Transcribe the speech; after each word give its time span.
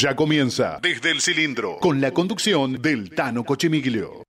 Ya 0.00 0.16
comienza 0.16 0.78
desde 0.80 1.10
el 1.10 1.20
cilindro 1.20 1.76
con 1.78 2.00
la 2.00 2.10
conducción 2.10 2.80
del 2.80 3.10
Tano 3.10 3.44
Cochemiglio. 3.44 4.22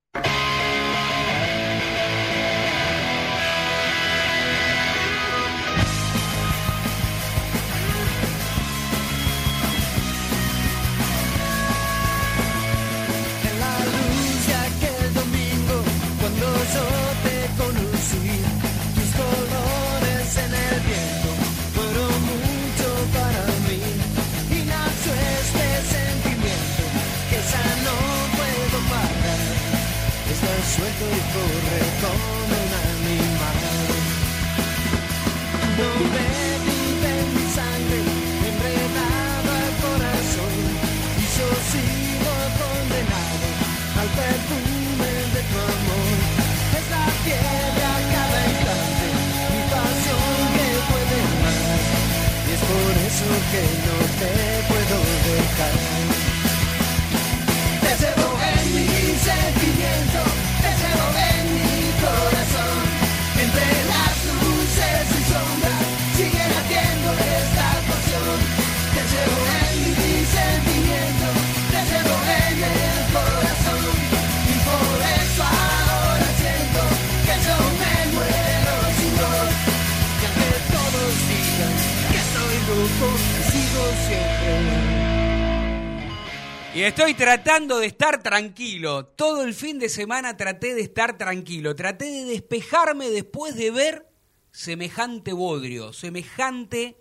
Tratando 87.22 87.78
de 87.78 87.86
estar 87.86 88.20
tranquilo. 88.20 89.06
Todo 89.06 89.44
el 89.44 89.54
fin 89.54 89.78
de 89.78 89.88
semana 89.88 90.36
traté 90.36 90.74
de 90.74 90.80
estar 90.80 91.16
tranquilo. 91.16 91.76
Traté 91.76 92.06
de 92.06 92.24
despejarme 92.24 93.10
después 93.10 93.54
de 93.54 93.70
ver 93.70 94.08
semejante 94.50 95.32
bodrio, 95.32 95.92
semejante 95.92 96.96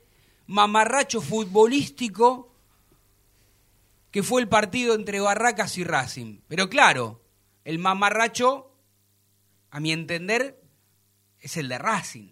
mamarracho 0.46 1.22
futbolístico 1.22 2.54
que 4.12 4.22
fue 4.22 4.42
el 4.42 4.48
partido 4.48 4.94
entre 4.94 5.20
Barracas 5.20 5.80
y 5.80 5.84
Racing. 5.84 6.42
Pero 6.48 6.70
claro, 6.70 7.24
el 7.64 7.80
mamarracho, 7.80 8.76
a 9.72 9.80
mi 9.80 9.92
entender, 9.92 10.62
es 11.40 11.58
el 11.58 11.68
de 11.68 11.80
Racing. 11.80 12.30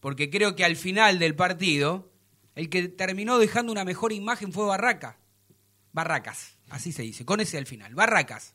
Porque 0.00 0.28
creo 0.28 0.54
que 0.54 0.66
al 0.66 0.76
final 0.76 1.18
del 1.18 1.34
partido, 1.34 2.12
el 2.54 2.68
que 2.68 2.88
terminó 2.88 3.38
dejando 3.38 3.72
una 3.72 3.86
mejor 3.86 4.12
imagen 4.12 4.52
fue 4.52 4.66
Barraca. 4.66 5.18
Barracas, 5.94 6.58
así 6.68 6.92
se 6.92 7.02
dice, 7.02 7.24
con 7.24 7.40
ese 7.40 7.56
al 7.56 7.66
final, 7.66 7.94
Barracas. 7.94 8.54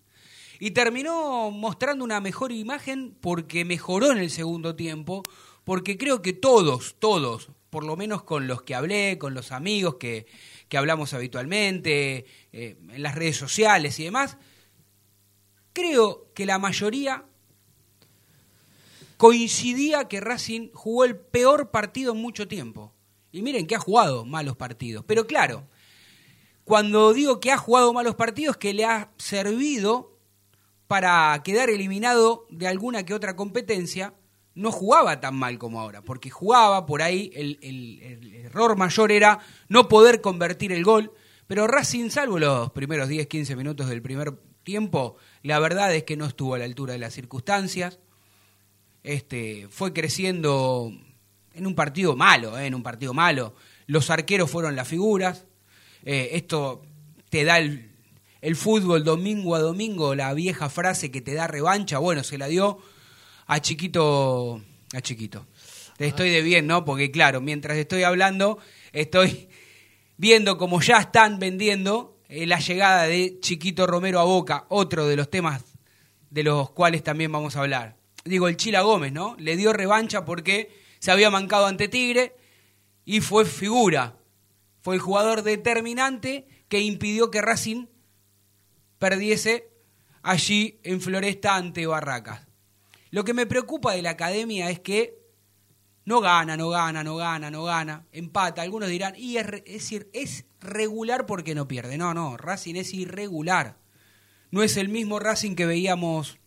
Y 0.59 0.71
terminó 0.71 1.49
mostrando 1.51 2.03
una 2.03 2.19
mejor 2.19 2.51
imagen 2.51 3.15
porque 3.21 3.63
mejoró 3.63 4.11
en 4.11 4.17
el 4.17 4.29
segundo 4.29 4.75
tiempo, 4.75 5.23
porque 5.63 5.97
creo 5.97 6.21
que 6.21 6.33
todos, 6.33 6.97
todos, 6.99 7.49
por 7.69 7.85
lo 7.85 7.95
menos 7.95 8.23
con 8.23 8.47
los 8.47 8.63
que 8.63 8.75
hablé, 8.75 9.17
con 9.17 9.33
los 9.33 9.53
amigos 9.53 9.95
que, 9.95 10.27
que 10.67 10.77
hablamos 10.77 11.13
habitualmente, 11.13 12.25
eh, 12.51 12.77
en 12.89 13.01
las 13.01 13.15
redes 13.15 13.37
sociales 13.37 13.97
y 13.99 14.03
demás, 14.03 14.37
creo 15.71 16.27
que 16.33 16.45
la 16.45 16.59
mayoría 16.59 17.23
coincidía 19.15 20.09
que 20.09 20.19
Racing 20.19 20.71
jugó 20.73 21.05
el 21.05 21.15
peor 21.15 21.71
partido 21.71 22.11
en 22.11 22.21
mucho 22.21 22.49
tiempo. 22.49 22.93
Y 23.31 23.43
miren 23.43 23.65
que 23.65 23.75
ha 23.75 23.79
jugado 23.79 24.25
malos 24.25 24.57
partidos. 24.57 25.05
Pero 25.07 25.25
claro, 25.25 25.67
cuando 26.69 27.13
digo 27.13 27.39
que 27.39 27.51
ha 27.51 27.57
jugado 27.57 27.91
malos 27.93 28.13
partidos, 28.13 28.55
que 28.55 28.75
le 28.75 28.85
ha 28.85 29.09
servido 29.17 30.15
para 30.85 31.41
quedar 31.43 31.71
eliminado 31.71 32.45
de 32.51 32.67
alguna 32.67 33.03
que 33.03 33.15
otra 33.15 33.35
competencia, 33.35 34.13
no 34.53 34.71
jugaba 34.71 35.19
tan 35.19 35.35
mal 35.35 35.57
como 35.57 35.81
ahora, 35.81 36.03
porque 36.03 36.29
jugaba 36.29 36.85
por 36.85 37.01
ahí, 37.01 37.31
el, 37.33 38.31
error 38.45 38.77
mayor 38.77 39.11
era 39.11 39.39
no 39.67 39.87
poder 39.87 40.21
convertir 40.21 40.71
el 40.71 40.83
gol, 40.83 41.11
pero 41.47 41.65
Racing, 41.65 42.11
salvo 42.11 42.37
los 42.37 42.69
primeros 42.69 43.09
10, 43.09 43.25
15 43.25 43.55
minutos 43.55 43.89
del 43.89 44.03
primer 44.03 44.33
tiempo, 44.61 45.15
la 45.41 45.57
verdad 45.57 45.95
es 45.95 46.03
que 46.03 46.17
no 46.17 46.27
estuvo 46.27 46.53
a 46.53 46.59
la 46.59 46.65
altura 46.65 46.93
de 46.93 46.99
las 46.99 47.15
circunstancias, 47.15 47.97
este, 49.01 49.67
fue 49.71 49.91
creciendo 49.91 50.91
en 51.55 51.65
un 51.65 51.73
partido 51.73 52.15
malo, 52.15 52.59
eh, 52.59 52.67
en 52.67 52.75
un 52.75 52.83
partido 52.83 53.15
malo, 53.15 53.55
los 53.87 54.11
arqueros 54.11 54.51
fueron 54.51 54.75
las 54.75 54.87
figuras, 54.87 55.47
eh, 56.05 56.29
esto 56.33 56.81
te 57.29 57.43
da 57.43 57.57
el, 57.57 57.91
el 58.41 58.55
fútbol 58.55 59.03
domingo 59.03 59.55
a 59.55 59.59
domingo, 59.59 60.15
la 60.15 60.33
vieja 60.33 60.69
frase 60.69 61.11
que 61.11 61.21
te 61.21 61.33
da 61.33 61.47
revancha, 61.47 61.99
bueno, 61.99 62.23
se 62.23 62.37
la 62.37 62.47
dio 62.47 62.79
a 63.47 63.59
Chiquito, 63.59 64.61
a 64.93 65.01
Chiquito. 65.01 65.45
Te 65.97 66.07
estoy 66.07 66.29
de 66.29 66.41
bien, 66.41 66.65
¿no? 66.67 66.85
Porque 66.85 67.11
claro, 67.11 67.41
mientras 67.41 67.77
estoy 67.77 68.03
hablando, 68.03 68.59
estoy 68.93 69.49
viendo 70.17 70.57
como 70.57 70.81
ya 70.81 70.99
están 70.99 71.39
vendiendo 71.39 72.17
eh, 72.29 72.45
la 72.45 72.59
llegada 72.59 73.03
de 73.03 73.39
Chiquito 73.41 73.87
Romero 73.87 74.19
a 74.19 74.23
Boca, 74.23 74.65
otro 74.69 75.07
de 75.07 75.15
los 75.15 75.29
temas 75.29 75.63
de 76.29 76.43
los 76.43 76.69
cuales 76.71 77.03
también 77.03 77.31
vamos 77.31 77.55
a 77.55 77.61
hablar. 77.61 77.97
Digo, 78.23 78.47
el 78.47 78.57
Chila 78.57 78.81
Gómez, 78.81 79.11
¿no? 79.11 79.35
Le 79.39 79.57
dio 79.57 79.73
revancha 79.73 80.25
porque 80.25 80.71
se 80.99 81.11
había 81.11 81.29
mancado 81.29 81.65
ante 81.65 81.87
Tigre 81.87 82.35
y 83.03 83.21
fue 83.21 83.45
figura. 83.45 84.18
Fue 84.81 84.95
el 84.95 85.01
jugador 85.01 85.43
determinante 85.43 86.47
que 86.67 86.79
impidió 86.81 87.31
que 87.31 87.41
Racing 87.41 87.87
perdiese 88.97 89.71
allí 90.21 90.79
en 90.83 91.01
Floresta 91.01 91.55
ante 91.55 91.87
Barracas. 91.87 92.47
Lo 93.11 93.23
que 93.23 93.33
me 93.33 93.45
preocupa 93.45 93.93
de 93.93 94.01
la 94.01 94.11
academia 94.11 94.69
es 94.69 94.79
que 94.79 95.19
no 96.05 96.21
gana, 96.21 96.57
no 96.57 96.69
gana, 96.69 97.03
no 97.03 97.15
gana, 97.15 97.51
no 97.51 97.63
gana, 97.63 98.05
empata. 98.11 98.61
Algunos 98.61 98.89
dirán, 98.89 99.13
y 99.17 99.37
es, 99.37 99.91
es 100.13 100.45
regular 100.59 101.25
porque 101.25 101.55
no 101.55 101.67
pierde. 101.67 101.97
No, 101.97 102.13
no, 102.13 102.37
Racing 102.37 102.75
es 102.75 102.93
irregular. 102.93 103.77
No 104.51 104.63
es 104.63 104.77
el 104.77 104.89
mismo 104.89 105.19
Racing 105.19 105.55
que 105.55 105.65
veíamos 105.65 106.39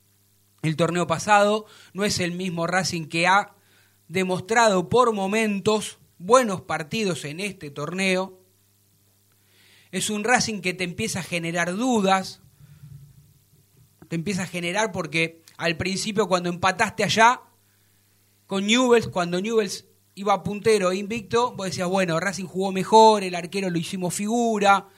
el 0.63 0.77
torneo 0.77 1.07
pasado, 1.07 1.67
no 1.93 2.05
es 2.05 2.21
el 2.21 2.33
mismo 2.33 2.67
Racing 2.67 3.07
que 3.07 3.27
ha 3.27 3.55
demostrado 4.09 4.89
por 4.89 5.13
momentos 5.13 5.99
buenos 6.23 6.61
partidos 6.63 7.25
en 7.25 7.41
este 7.41 7.71
torneo. 7.71 8.39
Es 9.91 10.09
un 10.09 10.25
Racing 10.25 10.61
que 10.61 10.73
te 10.73 10.85
empieza 10.85 11.21
a 11.21 11.25
generar 11.25 11.75
dudas, 11.75 12.41
te 14.09 14.17
empieza 14.17 14.45
a 14.45 14.47
generar 14.47 14.93
porque 14.93 15.43
al 15.57 15.77
principio 15.77 16.29
cuando 16.29 16.49
empataste 16.49 17.05
allá 17.05 17.43
con 18.47 18.67
Newells, 18.67 19.09
cuando 19.09 19.41
Newells 19.41 19.87
iba 20.15 20.43
puntero 20.43 20.93
e 20.93 20.97
invicto, 20.97 21.55
vos 21.57 21.67
decías, 21.67 21.89
bueno, 21.89 22.21
Racing 22.21 22.47
jugó 22.47 22.71
mejor, 22.71 23.25
el 23.25 23.35
arquero 23.35 23.69
lo 23.69 23.79
hicimos 23.79 24.15
figura, 24.15 24.89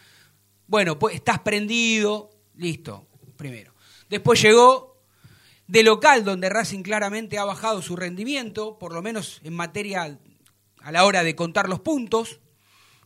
bueno, 0.67 0.99
pues 0.99 1.15
estás 1.15 1.41
prendido, 1.41 2.31
listo, 2.57 3.07
primero. 3.37 3.75
Después 4.11 4.43
llegó 4.43 4.99
de 5.67 5.83
local, 5.83 6.25
donde 6.25 6.51
Racing 6.51 6.83
claramente 6.83 7.39
ha 7.39 7.45
bajado 7.45 7.81
su 7.81 7.97
rendimiento, 7.97 8.79
por 8.79 8.93
lo 8.93 9.01
menos 9.01 9.41
en 9.45 9.55
materia 9.55 10.19
a 10.85 10.93
la 10.93 11.07
hora 11.07 11.25
de 11.25 11.35
contar 11.35 11.69
los 11.69 11.81
puntos, 11.81 12.41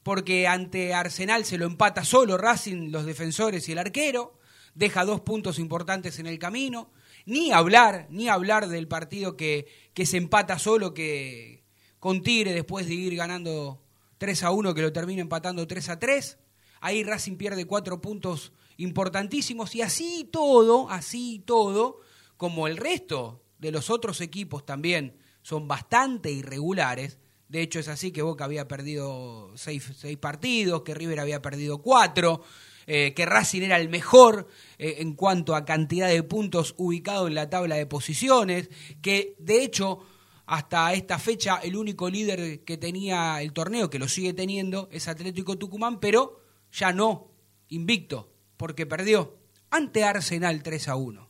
porque 0.02 0.48
ante 0.48 0.94
Arsenal 0.94 1.44
se 1.44 1.58
lo 1.58 1.64
empata 1.64 2.04
solo 2.04 2.36
Racing, 2.36 2.90
los 2.90 3.06
defensores 3.06 3.68
y 3.68 3.72
el 3.72 3.78
arquero, 3.78 4.36
deja 4.74 5.04
dos 5.04 5.20
puntos 5.20 5.60
importantes 5.60 6.18
en 6.18 6.26
el 6.26 6.40
camino, 6.40 6.90
ni 7.24 7.52
hablar, 7.52 8.08
ni 8.10 8.28
hablar 8.28 8.68
del 8.68 8.88
partido 8.88 9.36
que, 9.36 9.68
que 9.94 10.06
se 10.06 10.16
empata 10.16 10.58
solo 10.58 10.92
que 10.92 11.62
con 12.00 12.22
Tigre 12.22 12.52
después 12.52 12.86
de 12.88 12.94
ir 12.94 13.14
ganando 13.14 13.80
3 14.18 14.42
a 14.42 14.50
1 14.50 14.74
que 14.74 14.82
lo 14.82 14.92
termina 14.92 15.22
empatando 15.22 15.66
3 15.66 15.88
a 15.88 15.98
3. 16.00 16.38
Ahí 16.80 17.04
Racing 17.04 17.36
pierde 17.36 17.64
cuatro 17.64 18.00
puntos 18.00 18.52
importantísimos 18.76 19.74
y 19.76 19.82
así 19.82 20.28
todo, 20.32 20.90
así 20.90 21.42
todo, 21.44 22.00
como 22.36 22.66
el 22.66 22.76
resto 22.76 23.42
de 23.58 23.70
los 23.70 23.88
otros 23.90 24.20
equipos 24.20 24.66
también 24.66 25.16
son 25.42 25.68
bastante 25.68 26.30
irregulares, 26.30 27.18
De 27.48 27.62
hecho, 27.62 27.80
es 27.80 27.88
así 27.88 28.10
que 28.10 28.22
Boca 28.22 28.44
había 28.44 28.68
perdido 28.68 29.52
seis, 29.54 29.90
seis 29.96 30.18
partidos, 30.18 30.82
que 30.82 30.94
River 30.94 31.20
había 31.20 31.40
perdido 31.40 31.78
cuatro, 31.80 32.42
eh, 32.86 33.14
que 33.14 33.26
Racing 33.26 33.62
era 33.62 33.78
el 33.78 33.88
mejor 33.88 34.48
eh, 34.78 34.96
en 34.98 35.14
cuanto 35.14 35.54
a 35.54 35.64
cantidad 35.64 36.08
de 36.08 36.22
puntos 36.22 36.74
ubicado 36.76 37.26
en 37.26 37.34
la 37.34 37.50
tabla 37.50 37.76
de 37.76 37.86
posiciones, 37.86 38.70
que 39.02 39.34
de 39.38 39.62
hecho 39.62 40.00
hasta 40.46 40.92
esta 40.94 41.18
fecha 41.18 41.56
el 41.56 41.76
único 41.76 42.08
líder 42.08 42.64
que 42.64 42.78
tenía 42.78 43.42
el 43.42 43.52
torneo, 43.52 43.90
que 43.90 43.98
lo 43.98 44.08
sigue 44.08 44.32
teniendo, 44.32 44.88
es 44.90 45.06
Atlético 45.08 45.58
Tucumán, 45.58 46.00
pero 46.00 46.42
ya 46.72 46.92
no 46.92 47.30
invicto, 47.68 48.32
porque 48.56 48.86
perdió 48.86 49.36
ante 49.70 50.04
Arsenal 50.04 50.62
3 50.62 50.88
a 50.88 50.96
1. 50.96 51.28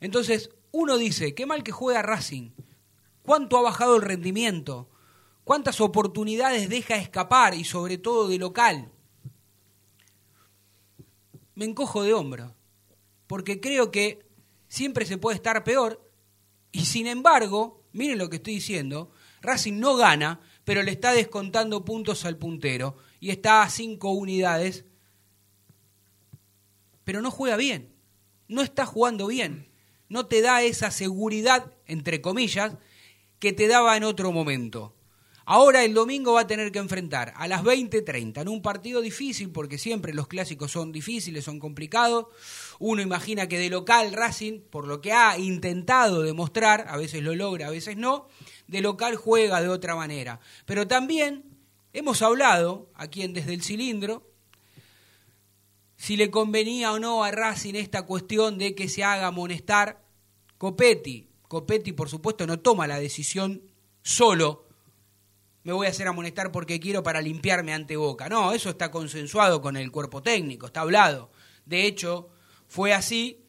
Entonces, 0.00 0.50
uno 0.70 0.98
dice, 0.98 1.34
qué 1.34 1.46
mal 1.46 1.64
que 1.64 1.72
juega 1.72 2.02
Racing, 2.02 2.50
cuánto 3.22 3.58
ha 3.58 3.62
bajado 3.62 3.96
el 3.96 4.02
rendimiento, 4.02 4.88
cuántas 5.46 5.80
oportunidades 5.80 6.68
deja 6.68 6.96
escapar 6.96 7.54
y 7.54 7.62
sobre 7.62 7.98
todo 7.98 8.26
de 8.26 8.36
local. 8.36 8.90
Me 11.54 11.64
encojo 11.64 12.02
de 12.02 12.12
hombro, 12.12 12.52
porque 13.28 13.60
creo 13.60 13.92
que 13.92 14.26
siempre 14.66 15.06
se 15.06 15.18
puede 15.18 15.36
estar 15.36 15.62
peor 15.62 16.04
y 16.72 16.84
sin 16.86 17.06
embargo, 17.06 17.84
miren 17.92 18.18
lo 18.18 18.28
que 18.28 18.36
estoy 18.36 18.54
diciendo, 18.54 19.12
Racing 19.40 19.78
no 19.78 19.94
gana, 19.94 20.40
pero 20.64 20.82
le 20.82 20.90
está 20.90 21.12
descontando 21.12 21.84
puntos 21.84 22.24
al 22.24 22.38
puntero 22.38 22.96
y 23.20 23.30
está 23.30 23.62
a 23.62 23.70
cinco 23.70 24.10
unidades, 24.10 24.84
pero 27.04 27.22
no 27.22 27.30
juega 27.30 27.56
bien, 27.56 27.94
no 28.48 28.62
está 28.62 28.84
jugando 28.84 29.28
bien, 29.28 29.68
no 30.08 30.26
te 30.26 30.40
da 30.42 30.62
esa 30.62 30.90
seguridad, 30.90 31.72
entre 31.86 32.20
comillas, 32.20 32.74
que 33.38 33.52
te 33.52 33.68
daba 33.68 33.96
en 33.96 34.02
otro 34.02 34.32
momento. 34.32 34.95
Ahora 35.48 35.84
el 35.84 35.94
domingo 35.94 36.32
va 36.32 36.40
a 36.40 36.46
tener 36.48 36.72
que 36.72 36.80
enfrentar 36.80 37.32
a 37.36 37.46
las 37.46 37.62
20:30 37.62 38.40
en 38.40 38.48
un 38.48 38.62
partido 38.62 39.00
difícil, 39.00 39.50
porque 39.50 39.78
siempre 39.78 40.12
los 40.12 40.26
clásicos 40.26 40.72
son 40.72 40.90
difíciles, 40.90 41.44
son 41.44 41.60
complicados. 41.60 42.26
Uno 42.80 43.00
imagina 43.00 43.46
que 43.46 43.56
de 43.56 43.70
local 43.70 44.12
Racing, 44.12 44.58
por 44.60 44.88
lo 44.88 45.00
que 45.00 45.12
ha 45.12 45.38
intentado 45.38 46.22
demostrar, 46.22 46.86
a 46.88 46.96
veces 46.96 47.22
lo 47.22 47.36
logra, 47.36 47.68
a 47.68 47.70
veces 47.70 47.96
no, 47.96 48.26
de 48.66 48.80
local 48.80 49.14
juega 49.14 49.62
de 49.62 49.68
otra 49.68 49.94
manera. 49.94 50.40
Pero 50.64 50.88
también 50.88 51.44
hemos 51.92 52.22
hablado, 52.22 52.90
aquí 52.96 53.22
en 53.22 53.32
Desde 53.32 53.54
el 53.54 53.62
Cilindro, 53.62 54.28
si 55.96 56.16
le 56.16 56.28
convenía 56.28 56.92
o 56.92 56.98
no 56.98 57.22
a 57.22 57.30
Racing 57.30 57.74
esta 57.74 58.04
cuestión 58.04 58.58
de 58.58 58.74
que 58.74 58.88
se 58.88 59.04
haga 59.04 59.28
amonestar 59.28 60.04
Copetti. 60.58 61.28
Copetti, 61.46 61.92
por 61.92 62.08
supuesto, 62.08 62.48
no 62.48 62.58
toma 62.58 62.88
la 62.88 62.98
decisión 62.98 63.62
solo 64.02 64.65
me 65.66 65.72
voy 65.72 65.88
a 65.88 65.90
hacer 65.90 66.06
amonestar 66.06 66.52
porque 66.52 66.78
quiero 66.78 67.02
para 67.02 67.20
limpiarme 67.20 67.74
ante 67.74 67.96
Boca. 67.96 68.28
No, 68.28 68.52
eso 68.52 68.70
está 68.70 68.92
consensuado 68.92 69.60
con 69.60 69.76
el 69.76 69.90
cuerpo 69.90 70.22
técnico, 70.22 70.66
está 70.66 70.82
hablado. 70.82 71.32
De 71.64 71.86
hecho, 71.86 72.28
fue 72.68 72.94
así 72.94 73.44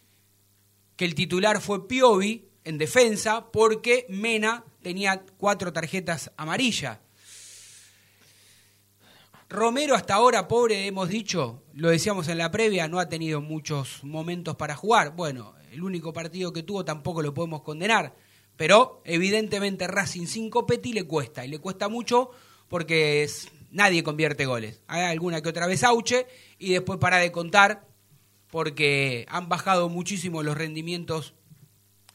que 0.95 1.05
el 1.05 1.13
titular 1.13 1.61
fue 1.61 1.87
Piovi 1.87 2.49
en 2.63 2.79
defensa 2.79 3.51
porque 3.51 4.07
Mena 4.09 4.63
tenía 4.81 5.23
cuatro 5.37 5.71
tarjetas 5.71 6.31
amarillas. 6.37 6.97
Romero 9.47 9.93
hasta 9.93 10.15
ahora, 10.15 10.47
pobre, 10.47 10.87
hemos 10.87 11.09
dicho, 11.09 11.61
lo 11.75 11.91
decíamos 11.91 12.27
en 12.29 12.39
la 12.39 12.49
previa, 12.49 12.87
no 12.87 12.97
ha 12.97 13.09
tenido 13.09 13.41
muchos 13.41 14.03
momentos 14.03 14.55
para 14.55 14.75
jugar. 14.75 15.15
Bueno, 15.15 15.53
el 15.71 15.83
único 15.83 16.13
partido 16.13 16.51
que 16.51 16.63
tuvo 16.63 16.83
tampoco 16.83 17.21
lo 17.21 17.35
podemos 17.35 17.61
condenar 17.61 18.15
pero 18.57 19.01
evidentemente 19.05 19.87
Racing 19.87 20.25
sin 20.25 20.49
Copetti 20.49 20.91
le 20.91 21.03
cuesta, 21.03 21.45
y 21.45 21.47
le 21.47 21.59
cuesta 21.59 21.87
mucho 21.87 22.31
porque 22.67 23.23
es, 23.23 23.49
nadie 23.71 24.03
convierte 24.03 24.45
goles. 24.45 24.81
Hay 24.87 25.03
alguna 25.03 25.41
que 25.41 25.49
otra 25.49 25.67
vez 25.67 25.83
Auche 25.83 26.27
y 26.57 26.73
después 26.73 26.99
para 26.99 27.17
de 27.17 27.31
contar 27.31 27.87
porque 28.49 29.25
han 29.29 29.47
bajado 29.47 29.89
muchísimo 29.89 30.43
los 30.43 30.57
rendimientos 30.57 31.33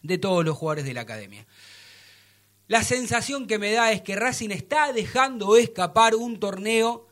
de 0.02 0.18
todos 0.18 0.44
los 0.44 0.56
jugadores 0.56 0.84
de 0.84 0.94
la 0.94 1.02
academia. 1.02 1.46
La 2.66 2.82
sensación 2.82 3.46
que 3.46 3.58
me 3.58 3.72
da 3.72 3.92
es 3.92 4.02
que 4.02 4.16
Racing 4.16 4.50
está 4.50 4.92
dejando 4.92 5.56
escapar 5.56 6.14
un 6.14 6.40
torneo 6.40 7.06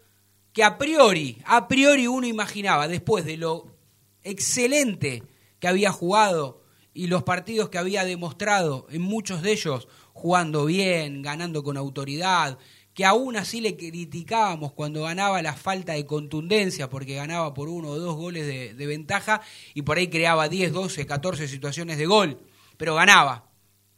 que 0.52 0.64
a 0.64 0.78
priori, 0.78 1.38
a 1.44 1.68
priori 1.68 2.06
uno 2.06 2.26
imaginaba, 2.26 2.88
después 2.88 3.24
de 3.24 3.36
lo 3.36 3.76
excelente 4.22 5.22
que 5.60 5.68
había 5.68 5.92
jugado 5.92 6.59
y 6.92 7.06
los 7.06 7.22
partidos 7.22 7.68
que 7.68 7.78
había 7.78 8.04
demostrado, 8.04 8.86
en 8.90 9.02
muchos 9.02 9.42
de 9.42 9.52
ellos 9.52 9.88
jugando 10.12 10.66
bien, 10.66 11.22
ganando 11.22 11.62
con 11.62 11.76
autoridad, 11.76 12.58
que 12.94 13.04
aún 13.04 13.36
así 13.36 13.60
le 13.60 13.76
criticábamos 13.76 14.72
cuando 14.72 15.02
ganaba 15.02 15.40
la 15.42 15.54
falta 15.54 15.94
de 15.94 16.04
contundencia, 16.04 16.90
porque 16.90 17.14
ganaba 17.14 17.54
por 17.54 17.68
uno 17.68 17.88
o 17.88 17.98
dos 17.98 18.16
goles 18.16 18.46
de, 18.46 18.86
ventaja 18.86 19.40
y 19.74 19.82
por 19.82 19.96
ahí 19.96 20.08
creaba 20.08 20.48
10, 20.48 20.72
12, 20.72 21.06
14 21.06 21.48
situaciones 21.48 21.98
de 21.98 22.06
gol, 22.06 22.38
pero 22.76 22.94
ganaba, 22.94 23.46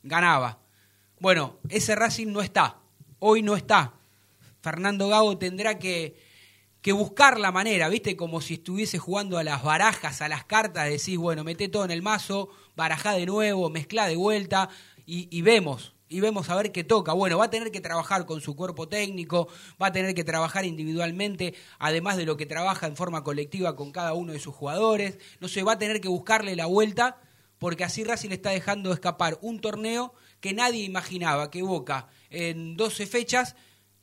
ganaba. 0.02 0.58
Bueno, 1.18 1.58
ese 1.68 1.94
Racing 1.94 2.28
no 2.28 2.42
está, 2.42 2.78
hoy 3.18 3.42
no 3.42 3.56
está. 3.56 3.94
Fernando 4.60 5.08
Gago 5.08 5.38
tendrá 5.38 5.78
que, 5.78 6.16
que 6.82 6.92
buscar 6.92 7.38
la 7.38 7.52
manera, 7.52 7.88
¿viste? 7.88 8.16
Como 8.16 8.40
si 8.40 8.54
estuviese 8.54 8.98
jugando 8.98 9.38
a 9.38 9.44
las 9.44 9.62
barajas, 9.62 10.20
a 10.20 10.28
las 10.28 10.44
cartas, 10.44 10.90
decís, 10.90 11.16
bueno, 11.16 11.44
mete 11.44 11.68
todo 11.68 11.84
en 11.84 11.92
el 11.92 12.02
mazo, 12.02 12.50
barajá 12.74 13.12
de 13.12 13.24
nuevo, 13.24 13.70
mezcla 13.70 14.08
de 14.08 14.16
vuelta 14.16 14.68
y, 15.06 15.42
vemos, 15.42 15.94
y 16.08 16.18
vemos 16.18 16.50
a 16.50 16.56
ver 16.56 16.72
qué 16.72 16.82
toca. 16.82 17.12
Bueno, 17.12 17.38
va 17.38 17.44
a 17.44 17.50
tener 17.50 17.70
que 17.70 17.80
trabajar 17.80 18.26
con 18.26 18.40
su 18.40 18.56
cuerpo 18.56 18.88
técnico, 18.88 19.46
va 19.80 19.86
a 19.86 19.92
tener 19.92 20.12
que 20.14 20.24
trabajar 20.24 20.64
individualmente, 20.64 21.54
además 21.78 22.16
de 22.16 22.26
lo 22.26 22.36
que 22.36 22.46
trabaja 22.46 22.88
en 22.88 22.96
forma 22.96 23.22
colectiva 23.22 23.76
con 23.76 23.92
cada 23.92 24.14
uno 24.14 24.32
de 24.32 24.40
sus 24.40 24.54
jugadores. 24.54 25.18
No 25.38 25.46
sé, 25.46 25.62
va 25.62 25.74
a 25.74 25.78
tener 25.78 26.00
que 26.00 26.08
buscarle 26.08 26.56
la 26.56 26.66
vuelta, 26.66 27.20
porque 27.58 27.84
así 27.84 28.02
Racing 28.02 28.30
está 28.30 28.50
dejando 28.50 28.92
escapar 28.92 29.38
un 29.40 29.60
torneo 29.60 30.14
que 30.40 30.52
nadie 30.52 30.82
imaginaba 30.82 31.48
que 31.48 31.62
Boca 31.62 32.08
en 32.28 32.76
12 32.76 33.06
fechas 33.06 33.54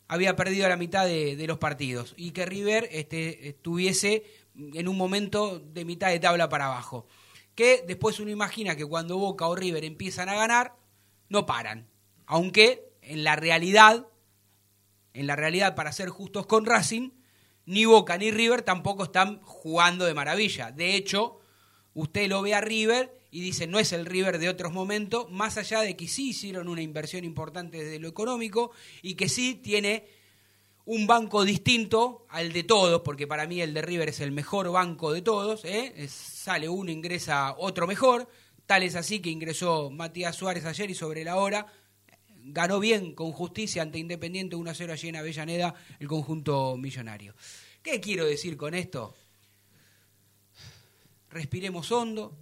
había 0.09 0.35
perdido 0.35 0.67
la 0.67 0.75
mitad 0.75 1.05
de, 1.05 1.41
los 1.47 1.59
partidos 1.59 2.13
y 2.17 2.31
que 2.31 2.45
River 2.45 2.89
este, 2.91 3.47
estuviese 3.47 4.23
en 4.55 4.89
un 4.89 4.97
momento 4.97 5.59
de 5.59 5.85
mitad 5.85 6.09
de 6.09 6.19
tabla 6.19 6.49
para 6.49 6.65
abajo 6.65 7.07
que 7.59 7.83
después 7.85 8.19
uno 8.19 8.31
imagina 8.31 8.77
que 8.77 8.85
cuando 8.85 9.17
Boca 9.17 9.45
o 9.45 9.53
River 9.53 9.83
empiezan 9.83 10.29
a 10.29 10.35
ganar, 10.35 10.75
no 11.27 11.45
paran. 11.45 11.89
Aunque 12.25 12.93
en 13.01 13.25
la 13.25 13.35
realidad, 13.35 14.07
en 15.13 15.27
la 15.27 15.35
realidad, 15.35 15.75
para 15.75 15.91
ser 15.91 16.07
justos 16.07 16.45
con 16.45 16.65
Racing, 16.65 17.11
ni 17.65 17.83
Boca 17.83 18.17
ni 18.17 18.31
River 18.31 18.61
tampoco 18.61 19.03
están 19.03 19.41
jugando 19.41 20.05
de 20.05 20.13
maravilla. 20.13 20.71
De 20.71 20.95
hecho, 20.95 21.39
usted 21.93 22.29
lo 22.29 22.41
ve 22.41 22.55
a 22.55 22.61
River 22.61 23.18
y 23.31 23.41
dice, 23.41 23.67
no 23.67 23.79
es 23.79 23.93
el 23.93 24.05
River 24.05 24.39
de 24.39 24.49
otros 24.49 24.73
momentos, 24.73 25.29
más 25.31 25.57
allá 25.57 25.81
de 25.81 25.95
que 25.95 26.07
sí 26.07 26.29
hicieron 26.29 26.67
una 26.67 26.81
inversión 26.81 27.23
importante 27.23 27.77
desde 27.77 27.99
lo 27.99 28.07
económico 28.07 28.71
y 29.01 29.15
que 29.15 29.29
sí 29.29 29.55
tiene 29.55 30.07
un 30.85 31.05
banco 31.05 31.45
distinto 31.45 32.25
al 32.29 32.51
de 32.51 32.63
todos, 32.63 33.01
porque 33.01 33.27
para 33.27 33.45
mí 33.45 33.61
el 33.61 33.75
de 33.75 33.83
River 33.83 34.09
es 34.09 34.19
el 34.21 34.31
mejor 34.31 34.71
banco 34.71 35.13
de 35.13 35.21
todos, 35.21 35.63
¿eh? 35.63 36.07
sale 36.07 36.67
uno, 36.67 36.89
ingresa 36.89 37.55
otro 37.59 37.85
mejor, 37.85 38.27
tal 38.65 38.81
es 38.81 38.95
así 38.95 39.19
que 39.19 39.29
ingresó 39.29 39.91
Matías 39.91 40.35
Suárez 40.35 40.65
ayer 40.65 40.89
y 40.89 40.95
sobre 40.95 41.23
la 41.23 41.35
hora 41.35 41.67
ganó 42.45 42.79
bien 42.79 43.13
con 43.13 43.31
justicia 43.31 43.83
ante 43.83 43.99
Independiente 43.99 44.55
1-0 44.55 44.91
allí 44.91 45.09
en 45.09 45.15
Avellaneda 45.17 45.75
el 45.99 46.07
conjunto 46.07 46.75
millonario. 46.77 47.35
¿Qué 47.83 47.99
quiero 47.99 48.25
decir 48.25 48.57
con 48.57 48.73
esto? 48.73 49.15
Respiremos 51.29 51.91
hondo, 51.91 52.35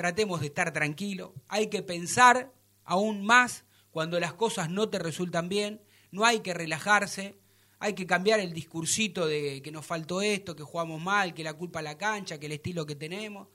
tratemos 0.00 0.40
de 0.40 0.46
estar 0.46 0.72
tranquilos, 0.72 1.32
hay 1.46 1.66
que 1.66 1.82
pensar 1.82 2.54
aún 2.84 3.22
más 3.22 3.66
cuando 3.90 4.18
las 4.18 4.32
cosas 4.32 4.70
no 4.70 4.88
te 4.88 4.98
resultan 4.98 5.50
bien, 5.50 5.82
no 6.10 6.24
hay 6.24 6.40
que 6.40 6.54
relajarse, 6.54 7.38
hay 7.78 7.92
que 7.92 8.06
cambiar 8.06 8.40
el 8.40 8.54
discursito 8.54 9.26
de 9.26 9.60
que 9.60 9.70
nos 9.70 9.84
faltó 9.84 10.22
esto, 10.22 10.56
que 10.56 10.62
jugamos 10.62 11.02
mal, 11.02 11.34
que 11.34 11.44
la 11.44 11.52
culpa 11.52 11.82
la 11.82 11.98
cancha, 11.98 12.40
que 12.40 12.46
el 12.46 12.52
estilo 12.52 12.86
que 12.86 12.96
tenemos. 12.96 13.48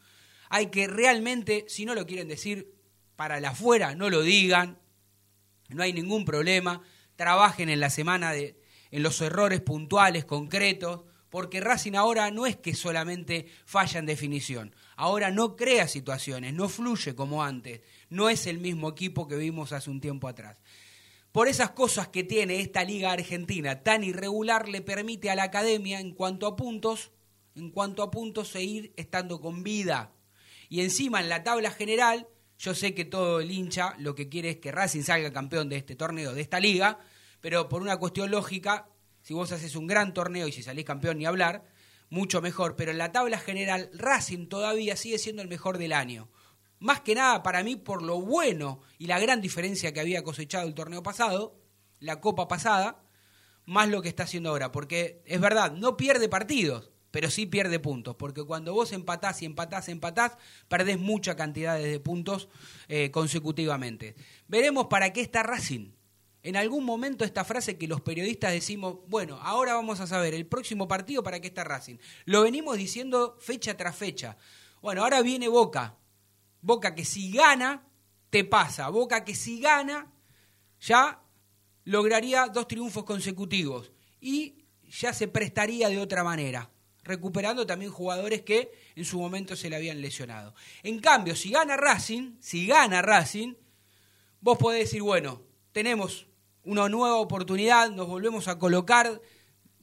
Hay 0.49 0.67
que 0.67 0.85
realmente, 0.85 1.65
si 1.67 1.83
no 1.83 1.95
lo 1.95 2.05
quieren 2.05 2.27
decir 2.27 2.75
para 3.15 3.39
la 3.39 3.49
afuera, 3.49 3.95
no 3.95 4.11
lo 4.11 4.21
digan, 4.21 4.77
no 5.69 5.81
hay 5.81 5.93
ningún 5.93 6.25
problema, 6.25 6.83
trabajen 7.15 7.69
en 7.69 7.79
la 7.79 7.89
semana 7.89 8.33
de, 8.33 8.61
en 8.91 9.01
los 9.01 9.19
errores 9.19 9.61
puntuales, 9.61 10.25
concretos, 10.25 11.05
porque 11.35 11.59
Racing 11.59 11.95
ahora 11.95 12.31
no 12.31 12.45
es 12.45 12.55
que 12.55 12.73
solamente 12.73 13.47
falla 13.65 13.99
en 13.99 14.05
definición, 14.05 14.73
ahora 14.95 15.31
no 15.31 15.57
crea 15.57 15.85
situaciones, 15.85 16.53
no 16.53 16.69
fluye 16.69 17.13
como 17.13 17.43
antes, 17.43 17.81
no 18.09 18.29
es 18.29 18.47
el 18.47 18.59
mismo 18.59 18.87
equipo 18.87 19.27
que 19.27 19.35
vimos 19.35 19.73
hace 19.73 19.89
un 19.89 19.99
tiempo 19.99 20.29
atrás. 20.29 20.61
Por 21.33 21.49
esas 21.49 21.71
cosas 21.71 22.07
que 22.07 22.23
tiene 22.23 22.61
esta 22.61 22.85
liga 22.85 23.11
argentina 23.11 23.83
tan 23.83 24.05
irregular, 24.05 24.69
le 24.69 24.79
permite 24.79 25.29
a 25.29 25.35
la 25.35 25.43
academia, 25.43 25.99
en 25.99 26.13
cuanto 26.13 26.47
a 26.47 26.55
puntos, 26.55 27.11
en 27.53 27.69
cuanto 27.69 28.01
a 28.01 28.11
puntos, 28.11 28.47
seguir 28.47 28.93
estando 28.95 29.41
con 29.41 29.61
vida. 29.61 30.13
Y 30.69 30.79
encima 30.79 31.19
en 31.19 31.27
la 31.27 31.43
tabla 31.43 31.69
general, 31.69 32.29
yo 32.57 32.73
sé 32.73 32.93
que 32.93 33.03
todo 33.03 33.41
el 33.41 33.51
hincha 33.51 33.93
lo 33.99 34.15
que 34.15 34.29
quiere 34.29 34.51
es 34.51 34.57
que 34.59 34.71
Racing 34.71 35.03
salga 35.03 35.33
campeón 35.33 35.67
de 35.67 35.75
este 35.75 35.97
torneo, 35.97 36.33
de 36.33 36.39
esta 36.39 36.61
liga, 36.61 36.97
pero 37.41 37.67
por 37.67 37.81
una 37.81 37.97
cuestión 37.97 38.31
lógica, 38.31 38.87
si 39.25 39.33
vos 39.33 39.51
haces 39.51 39.75
un 39.75 39.87
gran 39.87 40.13
torneo 40.13 40.47
y 40.47 40.51
si 40.51 40.61
salís 40.61 40.85
campeón 40.85 41.17
ni 41.17 41.25
hablar, 41.25 41.65
mucho 42.09 42.43
mejor, 42.43 42.75
pero 42.75 42.91
en 42.91 42.99
la 42.99 43.11
tabla 43.11 43.39
general 43.39 43.89
Racing 43.91 44.45
todavía 44.45 44.95
sigue 44.95 45.17
siendo 45.17 45.41
el 45.41 45.47
mejor 45.47 45.79
del 45.79 45.93
año. 45.93 46.29
Más 46.77 47.01
que 47.01 47.15
nada 47.15 47.41
para 47.41 47.63
mí 47.63 47.75
por 47.75 48.03
lo 48.03 48.21
bueno 48.21 48.81
y 48.99 49.07
la 49.07 49.17
gran 49.19 49.41
diferencia 49.41 49.91
que 49.91 49.99
había 49.99 50.23
cosechado 50.23 50.67
el 50.67 50.75
torneo 50.75 51.01
pasado, 51.01 51.59
la 51.99 52.21
copa 52.21 52.47
pasada, 52.47 53.01
más 53.65 53.89
lo 53.89 54.03
que 54.03 54.09
está 54.09 54.25
haciendo 54.25 54.51
ahora, 54.51 54.71
porque 54.71 55.23
es 55.25 55.41
verdad, 55.41 55.71
no 55.71 55.97
pierde 55.97 56.29
partidos, 56.29 56.91
pero 57.09 57.31
sí 57.31 57.47
pierde 57.47 57.79
puntos, 57.79 58.15
porque 58.17 58.43
cuando 58.43 58.75
vos 58.75 58.91
empatás 58.91 59.41
y 59.41 59.45
empatás, 59.45 59.89
empatás, 59.89 60.37
perdés 60.67 60.99
mucha 60.99 61.35
cantidad 61.35 61.79
de 61.79 61.99
puntos 61.99 62.47
eh, 62.89 63.09
consecutivamente. 63.09 64.15
Veremos 64.47 64.85
para 64.85 65.11
qué 65.13 65.21
está 65.21 65.41
Racing. 65.41 65.94
En 66.45 66.55
algún 66.55 66.85
momento 66.85 67.25
esta 67.25 67.43
frase 67.43 67.75
que 67.75 67.87
los 67.87 68.01
periodistas 68.01 68.51
decimos, 68.51 68.99
bueno, 69.07 69.39
ahora 69.41 69.73
vamos 69.73 69.99
a 69.99 70.05
saber 70.05 70.35
el 70.35 70.45
próximo 70.45 70.87
partido 70.87 71.23
para 71.23 71.39
qué 71.39 71.47
está 71.47 71.63
Racing. 71.63 71.97
Lo 72.25 72.43
venimos 72.43 72.77
diciendo 72.77 73.35
fecha 73.39 73.75
tras 73.75 73.95
fecha. 73.95 74.37
Bueno, 74.79 75.01
ahora 75.01 75.23
viene 75.23 75.47
Boca. 75.47 75.97
Boca 76.61 76.93
que 76.93 77.03
si 77.03 77.31
gana, 77.31 77.87
te 78.29 78.43
pasa. 78.43 78.89
Boca 78.89 79.25
que 79.25 79.33
si 79.33 79.59
gana, 79.59 80.13
ya 80.79 81.19
lograría 81.83 82.45
dos 82.45 82.67
triunfos 82.67 83.05
consecutivos. 83.05 83.91
Y 84.21 84.67
ya 84.83 85.13
se 85.13 85.27
prestaría 85.27 85.89
de 85.89 85.97
otra 85.97 86.23
manera 86.23 86.69
recuperando 87.03 87.65
también 87.65 87.91
jugadores 87.91 88.43
que 88.43 88.71
en 88.95 89.05
su 89.05 89.19
momento 89.19 89.55
se 89.55 89.71
le 89.71 89.77
habían 89.77 89.99
lesionado. 89.99 90.53
En 90.83 90.99
cambio, 90.99 91.35
si 91.35 91.49
gana 91.49 91.75
Racing, 91.75 92.35
si 92.39 92.67
gana 92.67 93.01
Racing, 93.01 93.55
vos 94.41 94.59
podés 94.59 94.81
decir, 94.81 95.01
bueno, 95.01 95.41
tenemos 95.71 96.27
una 96.65 96.89
nueva 96.89 97.17
oportunidad, 97.17 97.91
nos 97.91 98.07
volvemos 98.07 98.47
a 98.47 98.59
colocar 98.59 99.21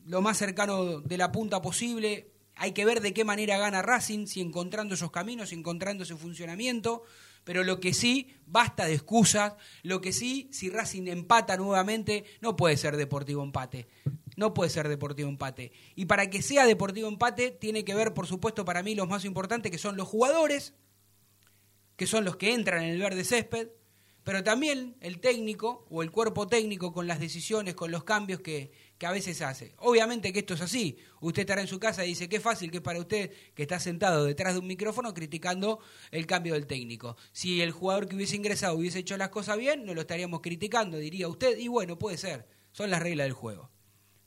lo 0.05 0.21
más 0.21 0.37
cercano 0.37 1.01
de 1.01 1.17
la 1.17 1.33
punta 1.33 1.62
posible, 1.62 2.33
hay 2.57 2.73
que 2.73 2.85
ver 2.85 3.01
de 3.01 3.15
qué 3.15 3.25
manera 3.25 3.59
gana 3.59 3.83
Racing, 3.83 4.27
si 4.27 4.41
encontrando 4.41 4.95
esos 4.95 5.11
caminos, 5.11 5.49
si 5.49 5.55
encontrando 5.55 6.05
ese 6.05 6.17
funcionamiento, 6.17 7.03
pero 7.45 7.65
lo 7.65 7.81
que 7.81 7.95
sí, 7.95 8.35
basta 8.47 8.85
de 8.87 8.95
excusas, 8.95 9.55
lo 9.83 10.01
que 10.01 10.12
sí, 10.12 10.49
si 10.53 10.71
Racing 10.71 11.09
empata 11.09 11.57
nuevamente, 11.57 12.25
no 12.41 12.55
puede 12.57 12.77
ser 12.77 12.97
deportivo 12.97 13.43
empate. 13.43 13.89
No 14.37 14.55
puede 14.55 14.71
ser 14.71 14.89
deportivo 14.89 15.29
empate. 15.29 15.73
Y 15.95 16.07
para 16.07 16.31
que 16.31 16.41
sea 16.41 16.67
deportivo 16.67 17.09
empate, 17.09 17.51
tiene 17.51 17.85
que 17.85 17.95
ver, 17.95 18.15
por 18.15 18.27
supuesto, 18.27 18.65
para 18.65 18.83
mí 18.83 18.95
los 18.95 19.09
más 19.09 19.25
importantes, 19.25 19.71
que 19.71 19.79
son 19.79 19.97
los 19.97 20.09
jugadores, 20.09 20.75
que 21.97 22.07
son 22.07 22.25
los 22.25 22.37
que 22.37 22.55
entran 22.55 22.83
en 22.83 22.91
el 22.91 22.99
verde 22.99 23.25
césped, 23.25 23.69
pero 24.25 24.45
también 24.45 24.97
el 25.00 25.19
técnico 25.19 25.87
o 25.91 26.02
el 26.02 26.11
cuerpo 26.11 26.47
técnico 26.47 26.93
con 26.93 27.07
las 27.07 27.19
decisiones, 27.19 27.75
con 27.75 27.91
los 27.91 28.05
cambios 28.05 28.41
que, 28.41 28.71
que, 28.99 29.07
a 29.07 29.11
veces 29.11 29.43
hace. 29.43 29.75
Obviamente 29.79 30.33
que 30.33 30.41
esto 30.41 30.55
es 30.55 30.61
así. 30.61 30.97
Usted 31.21 31.43
estará 31.43 31.61
en 31.61 31.67
su 31.67 31.81
casa 31.81 32.05
y 32.05 32.09
dice, 32.09 32.29
qué 32.29 32.38
fácil 32.38 32.71
que 32.71 32.76
es 32.76 32.83
para 32.83 33.00
usted 33.00 33.33
que 33.55 33.62
está 33.62 33.81
sentado 33.81 34.25
detrás 34.25 34.55
de 34.55 34.61
un 34.61 34.67
micrófono 34.67 35.12
criticando 35.12 35.81
el 36.11 36.26
cambio 36.26 36.55
del 36.55 36.67
técnico. 36.67 37.17
Si 37.33 37.61
el 37.62 37.73
jugador 37.73 38.09
que 38.09 38.14
hubiese 38.17 38.37
ingresado 38.37 38.76
hubiese 38.76 39.00
hecho 39.00 39.17
las 39.17 39.31
cosas 39.31 39.59
bien, 39.59 39.85
no 39.85 39.95
lo 39.95 40.02
estaríamos 40.02 40.41
criticando, 40.41 40.99
diría 40.99 41.29
usted, 41.29 41.59
y 41.59 41.69
bueno, 41.69 41.99
puede 41.99 42.17
ser, 42.17 42.47
son 42.71 42.91
las 42.91 43.02
reglas 43.02 43.25
del 43.25 43.33
juego. 43.33 43.71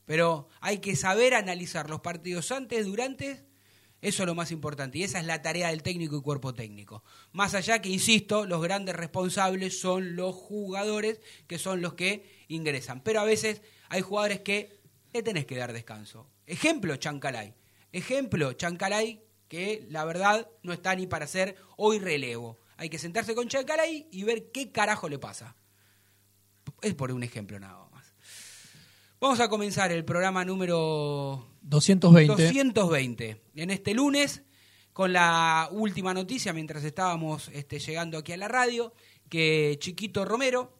Pero 0.04 0.48
hay 0.60 0.78
que 0.78 0.94
saber 0.94 1.34
analizar 1.34 1.88
los 1.88 2.00
partidos 2.00 2.52
antes, 2.52 2.86
durante, 2.86 3.45
eso 4.06 4.22
es 4.22 4.26
lo 4.28 4.36
más 4.36 4.52
importante. 4.52 4.98
Y 4.98 5.02
esa 5.02 5.18
es 5.18 5.26
la 5.26 5.42
tarea 5.42 5.70
del 5.70 5.82
técnico 5.82 6.16
y 6.16 6.22
cuerpo 6.22 6.54
técnico. 6.54 7.02
Más 7.32 7.54
allá 7.54 7.82
que, 7.82 7.88
insisto, 7.88 8.46
los 8.46 8.62
grandes 8.62 8.94
responsables 8.94 9.80
son 9.80 10.14
los 10.14 10.32
jugadores, 10.32 11.20
que 11.48 11.58
son 11.58 11.82
los 11.82 11.94
que 11.94 12.44
ingresan. 12.46 13.02
Pero 13.02 13.18
a 13.18 13.24
veces 13.24 13.62
hay 13.88 14.02
jugadores 14.02 14.42
que 14.42 14.78
le 15.12 15.24
tenés 15.24 15.44
que 15.44 15.56
dar 15.56 15.72
descanso. 15.72 16.30
Ejemplo, 16.46 16.94
Chancalay. 16.94 17.52
Ejemplo, 17.90 18.52
Chancalay, 18.52 19.24
que 19.48 19.84
la 19.90 20.04
verdad 20.04 20.48
no 20.62 20.72
está 20.72 20.94
ni 20.94 21.08
para 21.08 21.24
hacer 21.24 21.56
hoy 21.76 21.98
relevo. 21.98 22.60
Hay 22.76 22.88
que 22.88 22.98
sentarse 22.98 23.34
con 23.34 23.48
Chancalay 23.48 24.06
y 24.12 24.22
ver 24.22 24.52
qué 24.52 24.70
carajo 24.70 25.08
le 25.08 25.18
pasa. 25.18 25.56
Es 26.80 26.94
por 26.94 27.10
un 27.10 27.24
ejemplo 27.24 27.58
nada. 27.58 27.85
Vamos 29.18 29.40
a 29.40 29.48
comenzar 29.48 29.90
el 29.92 30.04
programa 30.04 30.44
número 30.44 31.48
220. 31.62 32.32
220. 32.32 33.42
En 33.54 33.70
este 33.70 33.94
lunes, 33.94 34.42
con 34.92 35.14
la 35.14 35.70
última 35.72 36.12
noticia, 36.12 36.52
mientras 36.52 36.84
estábamos 36.84 37.48
este, 37.54 37.78
llegando 37.78 38.18
aquí 38.18 38.32
a 38.32 38.36
la 38.36 38.46
radio, 38.46 38.92
que 39.30 39.78
Chiquito 39.80 40.26
Romero, 40.26 40.76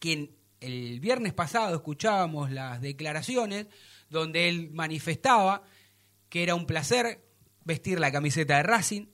quien 0.00 0.34
el 0.58 0.98
viernes 0.98 1.32
pasado 1.32 1.76
escuchábamos 1.76 2.50
las 2.50 2.80
declaraciones 2.80 3.68
donde 4.08 4.48
él 4.48 4.70
manifestaba 4.72 5.62
que 6.28 6.42
era 6.42 6.56
un 6.56 6.66
placer 6.66 7.24
vestir 7.64 8.00
la 8.00 8.10
camiseta 8.10 8.56
de 8.56 8.64
Racing, 8.64 9.06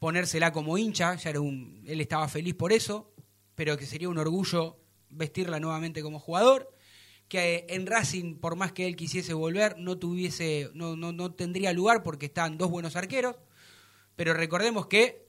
ponérsela 0.00 0.50
como 0.50 0.76
hincha, 0.76 1.14
ya 1.14 1.30
era 1.30 1.40
un, 1.40 1.84
él 1.86 2.00
estaba 2.00 2.26
feliz 2.26 2.54
por 2.54 2.72
eso, 2.72 3.14
pero 3.54 3.76
que 3.76 3.86
sería 3.86 4.08
un 4.08 4.18
orgullo 4.18 4.80
vestirla 5.08 5.60
nuevamente 5.60 6.02
como 6.02 6.18
jugador 6.18 6.76
que 7.28 7.66
en 7.68 7.86
Racing, 7.86 8.36
por 8.36 8.56
más 8.56 8.72
que 8.72 8.86
él 8.86 8.96
quisiese 8.96 9.34
volver, 9.34 9.78
no 9.78 9.98
tuviese, 9.98 10.70
no, 10.74 10.96
no, 10.96 11.12
no 11.12 11.32
tendría 11.32 11.72
lugar 11.72 12.02
porque 12.02 12.26
están 12.26 12.58
dos 12.58 12.70
buenos 12.70 12.96
arqueros. 12.96 13.36
Pero 14.16 14.34
recordemos 14.34 14.86
que 14.86 15.28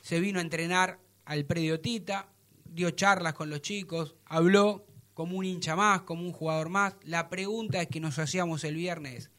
se 0.00 0.18
vino 0.20 0.38
a 0.38 0.42
entrenar 0.42 0.98
al 1.24 1.44
predio 1.44 1.80
Tita, 1.80 2.28
dio 2.64 2.90
charlas 2.90 3.34
con 3.34 3.50
los 3.50 3.60
chicos, 3.60 4.16
habló 4.24 4.86
como 5.14 5.38
un 5.38 5.44
hincha 5.44 5.76
más, 5.76 6.02
como 6.02 6.22
un 6.22 6.32
jugador 6.32 6.68
más. 6.68 6.94
La 7.02 7.28
pregunta 7.28 7.82
es 7.82 7.88
que 7.88 8.00
nos 8.00 8.18
hacíamos 8.18 8.64
el 8.64 8.76
viernes, 8.76 9.30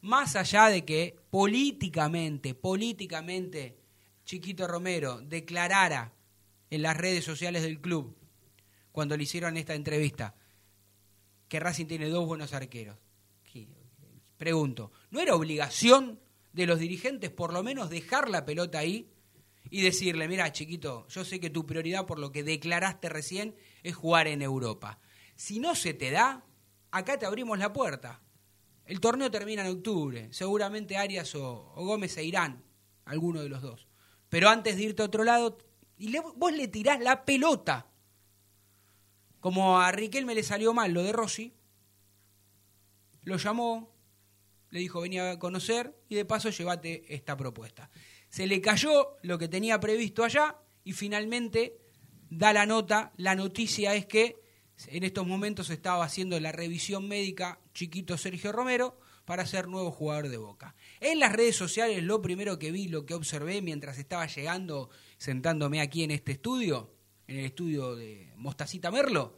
más 0.00 0.36
allá 0.36 0.68
de 0.68 0.84
que 0.84 1.16
políticamente, 1.30 2.54
políticamente, 2.54 3.78
Chiquito 4.24 4.66
Romero 4.66 5.20
declarara 5.20 6.12
en 6.70 6.82
las 6.82 6.96
redes 6.96 7.24
sociales 7.24 7.62
del 7.62 7.80
club, 7.80 8.16
cuando 8.92 9.16
le 9.16 9.22
hicieron 9.22 9.56
esta 9.56 9.74
entrevista, 9.74 10.34
que 11.48 11.60
Racing 11.60 11.86
tiene 11.86 12.08
dos 12.08 12.26
buenos 12.26 12.52
arqueros. 12.52 12.96
Pregunto, 14.36 14.92
¿no 15.10 15.20
era 15.20 15.34
obligación 15.34 16.20
de 16.52 16.66
los 16.66 16.78
dirigentes 16.78 17.30
por 17.30 17.52
lo 17.52 17.64
menos 17.64 17.90
dejar 17.90 18.30
la 18.30 18.44
pelota 18.44 18.78
ahí 18.78 19.10
y 19.68 19.82
decirle, 19.82 20.28
mira 20.28 20.52
chiquito, 20.52 21.06
yo 21.08 21.24
sé 21.24 21.40
que 21.40 21.50
tu 21.50 21.66
prioridad 21.66 22.06
por 22.06 22.18
lo 22.18 22.30
que 22.30 22.44
declaraste 22.44 23.08
recién 23.08 23.56
es 23.82 23.96
jugar 23.96 24.28
en 24.28 24.40
Europa. 24.40 25.00
Si 25.34 25.58
no 25.58 25.74
se 25.74 25.92
te 25.92 26.12
da, 26.12 26.44
acá 26.92 27.18
te 27.18 27.26
abrimos 27.26 27.58
la 27.58 27.72
puerta. 27.72 28.22
El 28.86 29.00
torneo 29.00 29.30
termina 29.30 29.62
en 29.62 29.76
octubre, 29.76 30.28
seguramente 30.32 30.96
Arias 30.96 31.34
o, 31.34 31.74
Gómez 31.76 32.12
se 32.12 32.24
irán, 32.24 32.64
alguno 33.04 33.42
de 33.42 33.48
los 33.48 33.60
dos. 33.60 33.88
Pero 34.28 34.48
antes 34.48 34.76
de 34.76 34.84
irte 34.84 35.02
a 35.02 35.06
otro 35.06 35.24
lado, 35.24 35.58
y 35.98 36.16
vos 36.36 36.52
le 36.52 36.68
tirás 36.68 37.00
la 37.00 37.24
pelota 37.24 37.87
como 39.40 39.80
a 39.80 39.90
Riquelme 39.92 40.34
le 40.34 40.42
salió 40.42 40.74
mal 40.74 40.92
lo 40.92 41.02
de 41.02 41.12
Rossi, 41.12 41.54
lo 43.22 43.36
llamó, 43.36 43.94
le 44.70 44.80
dijo 44.80 45.00
venía 45.00 45.30
a 45.30 45.38
conocer 45.38 45.96
y 46.08 46.14
de 46.14 46.24
paso 46.24 46.50
llévate 46.50 47.04
esta 47.14 47.36
propuesta. 47.36 47.90
Se 48.28 48.46
le 48.46 48.60
cayó 48.60 49.16
lo 49.22 49.38
que 49.38 49.48
tenía 49.48 49.80
previsto 49.80 50.24
allá 50.24 50.56
y 50.84 50.92
finalmente 50.92 51.78
da 52.30 52.52
la 52.52 52.66
nota, 52.66 53.12
la 53.16 53.34
noticia 53.34 53.94
es 53.94 54.06
que 54.06 54.40
en 54.86 55.02
estos 55.02 55.26
momentos 55.26 55.70
estaba 55.70 56.04
haciendo 56.04 56.38
la 56.38 56.52
revisión 56.52 57.08
médica 57.08 57.58
chiquito 57.74 58.16
Sergio 58.16 58.52
Romero 58.52 58.98
para 59.24 59.46
ser 59.46 59.68
nuevo 59.68 59.90
jugador 59.90 60.28
de 60.28 60.36
Boca. 60.36 60.74
En 61.00 61.18
las 61.18 61.32
redes 61.32 61.56
sociales 61.56 62.02
lo 62.02 62.22
primero 62.22 62.58
que 62.58 62.70
vi, 62.70 62.88
lo 62.88 63.04
que 63.04 63.14
observé 63.14 63.60
mientras 63.60 63.98
estaba 63.98 64.26
llegando, 64.26 64.90
sentándome 65.16 65.80
aquí 65.80 66.02
en 66.02 66.10
este 66.10 66.32
estudio, 66.32 66.94
en 67.28 67.38
el 67.38 67.44
estudio 67.44 67.94
de 67.94 68.32
Mostacita 68.36 68.90
Merlo, 68.90 69.36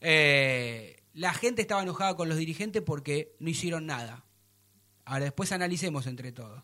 eh, 0.00 0.96
la 1.14 1.32
gente 1.34 1.62
estaba 1.62 1.82
enojada 1.82 2.16
con 2.16 2.28
los 2.28 2.38
dirigentes 2.38 2.82
porque 2.82 3.36
no 3.38 3.50
hicieron 3.50 3.86
nada. 3.86 4.24
Ahora 5.04 5.24
después 5.24 5.52
analicemos 5.52 6.06
entre 6.06 6.32
todos. 6.32 6.62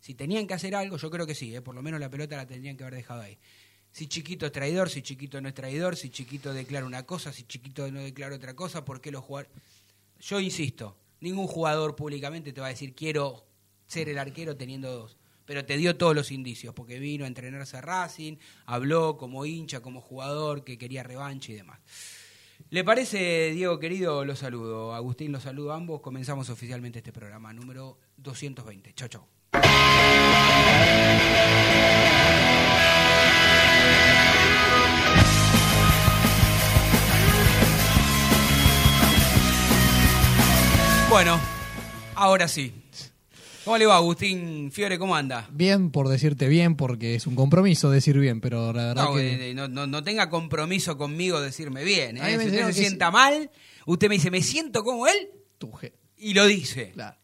Si 0.00 0.14
tenían 0.14 0.46
que 0.46 0.54
hacer 0.54 0.74
algo, 0.74 0.96
yo 0.96 1.10
creo 1.10 1.26
que 1.26 1.34
sí, 1.34 1.54
eh, 1.54 1.60
por 1.60 1.74
lo 1.74 1.82
menos 1.82 2.00
la 2.00 2.10
pelota 2.10 2.36
la 2.36 2.46
tendrían 2.46 2.76
que 2.76 2.84
haber 2.84 2.94
dejado 2.94 3.20
ahí. 3.22 3.38
Si 3.92 4.06
Chiquito 4.08 4.46
es 4.46 4.52
traidor, 4.52 4.90
si 4.90 5.02
Chiquito 5.02 5.40
no 5.40 5.48
es 5.48 5.54
traidor, 5.54 5.96
si 5.96 6.10
Chiquito 6.10 6.52
declara 6.52 6.86
una 6.86 7.04
cosa, 7.04 7.32
si 7.32 7.44
Chiquito 7.44 7.90
no 7.90 8.00
declara 8.00 8.36
otra 8.36 8.54
cosa, 8.54 8.84
¿por 8.84 9.00
qué 9.00 9.10
los 9.10 9.24
jugadores...? 9.24 9.52
Yo 10.20 10.40
insisto, 10.40 10.96
ningún 11.20 11.46
jugador 11.46 11.94
públicamente 11.94 12.52
te 12.52 12.60
va 12.60 12.68
a 12.68 12.70
decir 12.70 12.94
quiero 12.94 13.46
ser 13.86 14.08
el 14.08 14.18
arquero 14.18 14.56
teniendo 14.56 14.90
dos 14.92 15.16
pero 15.46 15.64
te 15.64 15.76
dio 15.76 15.96
todos 15.96 16.14
los 16.14 16.30
indicios, 16.30 16.74
porque 16.74 16.98
vino 16.98 17.24
a 17.24 17.28
entrenarse 17.28 17.76
a 17.76 17.80
Racing, 17.80 18.36
habló 18.66 19.16
como 19.16 19.46
hincha, 19.46 19.80
como 19.80 20.00
jugador, 20.00 20.64
que 20.64 20.76
quería 20.76 21.02
revancha 21.02 21.52
y 21.52 21.54
demás. 21.54 21.80
¿Le 22.70 22.82
parece, 22.82 23.52
Diego 23.52 23.78
querido? 23.78 24.24
Los 24.24 24.40
saludo. 24.40 24.94
Agustín, 24.94 25.30
los 25.30 25.44
saludo 25.44 25.72
a 25.72 25.76
ambos. 25.76 26.00
Comenzamos 26.00 26.50
oficialmente 26.50 26.98
este 26.98 27.12
programa 27.12 27.52
número 27.52 27.98
220. 28.16 28.92
Chau, 28.94 29.08
chau. 29.08 29.26
Bueno, 41.08 41.40
ahora 42.16 42.48
sí. 42.48 42.74
¿Cómo 43.66 43.78
le 43.78 43.86
va, 43.86 43.96
Agustín 43.96 44.70
Fiore? 44.70 44.96
¿Cómo 44.98 45.14
anda? 45.16 45.48
Bien 45.52 45.90
por 45.90 46.08
decirte 46.08 46.46
bien, 46.46 46.76
porque 46.76 47.16
es 47.16 47.26
un 47.26 47.34
compromiso 47.34 47.90
decir 47.90 48.16
bien, 48.18 48.40
pero 48.40 48.72
la 48.72 48.86
verdad 48.86 49.04
No, 49.06 49.14
que... 49.16 49.50
eh, 49.50 49.54
no, 49.54 49.66
no- 49.66 49.88
no 49.88 50.04
tenga 50.04 50.30
compromiso 50.30 50.96
conmigo 50.96 51.40
decirme 51.40 51.82
bien. 51.82 52.16
¿eh? 52.16 52.38
Si 52.40 52.46
usted 52.46 52.66
se 52.66 52.72
sienta 52.72 53.10
mal, 53.10 53.50
usted 53.84 54.08
me 54.08 54.14
dice, 54.14 54.30
me 54.30 54.40
siento 54.40 54.84
como 54.84 55.08
él, 55.08 55.30
tu 55.58 55.72
je- 55.72 55.92
y 56.16 56.32
lo 56.32 56.46
dice. 56.46 56.92
claro. 56.92 57.18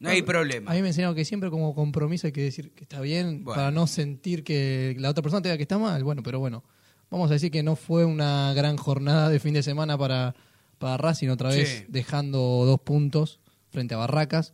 No 0.00 0.10
hay 0.10 0.20
problema. 0.22 0.70
A 0.72 0.74
mí 0.74 0.82
me 0.82 0.88
enseñaron 0.88 1.14
que 1.14 1.24
siempre 1.24 1.48
como 1.48 1.74
compromiso 1.74 2.26
hay 2.26 2.32
que 2.32 2.42
decir 2.42 2.72
que 2.74 2.82
está 2.82 3.00
bien 3.00 3.44
Bueno. 3.44 3.54
para 3.56 3.70
no 3.70 3.86
sentir 3.86 4.42
que 4.44 4.96
la 4.98 5.08
otra 5.08 5.22
persona 5.22 5.40
te 5.40 5.48
diga 5.48 5.56
que 5.56 5.62
está 5.62 5.78
mal. 5.78 6.02
Bueno, 6.04 6.22
pero 6.24 6.40
bueno, 6.40 6.62
vamos 7.08 7.30
a 7.30 7.34
decir 7.34 7.50
que 7.52 7.62
no 7.62 7.74
fue 7.76 8.04
una 8.04 8.52
gran 8.52 8.76
jornada 8.76 9.28
de 9.30 9.38
fin 9.40 9.54
de 9.54 9.62
semana 9.62 9.96
para, 9.96 10.34
para 10.78 10.96
Racing, 10.98 11.28
otra 11.28 11.48
vez 11.50 11.68
Sí. 11.68 11.84
dejando 11.88 12.38
dos 12.66 12.80
puntos 12.80 13.38
frente 13.70 13.94
a 13.94 13.98
Barracas. 13.98 14.52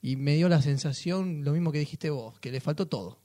Y 0.00 0.16
me 0.16 0.36
dio 0.36 0.48
la 0.48 0.62
sensación, 0.62 1.42
lo 1.44 1.52
mismo 1.52 1.72
que 1.72 1.78
dijiste 1.80 2.10
vos, 2.10 2.38
que 2.40 2.50
le 2.52 2.60
faltó 2.60 2.86
todo. 2.86 3.18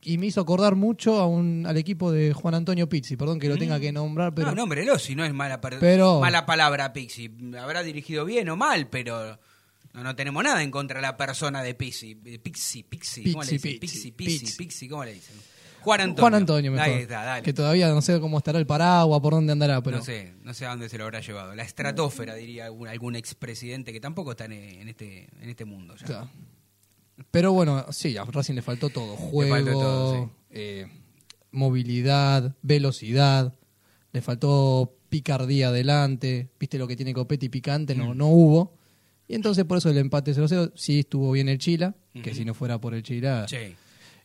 Y 0.00 0.18
me 0.18 0.26
hizo 0.26 0.40
acordar 0.42 0.74
mucho 0.76 1.18
a 1.18 1.26
un, 1.26 1.64
al 1.66 1.76
equipo 1.78 2.12
de 2.12 2.32
Juan 2.34 2.54
Antonio 2.54 2.88
Pizzi, 2.88 3.16
perdón 3.16 3.40
que 3.40 3.48
lo 3.48 3.56
tenga 3.56 3.80
que 3.80 3.90
nombrar, 3.90 4.34
pero... 4.34 4.48
No, 4.48 4.54
nómbrelo 4.54 4.98
si 4.98 5.14
no 5.14 5.24
es 5.24 5.32
mala, 5.32 5.60
per- 5.62 5.78
Pero- 5.80 6.20
mala 6.20 6.44
palabra 6.44 6.92
Pixi. 6.92 7.30
Habrá 7.58 7.82
dirigido 7.82 8.24
bien 8.26 8.48
o 8.50 8.56
mal, 8.56 8.88
pero 8.90 9.38
no, 9.94 10.02
no 10.04 10.14
tenemos 10.14 10.44
nada 10.44 10.62
en 10.62 10.70
contra 10.70 10.98
de 10.98 11.02
la 11.02 11.16
persona 11.16 11.62
de 11.62 11.74
Pixi. 11.74 12.20
Eh, 12.26 12.38
Pixi, 12.38 12.82
Pixi, 12.82 13.32
¿cómo 13.32 13.44
le 13.44 13.52
dicen? 13.52 13.78
Pixi. 13.80 14.12
Pixi, 14.12 14.88
¿cómo 14.88 15.04
le 15.04 15.14
dicen? 15.14 15.36
Juan 15.84 16.00
Antonio. 16.00 16.20
Juan 16.22 16.34
Antonio, 16.34 16.72
mejor. 16.72 16.86
Ahí 16.88 17.02
está, 17.02 17.22
dale. 17.24 17.42
Que 17.42 17.52
todavía 17.52 17.88
no 17.90 18.02
sé 18.02 18.18
cómo 18.20 18.38
estará 18.38 18.58
el 18.58 18.66
paraguas, 18.66 19.20
por 19.20 19.34
dónde 19.34 19.52
andará, 19.52 19.82
pero... 19.82 19.98
No 19.98 20.04
sé, 20.04 20.32
no 20.42 20.52
sé 20.54 20.66
a 20.66 20.70
dónde 20.70 20.88
se 20.88 20.98
lo 20.98 21.04
habrá 21.04 21.20
llevado. 21.20 21.54
La 21.54 21.62
estratosfera, 21.62 22.34
diría 22.34 22.64
algún, 22.66 22.88
algún 22.88 23.14
expresidente 23.16 23.92
que 23.92 24.00
tampoco 24.00 24.32
está 24.32 24.46
en, 24.46 24.52
en 24.52 24.88
este, 24.88 25.28
en 25.40 25.48
este 25.48 25.64
mundo. 25.64 25.94
ya. 25.96 26.06
Claro. 26.06 26.30
Pero 27.30 27.52
bueno, 27.52 27.86
sí, 27.92 28.16
a 28.16 28.24
Racing 28.24 28.54
le 28.54 28.62
faltó 28.62 28.88
todo. 28.88 29.16
Juego, 29.16 29.54
faltó 29.54 29.70
todo, 29.72 30.24
sí. 30.24 30.30
eh, 30.50 30.86
movilidad, 31.52 32.54
velocidad, 32.62 33.54
le 34.12 34.20
faltó 34.20 34.96
picardía 35.08 35.68
adelante. 35.68 36.48
Viste 36.58 36.76
lo 36.78 36.86
que 36.88 36.96
tiene 36.96 37.14
Copetti 37.14 37.48
picante, 37.48 37.94
Mm. 37.94 37.98
no, 37.98 38.14
no 38.14 38.26
hubo. 38.28 38.76
Y 39.28 39.34
entonces 39.34 39.64
por 39.64 39.78
eso 39.78 39.88
el 39.90 39.98
empate 39.98 40.32
0-0, 40.34 40.72
sí 40.74 41.00
estuvo 41.00 41.30
bien 41.32 41.48
el 41.48 41.58
Chila, 41.58 41.94
que 42.22 42.34
si 42.34 42.44
no 42.44 42.52
fuera 42.52 42.78
por 42.80 42.94
el 42.94 43.02
Chila... 43.02 43.46
Sí. 43.48 43.74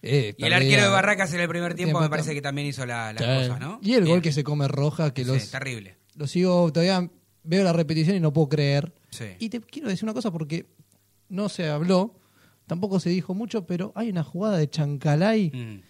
Eh, 0.02 0.34
Y 0.38 0.46
el 0.46 0.54
arquero 0.54 0.84
de 0.84 0.90
Barracas 0.90 1.34
en 1.34 1.42
el 1.42 1.50
primer 1.50 1.74
tiempo 1.76 2.00
me 2.00 2.10
parece 2.10 2.34
que 2.34 2.42
también 2.42 2.68
hizo 2.68 2.86
la, 2.86 3.14
la 3.14 3.20
Sí. 3.20 3.48
cosa, 3.50 3.60
¿no? 3.60 3.80
Y 3.82 3.94
el 3.94 4.04
Bien. 4.04 4.16
gol 4.16 4.22
que 4.22 4.32
se 4.32 4.44
come 4.44 4.68
roja, 4.68 5.14
que 5.14 5.24
Sí, 5.24 5.28
los, 5.32 5.52
terrible. 5.52 5.98
lo 6.16 6.28
sigo, 6.28 6.72
todavía 6.72 7.10
veo 7.44 7.64
la 7.64 7.74
repetición 7.74 8.16
y 8.16 8.20
no 8.20 8.32
puedo 8.34 8.50
creer. 8.50 8.94
Sí. 9.10 9.26
Y 9.40 9.50
te 9.50 9.60
quiero 9.62 9.90
decir 9.90 10.06
una 10.06 10.14
cosa 10.14 10.32
porque 10.32 10.68
no 11.30 11.50
se 11.50 11.68
habló, 11.70 12.16
tampoco 12.68 13.00
se 13.00 13.10
dijo 13.10 13.34
mucho, 13.34 13.66
pero 13.66 13.92
hay 13.96 14.10
una 14.10 14.24
jugada 14.24 14.58
de 14.58 14.70
Chancalay 14.70 15.50
Mm. 15.54 15.82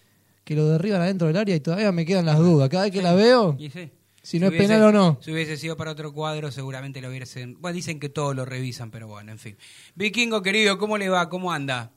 que 0.44 0.56
lo 0.56 0.68
derriban 0.68 1.02
adentro 1.02 1.28
del 1.28 1.38
área 1.38 1.56
y 1.56 1.60
todavía 1.60 1.92
me 1.92 2.06
quedan 2.06 2.26
las 2.26 2.40
dudas. 2.40 2.70
Cada 2.70 2.84
vez 2.86 2.92
que 2.94 3.02
la 3.02 3.14
veo, 3.14 3.56
Y 3.60 3.70
sí. 3.70 3.92
si 4.24 4.40
no 4.40 4.48
es 4.48 4.54
penal 4.54 4.82
o 4.84 4.92
no. 4.92 5.20
Si 5.22 5.32
hubiese 5.32 5.58
sido 5.58 5.78
para 5.78 5.92
otro 5.92 6.12
cuadro, 6.14 6.52
seguramente 6.52 7.02
lo 7.02 7.10
hubiesen. 7.10 7.58
Bueno, 7.62 7.76
dicen 7.76 8.00
que 8.00 8.10
todos 8.10 8.36
lo 8.36 8.46
revisan, 8.46 8.90
pero 8.92 9.08
bueno, 9.08 9.32
en 9.32 9.38
fin. 9.40 9.58
Vikingo 9.96 10.42
querido, 10.42 10.78
¿cómo 10.80 10.98
le 10.98 11.10
va? 11.10 11.30
¿Cómo 11.30 11.52
anda? 11.52 11.92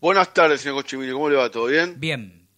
Buenas 0.00 0.32
tardes, 0.32 0.60
señor 0.62 0.76
Cochimilio. 0.76 1.14
¿Cómo 1.14 1.28
le 1.28 1.36
va? 1.36 1.50
¿Todo 1.50 1.66
bien? 1.66 1.98
Bien. 1.98 2.48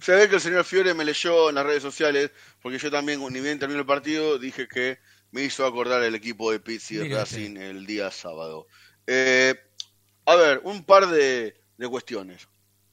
Se 0.00 0.12
ve 0.12 0.28
que 0.28 0.36
el 0.36 0.40
señor 0.40 0.64
Fiore 0.64 0.94
me 0.94 1.04
leyó 1.04 1.48
en 1.50 1.54
las 1.56 1.66
redes 1.66 1.82
sociales, 1.82 2.30
porque 2.62 2.78
yo 2.78 2.90
también, 2.90 3.20
ni 3.32 3.40
bien 3.40 3.58
terminó 3.58 3.80
el 3.80 3.86
partido, 3.86 4.38
dije 4.38 4.66
que 4.66 4.98
me 5.30 5.44
hizo 5.44 5.64
acordar 5.66 6.02
el 6.02 6.14
equipo 6.14 6.50
de 6.50 6.58
Pizzi 6.60 6.96
de. 6.96 7.14
Racing 7.14 7.56
el 7.58 7.86
día 7.86 8.10
sábado. 8.10 8.66
Eh, 9.06 9.54
a 10.26 10.34
ver, 10.36 10.60
un 10.64 10.84
par 10.84 11.06
de, 11.08 11.60
de 11.76 11.88
cuestiones. 11.88 12.48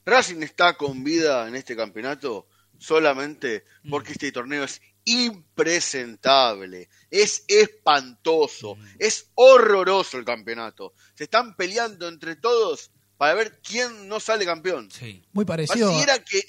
Racing 0.05 0.41
está 0.43 0.73
con 0.75 1.03
vida 1.03 1.47
en 1.47 1.55
este 1.55 1.75
campeonato 1.75 2.47
solamente 2.77 3.63
Mm. 3.83 3.89
porque 3.89 4.12
este 4.12 4.31
torneo 4.31 4.63
es 4.63 4.79
impresentable, 5.05 6.89
es 7.10 7.43
espantoso, 7.47 8.75
Mm. 8.75 8.86
es 8.99 9.31
horroroso 9.36 10.17
el 10.19 10.25
campeonato. 10.25 10.93
Se 11.15 11.23
están 11.23 11.55
peleando 11.55 12.07
entre 12.07 12.36
todos 12.36 12.91
para 13.17 13.34
ver 13.34 13.60
quién 13.62 14.08
no 14.08 14.19
sale 14.19 14.45
campeón. 14.45 14.89
Sí. 14.91 15.23
Muy 15.34 15.45
parecido. 15.45 15.89
a- 15.89 15.91
Pareciera 15.91 16.23
que. 16.23 16.41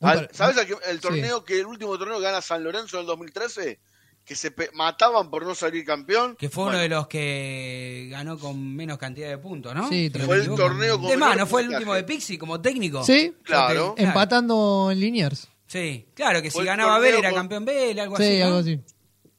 Muy 0.00 0.10
al- 0.10 0.20
pare- 0.26 0.34
¿Sabes 0.34 0.56
el 0.88 0.96
Sí. 0.96 1.00
torneo 1.00 1.44
que 1.44 1.60
el 1.60 1.66
último 1.66 1.96
torneo 1.98 2.16
que 2.18 2.22
gana 2.24 2.40
San 2.42 2.62
Lorenzo 2.64 2.96
en 2.96 3.00
el 3.02 3.06
2013? 3.06 3.80
Que 4.24 4.36
se 4.36 4.54
mataban 4.74 5.30
por 5.30 5.44
no 5.44 5.52
salir 5.54 5.84
campeón. 5.84 6.36
Que 6.36 6.48
fue 6.48 6.64
Bueno, 6.64 6.76
uno 6.78 6.82
de 6.82 6.88
los 6.90 7.08
que 7.08 8.06
ganó 8.10 8.38
con 8.38 8.74
menos 8.76 8.96
cantidad 8.98 9.28
de 9.28 9.38
puntos, 9.38 9.74
¿no? 9.74 9.88
Sí, 9.88 10.10
Fue 10.24 10.36
el 10.36 10.46
torneo 10.54 11.00
con 11.00 11.10
Es 11.10 11.18
más, 11.18 11.30
menor 11.30 11.36
¿no 11.38 11.46
fue 11.48 11.62
el 11.62 11.70
último 11.70 11.94
de 11.94 12.04
Pixi 12.04 12.38
como 12.38 12.60
técnico? 12.60 13.04
Sí, 13.04 13.34
Claro. 13.42 13.94
Empatando 13.98 14.90
en 14.92 15.00
Liniers. 15.00 15.48
Sí, 15.66 16.06
claro, 16.14 16.40
que 16.42 16.50
si 16.50 16.56
Fue 16.58 16.64
ganaba 16.66 16.98
Vélez 17.00 17.18
era 17.20 17.30
con- 17.30 17.38
campeón 17.40 17.64
Vélez, 17.64 17.98
algo 18.02 18.16
Sí, 18.16 18.22
así. 18.24 18.38
¿no? 18.38 18.44
algo 18.46 18.58
así. 18.58 18.80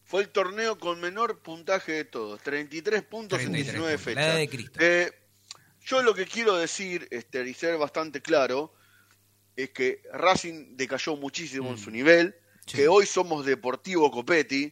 Fue 0.04 0.22
el 0.24 0.30
torneo 0.30 0.78
con 0.78 1.00
menor 1.00 1.40
puntaje 1.40 1.92
de 1.94 2.06
todos. 2.06 2.42
33 2.42 3.04
puntos 3.04 3.40
33 3.40 3.46
en 3.48 3.54
19 3.54 3.98
puntos, 3.98 4.06
la 4.16 4.22
fechas. 4.22 4.26
edad 4.34 4.38
de 4.40 4.50
Cristo. 4.50 4.80
Eh, 4.82 5.12
yo 5.86 6.02
lo 6.02 6.14
que 6.14 6.26
quiero 6.26 6.56
decir, 6.56 7.08
este, 7.12 7.48
y 7.48 7.54
ser 7.54 7.78
bastante 7.78 8.22
claro, 8.22 8.74
es 9.56 9.70
que 9.72 10.02
Racing 10.14 10.76
decayó 10.76 11.16
muchísimo 11.16 11.70
en 11.72 11.78
su 11.78 11.92
nivel, 11.92 12.28
Mm. 12.30 12.70
Sí. 12.70 12.78
que 12.78 12.88
hoy 12.88 13.06
somos 13.06 13.46
Deportivo 13.46 14.10
Copetti. 14.10 14.72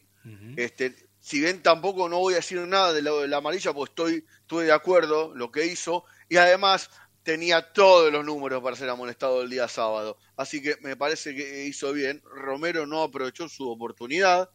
Este, 0.56 0.94
si 1.20 1.40
bien 1.40 1.62
tampoco 1.62 2.08
no 2.08 2.18
voy 2.20 2.32
a 2.32 2.36
decir 2.36 2.58
nada 2.60 2.92
de 2.94 3.02
la, 3.02 3.12
de 3.12 3.28
la 3.28 3.36
amarilla, 3.36 3.72
pues 3.74 3.90
estoy, 3.90 4.24
estuve 4.40 4.64
de 4.64 4.72
acuerdo 4.72 5.34
lo 5.34 5.50
que 5.52 5.66
hizo, 5.66 6.04
y 6.28 6.36
además 6.38 6.88
tenía 7.22 7.72
todos 7.72 8.10
los 8.10 8.24
números 8.24 8.62
para 8.62 8.76
ser 8.76 8.88
amonestado 8.88 9.42
el 9.42 9.50
día 9.50 9.68
sábado. 9.68 10.16
Así 10.36 10.62
que 10.62 10.76
me 10.80 10.96
parece 10.96 11.34
que 11.34 11.66
hizo 11.66 11.92
bien. 11.92 12.22
Romero 12.24 12.86
no 12.86 13.02
aprovechó 13.02 13.48
su 13.48 13.68
oportunidad 13.70 14.48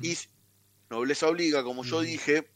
y 0.00 0.16
nobleza 0.88 1.28
obliga, 1.28 1.62
como 1.62 1.84
yo 1.84 2.00
dije, 2.00 2.48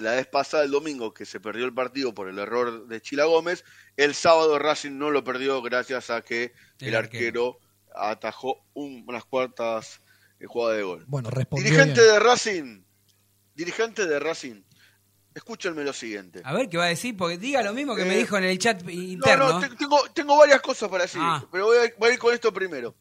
la 0.00 0.12
vez 0.12 0.26
pasada, 0.26 0.64
el 0.64 0.70
domingo, 0.70 1.12
que 1.14 1.24
se 1.26 1.40
perdió 1.40 1.64
el 1.64 1.74
partido 1.74 2.12
por 2.14 2.28
el 2.28 2.38
error 2.38 2.86
de 2.88 3.00
Chila 3.00 3.24
Gómez, 3.24 3.64
el 3.96 4.14
sábado 4.14 4.58
Racing 4.58 4.92
no 4.98 5.10
lo 5.10 5.22
perdió 5.24 5.60
gracias 5.62 6.10
a 6.10 6.22
que 6.22 6.52
El 6.80 6.88
el, 6.88 6.94
arquero. 6.96 7.58
atajó 7.94 8.64
un- 8.74 9.04
unas 9.08 9.24
cuartas 9.24 10.00
eh, 10.38 10.46
jugadas 10.46 10.76
de 10.78 10.82
gol. 10.84 11.04
Bueno, 11.08 11.28
respondió 11.30 11.64
Dirigente 11.70 12.00
bien. 12.00 12.12
de 12.14 12.20
Racing, 12.20 12.82
dirigente 13.54 14.06
de 14.06 14.18
Racing, 14.20 14.62
escúchenme 15.34 15.84
lo 15.84 15.92
siguiente. 15.92 16.40
A 16.44 16.52
ver 16.54 16.68
qué 16.68 16.76
va 16.78 16.84
a 16.84 16.88
decir, 16.88 17.16
porque 17.16 17.36
diga 17.38 17.62
lo 17.62 17.72
mismo 17.74 17.94
que 17.96 18.04
me 18.04 18.14
Eh, 18.14 18.18
dijo 18.18 18.36
en 18.38 18.44
el 18.44 18.58
chat 18.58 18.82
No, 18.82 18.90
interno. 18.90 19.48
no, 19.48 19.60
te- 19.60 19.76
tengo, 19.76 19.98
tengo 20.14 20.36
varias 20.36 20.60
cosas 20.60 20.88
para 20.88 21.04
decir, 21.04 21.20
Ah. 21.22 21.44
pero 21.52 21.66
voy 21.66 21.78
a, 21.78 21.92
voy 21.98 22.10
a 22.10 22.12
ir 22.14 22.18
con 22.18 22.32
esto 22.34 22.52
primero. 22.52 22.94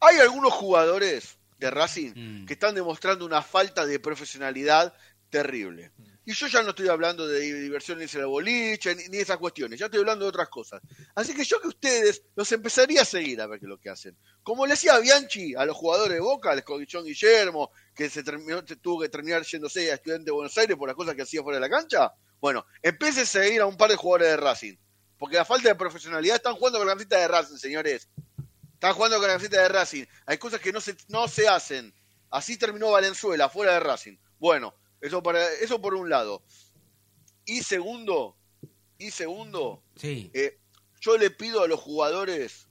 Hay 0.00 0.18
algunos 0.18 0.52
jugadores 0.52 1.38
de 1.58 1.70
Racing 1.70 2.12
Mm. 2.14 2.46
que 2.46 2.52
están 2.54 2.74
demostrando 2.74 3.24
una 3.24 3.40
falta 3.40 3.86
de 3.86 3.98
profesionalidad 4.00 4.92
terrible. 5.30 5.90
Y 6.26 6.32
yo 6.32 6.46
ya 6.46 6.62
no 6.62 6.70
estoy 6.70 6.88
hablando 6.88 7.26
de 7.26 7.40
diversión 7.40 7.98
ni 7.98 8.04
el 8.04 8.26
boliche, 8.26 8.94
ni, 8.94 9.08
ni 9.08 9.18
esas 9.18 9.36
cuestiones, 9.36 9.78
ya 9.78 9.86
estoy 9.86 10.00
hablando 10.00 10.24
de 10.24 10.30
otras 10.30 10.48
cosas. 10.48 10.80
Así 11.14 11.34
que 11.34 11.44
yo 11.44 11.60
que 11.60 11.68
ustedes 11.68 12.22
los 12.34 12.50
empezaría 12.52 13.02
a 13.02 13.04
seguir 13.04 13.42
a 13.42 13.46
ver 13.46 13.60
qué 13.60 13.66
es 13.66 13.68
lo 13.68 13.78
que 13.78 13.90
hacen. 13.90 14.16
Como 14.42 14.64
le 14.64 14.72
decía 14.72 14.98
Bianchi 14.98 15.54
a 15.54 15.66
los 15.66 15.76
jugadores 15.76 16.14
de 16.14 16.20
Boca, 16.20 16.50
al 16.50 16.64
John 16.90 17.04
Guillermo, 17.04 17.70
que 17.94 18.08
se 18.08 18.22
terminó, 18.22 18.64
tuvo 18.64 19.02
que 19.02 19.10
terminar 19.10 19.42
yéndose 19.42 19.90
a 19.90 19.94
Estudiante 19.94 20.26
de 20.26 20.32
Buenos 20.32 20.56
Aires 20.56 20.76
por 20.76 20.88
las 20.88 20.96
cosas 20.96 21.14
que 21.14 21.22
hacía 21.22 21.42
fuera 21.42 21.58
de 21.58 21.68
la 21.68 21.70
cancha. 21.70 22.12
Bueno, 22.40 22.64
empiece 22.82 23.22
a 23.22 23.26
seguir 23.26 23.60
a 23.60 23.66
un 23.66 23.76
par 23.76 23.90
de 23.90 23.96
jugadores 23.96 24.28
de 24.28 24.36
Racing. 24.38 24.76
Porque 25.18 25.36
la 25.36 25.44
falta 25.44 25.68
de 25.68 25.74
profesionalidad 25.74 26.36
están 26.36 26.54
jugando 26.54 26.78
con 26.78 26.86
la 26.86 26.92
camiseta 26.92 27.18
de 27.18 27.28
Racing, 27.28 27.56
señores. 27.56 28.08
Están 28.74 28.94
jugando 28.94 29.18
con 29.18 29.28
la 29.28 29.34
camiseta 29.34 29.62
de 29.62 29.68
Racing. 29.68 30.04
Hay 30.26 30.38
cosas 30.38 30.60
que 30.60 30.72
no 30.72 30.80
se, 30.80 30.96
no 31.08 31.28
se 31.28 31.48
hacen. 31.48 31.94
Así 32.30 32.56
terminó 32.56 32.90
Valenzuela, 32.90 33.48
fuera 33.48 33.74
de 33.74 33.80
Racing. 33.80 34.16
Bueno, 34.38 34.74
eso, 35.04 35.22
para, 35.22 35.46
eso 35.54 35.80
por 35.80 35.94
un 35.94 36.08
lado. 36.08 36.42
Y 37.44 37.62
segundo, 37.62 38.36
y 38.98 39.10
segundo, 39.10 39.82
Sí. 39.96 40.30
eh, 40.32 40.58
yo 41.00 41.18
le 41.18 41.30
pido 41.30 41.62
a 41.62 41.68
los 41.68 41.78
jugadores, 41.78 42.68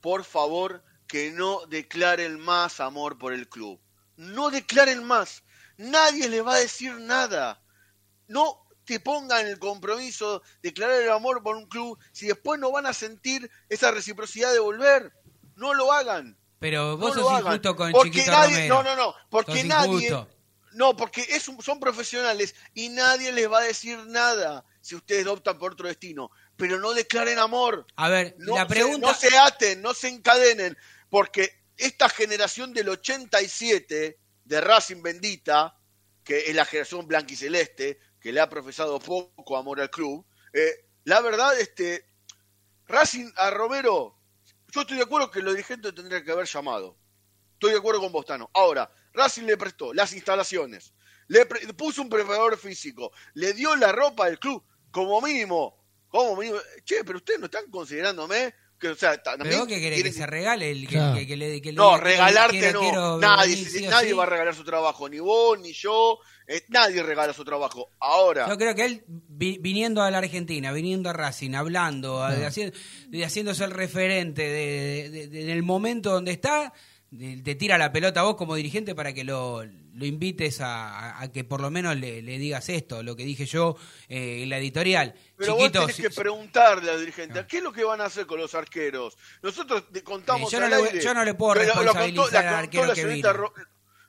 por 0.00 0.24
favor, 0.24 0.82
que 1.06 1.30
no 1.32 1.66
declaren 1.66 2.40
más 2.40 2.80
amor 2.80 3.18
por 3.18 3.34
el 3.34 3.48
club. 3.48 3.78
No 4.16 4.50
declaren 4.50 5.04
más. 5.04 5.42
Nadie 5.76 6.28
les 6.30 6.44
va 6.44 6.54
a 6.54 6.58
decir 6.60 6.94
nada. 6.94 7.62
No 8.26 8.64
te 8.86 8.98
pongan 8.98 9.46
el 9.46 9.58
compromiso 9.58 10.40
de 10.62 10.70
declarar 10.70 11.02
el 11.02 11.10
amor 11.10 11.42
por 11.42 11.56
un 11.56 11.66
club 11.66 11.98
si 12.12 12.26
después 12.26 12.58
no 12.58 12.72
van 12.72 12.86
a 12.86 12.94
sentir 12.94 13.50
esa 13.68 13.90
reciprocidad 13.90 14.52
de 14.52 14.60
volver. 14.60 15.12
No 15.56 15.74
lo 15.74 15.92
hagan. 15.92 16.38
Pero 16.58 16.96
vos 16.96 17.14
no 17.14 17.22
sos 17.22 17.40
injusto 17.40 17.76
con 17.76 17.92
porque 17.92 18.10
chiquito 18.10 18.30
nadie, 18.30 18.68
Romero. 18.68 18.74
No, 18.74 18.82
no, 18.82 18.96
no. 18.96 19.14
Porque 19.28 19.64
nadie. 19.64 20.26
No, 20.76 20.96
porque 20.96 21.22
es 21.28 21.48
un- 21.48 21.60
son 21.62 21.80
profesionales 21.80 22.54
y 22.74 22.90
nadie 22.90 23.32
les 23.32 23.50
va 23.50 23.58
a 23.60 23.64
decir 23.64 23.98
nada 24.06 24.64
si 24.80 24.94
ustedes 24.94 25.26
optan 25.26 25.58
por 25.58 25.72
otro 25.72 25.88
destino. 25.88 26.30
Pero 26.56 26.78
no 26.78 26.92
declaren 26.92 27.38
amor. 27.38 27.86
A 27.96 28.08
ver, 28.08 28.34
No, 28.38 28.54
la 28.56 28.62
se, 28.62 28.66
pregunta... 28.68 29.06
no 29.08 29.14
se 29.14 29.36
aten, 29.38 29.82
no 29.82 29.94
se 29.94 30.08
encadenen. 30.08 30.76
Porque 31.08 31.62
esta 31.76 32.08
generación 32.08 32.72
del 32.72 32.88
87 32.90 34.18
de 34.44 34.60
Racing 34.60 35.02
Bendita 35.02 35.76
que 36.22 36.50
es 36.50 36.54
la 36.56 36.64
generación 36.64 37.06
blanquiceleste, 37.06 38.00
que 38.20 38.32
le 38.32 38.40
ha 38.40 38.48
profesado 38.48 38.98
poco 38.98 39.56
amor 39.56 39.80
al 39.80 39.90
club, 39.90 40.26
eh, 40.52 40.84
la 41.04 41.20
verdad, 41.20 41.56
este, 41.58 42.04
Racing 42.88 43.30
a 43.36 43.50
Romero, 43.50 44.18
yo 44.72 44.80
estoy 44.80 44.96
de 44.96 45.04
acuerdo 45.04 45.30
que 45.30 45.40
los 45.40 45.54
dirigentes 45.54 45.94
tendrían 45.94 46.24
que 46.24 46.32
haber 46.32 46.46
llamado. 46.46 46.96
Estoy 47.52 47.70
de 47.72 47.78
acuerdo 47.78 48.00
con 48.00 48.10
Bostano. 48.10 48.50
Ahora, 48.54 48.90
Racing 49.16 49.44
le 49.44 49.56
prestó 49.56 49.92
las 49.94 50.12
instalaciones, 50.12 50.92
le 51.28 51.46
pre- 51.46 51.72
puso 51.74 52.02
un 52.02 52.08
preparador 52.08 52.56
físico, 52.58 53.10
le 53.34 53.52
dio 53.54 53.74
la 53.76 53.90
ropa 53.92 54.26
del 54.26 54.38
club, 54.38 54.62
como 54.90 55.20
mínimo, 55.20 55.76
como 56.08 56.36
mínimo. 56.36 56.58
Che, 56.84 57.02
pero 57.04 57.18
ustedes 57.18 57.40
no 57.40 57.46
están 57.46 57.70
considerándome 57.70 58.54
que, 58.78 58.88
o 58.88 58.94
sea, 58.94 59.20
¿Pero 59.42 59.66
qué 59.66 59.80
querés? 59.80 59.96
¿Que 60.02 60.02
quieren- 60.02 60.12
se 60.12 60.26
regale? 60.26 60.70
El, 60.70 60.82
que, 60.86 60.96
Claro. 60.96 61.16
que- 61.16 61.26
que 61.26 61.36
le, 61.36 61.72
no, 61.72 61.96
regalarte 61.96 62.58
quiero- 62.58 62.82
no. 62.82 62.88
quiero 62.90 63.18
nadie 63.18 63.56
sí 63.56 63.86
nadie 63.86 64.10
sí? 64.10 64.14
va 64.14 64.24
a 64.24 64.26
regalar 64.26 64.54
su 64.54 64.64
trabajo, 64.64 65.08
ni 65.08 65.18
vos, 65.18 65.58
ni 65.58 65.72
yo. 65.72 66.18
eh, 66.48 66.62
nadie 66.68 67.02
regala 67.02 67.32
su 67.32 67.44
trabajo. 67.44 67.90
Ahora, 67.98 68.48
Yo 68.48 68.56
creo 68.56 68.72
que 68.76 68.84
él, 68.84 69.04
vi- 69.08 69.58
viniendo 69.58 70.00
a 70.02 70.10
la 70.12 70.18
Argentina, 70.18 70.70
viniendo 70.72 71.10
a 71.10 71.12
Racing, 71.12 71.54
hablando, 71.54 72.22
haciéndose 72.22 73.64
el 73.64 73.70
referente 73.72 74.42
de, 74.42 75.10
de- 75.10 75.26
de- 75.28 75.44
del 75.44 75.62
momento 75.64 76.10
donde 76.12 76.30
está, 76.32 76.72
te 77.10 77.54
tira 77.54 77.78
la 77.78 77.92
pelota 77.92 78.20
a 78.20 78.22
vos 78.24 78.36
como 78.36 78.54
dirigente 78.56 78.94
para 78.94 79.12
que 79.14 79.22
lo, 79.24 79.64
lo 79.64 80.04
invites 80.04 80.58
a, 80.60 81.30
que 81.32 81.44
por 81.44 81.60
lo 81.60 81.70
menos 81.70 81.96
le, 81.96 82.20
le 82.20 82.38
digas 82.38 82.68
esto, 82.68 83.02
lo 83.02 83.14
que 83.16 83.24
dije 83.24 83.46
yo 83.46 83.76
eh, 84.08 84.42
en 84.42 84.50
la 84.50 84.58
editorial. 84.58 85.14
pero 85.36 85.54
vos 85.56 85.70
tenés 85.72 85.96
que 85.96 86.10
preguntarle 86.10 86.90
al 86.90 86.98
dirigente, 87.00 87.46
¿qué 87.46 87.58
es 87.58 87.62
lo 87.62 87.72
que 87.72 87.84
van 87.84 88.00
a 88.00 88.06
hacer 88.06 88.26
con 88.26 88.40
los 88.40 88.54
arqueros? 88.54 89.16
Nosotros 89.42 89.84
te 89.92 90.02
contamos 90.02 90.52
Eh, 90.52 90.56
yo 90.56 90.60
no 90.60 90.68
le 90.68 91.00
yo 91.00 91.14
no 91.14 91.24
le 91.24 91.34
puedo 91.34 91.54
pero 91.54 91.66
lo 91.66 91.72
contó- 91.74 91.92
responsabilizar 91.92 92.32
la 92.44 92.50
al 92.50 92.54
contó 92.56 92.58
arquero 92.64 92.86
la 92.86 92.94
que 92.94 93.00
señorita 93.02 93.32
vino. 93.32 93.42
Ro- 93.44 93.54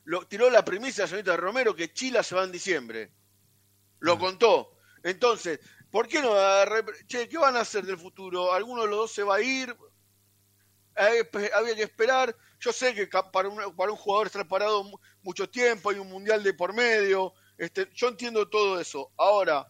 lo, 0.04 0.26
tiró 0.26 0.50
la 0.50 0.64
primicia 0.64 1.04
la 1.04 1.08
señorita 1.08 1.36
Romero 1.36 1.74
que 1.76 1.92
Chila 1.92 2.22
se 2.22 2.34
va 2.34 2.44
en 2.44 2.52
diciembre. 2.52 3.10
Lo 4.00 4.14
Ah. 4.14 4.18
contó. 4.18 4.72
Entonces, 5.04 5.60
¿por 5.90 6.08
qué 6.08 6.20
no? 6.20 6.32
Che, 7.06 7.28
¿qué 7.28 7.38
van 7.38 7.56
a 7.56 7.60
hacer 7.60 7.84
del 7.84 7.98
futuro? 7.98 8.52
¿Alguno 8.52 8.82
de 8.82 8.88
los 8.88 8.96
dos 8.98 9.12
se 9.12 9.22
va 9.22 9.36
a 9.36 9.40
ir? 9.42 9.74
Eh, 10.96 11.24
pe- 11.24 11.50
Había 11.54 11.74
que 11.76 11.82
esperar. 11.84 12.34
Yo 12.60 12.72
sé 12.72 12.94
que 12.94 13.06
para 13.32 13.48
un, 13.48 13.76
para 13.76 13.92
un 13.92 13.96
jugador 13.96 14.26
estar 14.26 14.46
parado 14.48 14.82
mu- 14.84 14.98
mucho 15.22 15.48
tiempo, 15.48 15.90
hay 15.90 15.98
un 15.98 16.08
mundial 16.08 16.42
de 16.42 16.54
por 16.54 16.72
medio. 16.74 17.32
Este, 17.56 17.88
yo 17.94 18.08
entiendo 18.08 18.48
todo 18.48 18.80
eso. 18.80 19.12
Ahora, 19.16 19.66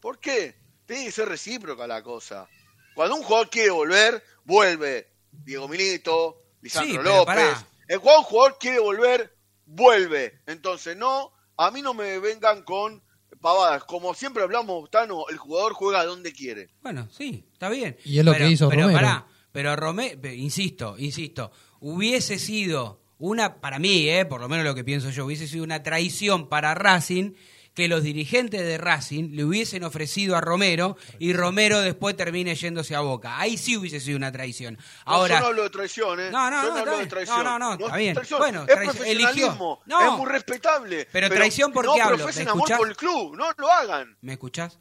¿por 0.00 0.18
qué? 0.18 0.56
Tiene 0.86 1.06
que 1.06 1.12
ser 1.12 1.28
recíproca 1.28 1.86
la 1.86 2.02
cosa. 2.02 2.48
Cuando 2.94 3.16
un 3.16 3.22
jugador 3.22 3.48
quiere 3.50 3.70
volver, 3.70 4.22
vuelve. 4.44 5.08
Diego 5.30 5.66
Milito, 5.68 6.42
Lisandro 6.60 7.02
Sí, 7.02 7.08
López. 7.08 7.24
pará. 7.26 7.66
El 7.88 8.00
cuando 8.00 8.20
un 8.20 8.26
jugador 8.26 8.58
quiere 8.58 8.78
volver, 8.78 9.36
vuelve. 9.64 10.42
Entonces, 10.46 10.96
no, 10.96 11.32
a 11.56 11.70
mí 11.70 11.80
no 11.82 11.94
me 11.94 12.18
vengan 12.18 12.62
con 12.64 13.02
pavadas. 13.40 13.84
Como 13.84 14.12
siempre 14.14 14.42
hablamos, 14.42 14.90
Tano, 14.90 15.24
el 15.30 15.38
jugador 15.38 15.72
juega 15.72 16.04
donde 16.04 16.32
quiere. 16.32 16.68
Bueno, 16.82 17.08
sí, 17.10 17.48
está 17.52 17.68
bien. 17.70 17.96
Y 18.04 18.18
es 18.18 18.24
lo 18.24 18.32
pero, 18.32 18.44
que 18.44 18.50
hizo 18.50 18.68
pero, 18.68 18.82
Romero. 18.82 18.98
pará, 19.00 19.26
pero 19.52 19.76
Romero, 19.76 20.28
insisto, 20.32 20.96
insisto, 20.98 21.52
hubiese 21.80 22.38
sido 22.38 23.00
una, 23.18 23.60
para 23.60 23.78
mí, 23.78 24.08
eh, 24.08 24.24
por 24.24 24.40
lo 24.40 24.48
menos 24.48 24.64
lo 24.64 24.74
que 24.74 24.82
pienso 24.84 25.10
yo, 25.10 25.26
hubiese 25.26 25.46
sido 25.46 25.62
una 25.64 25.82
traición 25.82 26.48
para 26.48 26.74
Racing 26.74 27.34
que 27.74 27.88
los 27.88 28.02
dirigentes 28.02 28.60
de 28.60 28.76
Racing 28.78 29.30
le 29.34 29.44
hubiesen 29.44 29.82
ofrecido 29.84 30.36
a 30.36 30.40
Romero 30.40 30.96
y 31.18 31.32
Romero 31.32 31.80
después 31.80 32.16
termine 32.16 32.54
yéndose 32.54 32.94
a 32.94 33.00
Boca. 33.00 33.38
Ahí 33.38 33.56
sí 33.56 33.76
hubiese 33.76 33.98
sido 34.00 34.18
una 34.18 34.30
traición. 34.30 34.74
No, 34.74 34.80
Ahora, 35.06 35.36
yo 35.36 35.40
no 35.40 35.46
hablo 35.46 35.62
de 35.62 35.70
traición, 35.70 36.20
¿eh? 36.20 36.30
No, 36.30 36.50
no, 36.50 36.62
yo 36.62 36.68
no, 36.68 36.68
está 36.68 36.80
hablo 36.80 36.92
de 36.92 36.96
bien. 36.98 37.08
traición. 37.08 37.44
No, 37.44 37.58
no, 37.58 37.58
no, 37.58 37.72
está 37.72 37.86
es 37.96 37.96
bien. 37.96 38.14
traición, 38.14 38.38
Bueno, 38.40 38.60
es 38.68 38.76
profesionalismo, 38.76 39.32
eligió. 39.32 39.80
No. 39.86 40.12
es 40.12 40.18
muy 40.18 40.26
respetable. 40.26 41.08
Pero 41.10 41.30
traición, 41.30 41.72
¿por 41.72 41.86
no 41.86 41.94
hablo? 41.94 42.16
profesen 42.18 42.44
¿Me 42.44 42.50
amor 42.50 42.76
por 42.76 42.88
el 42.88 42.96
club, 42.96 43.36
no 43.36 43.46
lo 43.56 43.70
hagan. 43.70 44.16
¿Me 44.20 44.32
escuchás? 44.32 44.78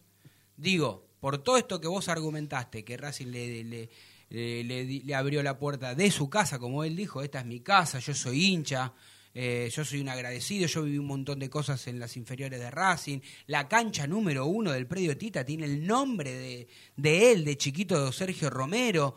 Digo, 0.57 1.07
por 1.21 1.37
todo 1.37 1.57
esto 1.57 1.79
que 1.79 1.87
vos 1.87 2.09
argumentaste, 2.09 2.83
que 2.83 2.97
Racing 2.97 3.27
le, 3.27 3.63
le, 3.63 3.89
le- 4.31 4.63
le 4.63 4.85
le 5.03 5.15
abrió 5.15 5.43
la 5.43 5.57
puerta 5.59 5.93
de 5.93 6.09
su 6.09 6.29
casa, 6.29 6.57
como 6.57 6.83
él 6.83 6.95
dijo, 6.95 7.21
esta 7.21 7.39
es 7.41 7.45
mi 7.45 7.59
casa, 7.59 7.99
yo 7.99 8.13
soy 8.13 8.45
hincha, 8.45 8.93
eh, 9.33 9.69
yo 9.73 9.85
soy 9.85 10.01
un 10.01 10.09
agradecido, 10.09 10.67
yo 10.67 10.83
viví 10.83 10.97
un 10.97 11.05
montón 11.07 11.39
de 11.39 11.49
cosas 11.49 11.87
en 11.87 11.99
las 11.99 12.17
inferiores 12.17 12.59
de 12.59 12.69
Racing, 12.69 13.19
la 13.47 13.67
cancha 13.69 14.05
número 14.07 14.45
uno 14.45 14.71
del 14.73 14.87
predio 14.87 15.17
Tita 15.17 15.45
tiene 15.45 15.65
el 15.65 15.85
nombre 15.87 16.33
de, 16.33 16.67
de 16.97 17.31
él, 17.31 17.45
de 17.45 17.55
chiquito 17.57 18.11
Sergio 18.11 18.49
Romero, 18.49 19.15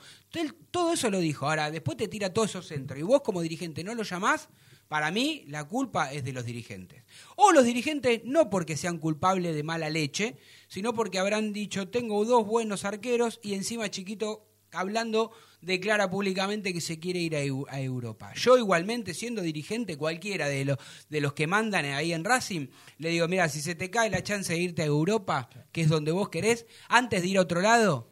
todo 0.70 0.92
eso 0.92 1.10
lo 1.10 1.18
dijo, 1.18 1.48
ahora 1.48 1.70
después 1.70 1.96
te 1.96 2.08
tira 2.08 2.32
todo 2.32 2.44
eso 2.44 2.62
centro. 2.62 2.98
Y 2.98 3.02
vos 3.02 3.22
como 3.22 3.40
dirigente 3.42 3.82
no 3.84 3.94
lo 3.94 4.02
llamás, 4.04 4.48
para 4.88 5.10
mí 5.10 5.44
la 5.48 5.64
culpa 5.64 6.12
es 6.12 6.22
de 6.24 6.32
los 6.32 6.44
dirigentes. 6.44 7.02
O 7.36 7.50
los 7.52 7.64
dirigentes 7.64 8.20
no 8.24 8.50
porque 8.50 8.76
sean 8.76 8.98
culpables 8.98 9.54
de 9.54 9.62
mala 9.64 9.90
leche, 9.90 10.36
sino 10.68 10.92
porque 10.94 11.18
habrán 11.18 11.52
dicho, 11.52 11.88
tengo 11.88 12.24
dos 12.24 12.46
buenos 12.46 12.84
arqueros 12.84 13.40
y 13.42 13.54
encima 13.54 13.90
chiquito 13.90 14.46
hablando 14.74 15.32
declara 15.60 16.10
públicamente 16.10 16.74
que 16.74 16.80
se 16.80 16.98
quiere 16.98 17.20
ir 17.20 17.34
a, 17.36 17.42
Eu- 17.42 17.66
a 17.70 17.80
Europa. 17.80 18.32
Yo 18.34 18.58
igualmente, 18.58 19.14
siendo 19.14 19.40
dirigente 19.40 19.96
cualquiera 19.96 20.46
de 20.48 20.64
los, 20.66 20.78
de 21.08 21.20
los 21.22 21.32
que 21.32 21.46
mandan 21.46 21.86
ahí 21.86 22.12
en 22.12 22.24
Racing, 22.24 22.66
le 22.98 23.08
digo, 23.10 23.28
mira, 23.28 23.48
si 23.48 23.62
se 23.62 23.74
te 23.74 23.90
cae 23.90 24.10
la 24.10 24.22
chance 24.22 24.52
de 24.52 24.58
irte 24.58 24.82
a 24.82 24.86
Europa, 24.86 25.48
que 25.72 25.80
es 25.82 25.88
donde 25.88 26.12
vos 26.12 26.28
querés, 26.28 26.66
antes 26.88 27.22
de 27.22 27.28
ir 27.28 27.38
a 27.38 27.42
otro 27.42 27.60
lado, 27.62 28.08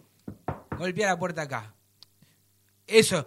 golpea 0.78 1.08
la 1.08 1.18
puerta 1.18 1.42
acá. 1.42 1.74
Eso, 2.86 3.26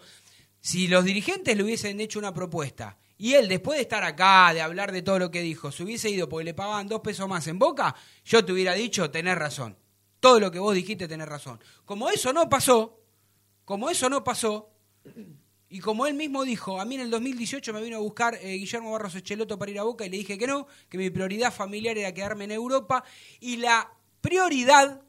si 0.60 0.88
los 0.88 1.06
dirigentes 1.06 1.56
le 1.56 1.63
hubiesen 1.63 2.00
hecho 2.00 2.19
una 2.19 2.34
propuesta 2.34 2.98
y 3.17 3.34
él, 3.34 3.48
después 3.48 3.78
de 3.78 3.84
estar 3.84 4.04
acá, 4.04 4.52
de 4.54 4.62
hablar 4.62 4.91
de 4.91 5.02
todo 5.02 5.19
lo 5.19 5.32
que 5.32 5.41
dijo, 5.41 5.71
se 5.71 5.84
hubiese 5.84 6.10
ido 6.10 6.28
porque 6.28 6.45
le 6.45 6.54
pagaban 6.54 6.88
dos 6.88 7.02
pesos 7.02 7.30
más 7.30 7.48
en 7.48 7.60
boca, 7.60 7.95
yo 8.26 8.43
te 8.43 8.52
hubiera 8.52 8.74
dicho, 8.74 9.10
tenés 9.12 9.38
razón. 9.38 9.78
Todo 10.19 10.39
lo 10.39 10.52
que 10.52 10.60
vos 10.60 10.74
dijiste, 10.74 11.08
tenés 11.08 11.28
razón. 11.28 11.60
Como 11.86 12.10
eso 12.10 12.34
no 12.34 12.50
pasó, 12.50 13.05
como 13.65 13.89
eso 13.89 14.10
no 14.10 14.23
pasó, 14.23 14.71
y 15.67 15.80
como 15.80 16.08
él 16.08 16.13
mismo 16.13 16.43
dijo, 16.45 16.80
a 16.80 16.86
mí 16.86 16.95
en 16.95 17.01
el 17.01 17.10
2018 17.10 17.73
me 17.73 17.82
vino 17.82 17.97
a 17.97 17.99
buscar 17.99 18.36
eh, 18.36 18.54
Guillermo 18.54 18.91
Barros 18.91 19.15
Echeloto 19.15 19.58
para 19.58 19.71
ir 19.71 19.80
a 19.80 19.84
Boca 19.84 20.06
y 20.06 20.10
le 20.10 20.17
dije 20.17 20.38
que 20.38 20.47
no, 20.47 20.67
que 20.88 20.97
mi 20.97 21.10
prioridad 21.10 21.51
familiar 21.51 21.97
era 21.97 22.13
quedarme 22.13 22.45
en 22.45 22.51
Europa 22.51 23.04
y 23.39 23.58
la 23.58 23.91
prioridad 24.21 25.01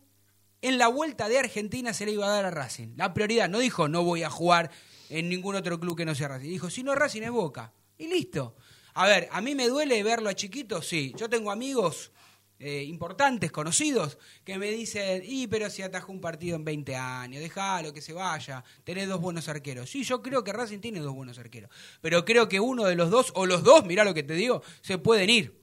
en 0.63 0.79
la 0.79 0.89
vuelta 0.89 1.29
de 1.29 1.39
Argentina 1.39 1.93
se 1.93 2.07
le 2.07 2.13
iba 2.13 2.27
a 2.27 2.31
dar 2.31 2.47
a 2.47 2.51
Racing. 2.51 2.95
La 2.97 3.15
prioridad, 3.15 3.49
no 3.49 3.59
dijo 3.59 3.87
no 3.89 4.03
voy 4.03 4.23
a 4.23 4.31
jugar 4.31 4.71
en 5.11 5.29
ningún 5.29 5.55
otro 5.55 5.79
club 5.79 5.97
que 5.97 6.05
no 6.05 6.15
sea 6.15 6.29
Racing. 6.29 6.49
Dijo, 6.49 6.71
si 6.71 6.83
no 6.83 6.95
Racing 6.95 7.23
es 7.23 7.31
Boca. 7.31 7.73
Y 7.99 8.09
listo. 8.09 8.57
A 8.95 9.07
ver, 9.07 9.29
¿a 9.31 9.41
mí 9.43 9.55
me 9.55 9.69
duele 9.69 10.03
verlo 10.03 10.31
a 10.31 10.35
chiquito? 10.35 10.83
Sí. 10.83 11.13
Yo 11.17 11.29
tengo 11.29 11.51
amigos 11.51 12.11
eh, 12.59 12.83
importantes, 12.85 13.53
conocidos, 13.53 14.19
que 14.45 14.59
me 14.59 14.71
dicen, 14.71 15.23
y 15.25 15.47
pero 15.47 15.69
si 15.69 15.83
atajó 15.83 16.11
un 16.13 16.21
partido 16.21 16.57
en 16.57 16.65
20 16.65 16.97
años, 16.97 17.41
déjalo 17.43 17.93
que 17.93 18.01
se 18.01 18.13
vaya, 18.13 18.65
tenés 18.85 19.09
dos 19.09 19.21
buenos 19.21 19.49
arqueros. 19.49 19.91
Sí, 19.91 20.05
yo 20.05 20.23
creo 20.23 20.43
que 20.43 20.53
Racing 20.53 20.79
tiene 20.81 21.01
dos 21.01 21.15
buenos 21.15 21.39
arqueros, 21.39 21.71
pero 22.01 22.25
creo 22.25 22.49
que 22.49 22.59
uno 22.61 22.85
de 22.85 22.95
los 22.97 23.11
dos, 23.11 23.33
o 23.35 23.45
los 23.47 23.63
dos, 23.63 23.85
mirá 23.85 24.05
lo 24.05 24.15
que 24.15 24.23
te 24.23 24.35
digo, 24.35 24.63
se 24.81 24.97
pueden 24.99 25.29
ir. 25.31 25.61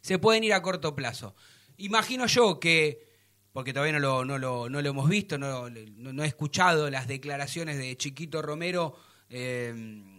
Se 0.00 0.18
pueden 0.18 0.44
ir 0.44 0.52
a 0.54 0.62
corto 0.62 0.94
plazo. 0.94 1.34
Imagino 1.78 2.26
yo 2.26 2.60
que, 2.60 3.04
porque 3.52 3.72
todavía 3.72 3.92
no 3.94 3.98
lo, 4.00 4.24
no 4.24 4.38
lo, 4.38 4.68
no 4.68 4.80
lo 4.82 4.88
hemos 4.88 5.08
visto, 5.08 5.36
no, 5.38 5.68
no- 5.70 6.12
no 6.12 6.24
he 6.24 6.26
escuchado 6.26 6.90
las 6.90 7.08
declaraciones 7.08 7.76
de 7.78 7.96
Chiquito 7.96 8.42
Romero. 8.42 8.96
eh, 9.28 10.15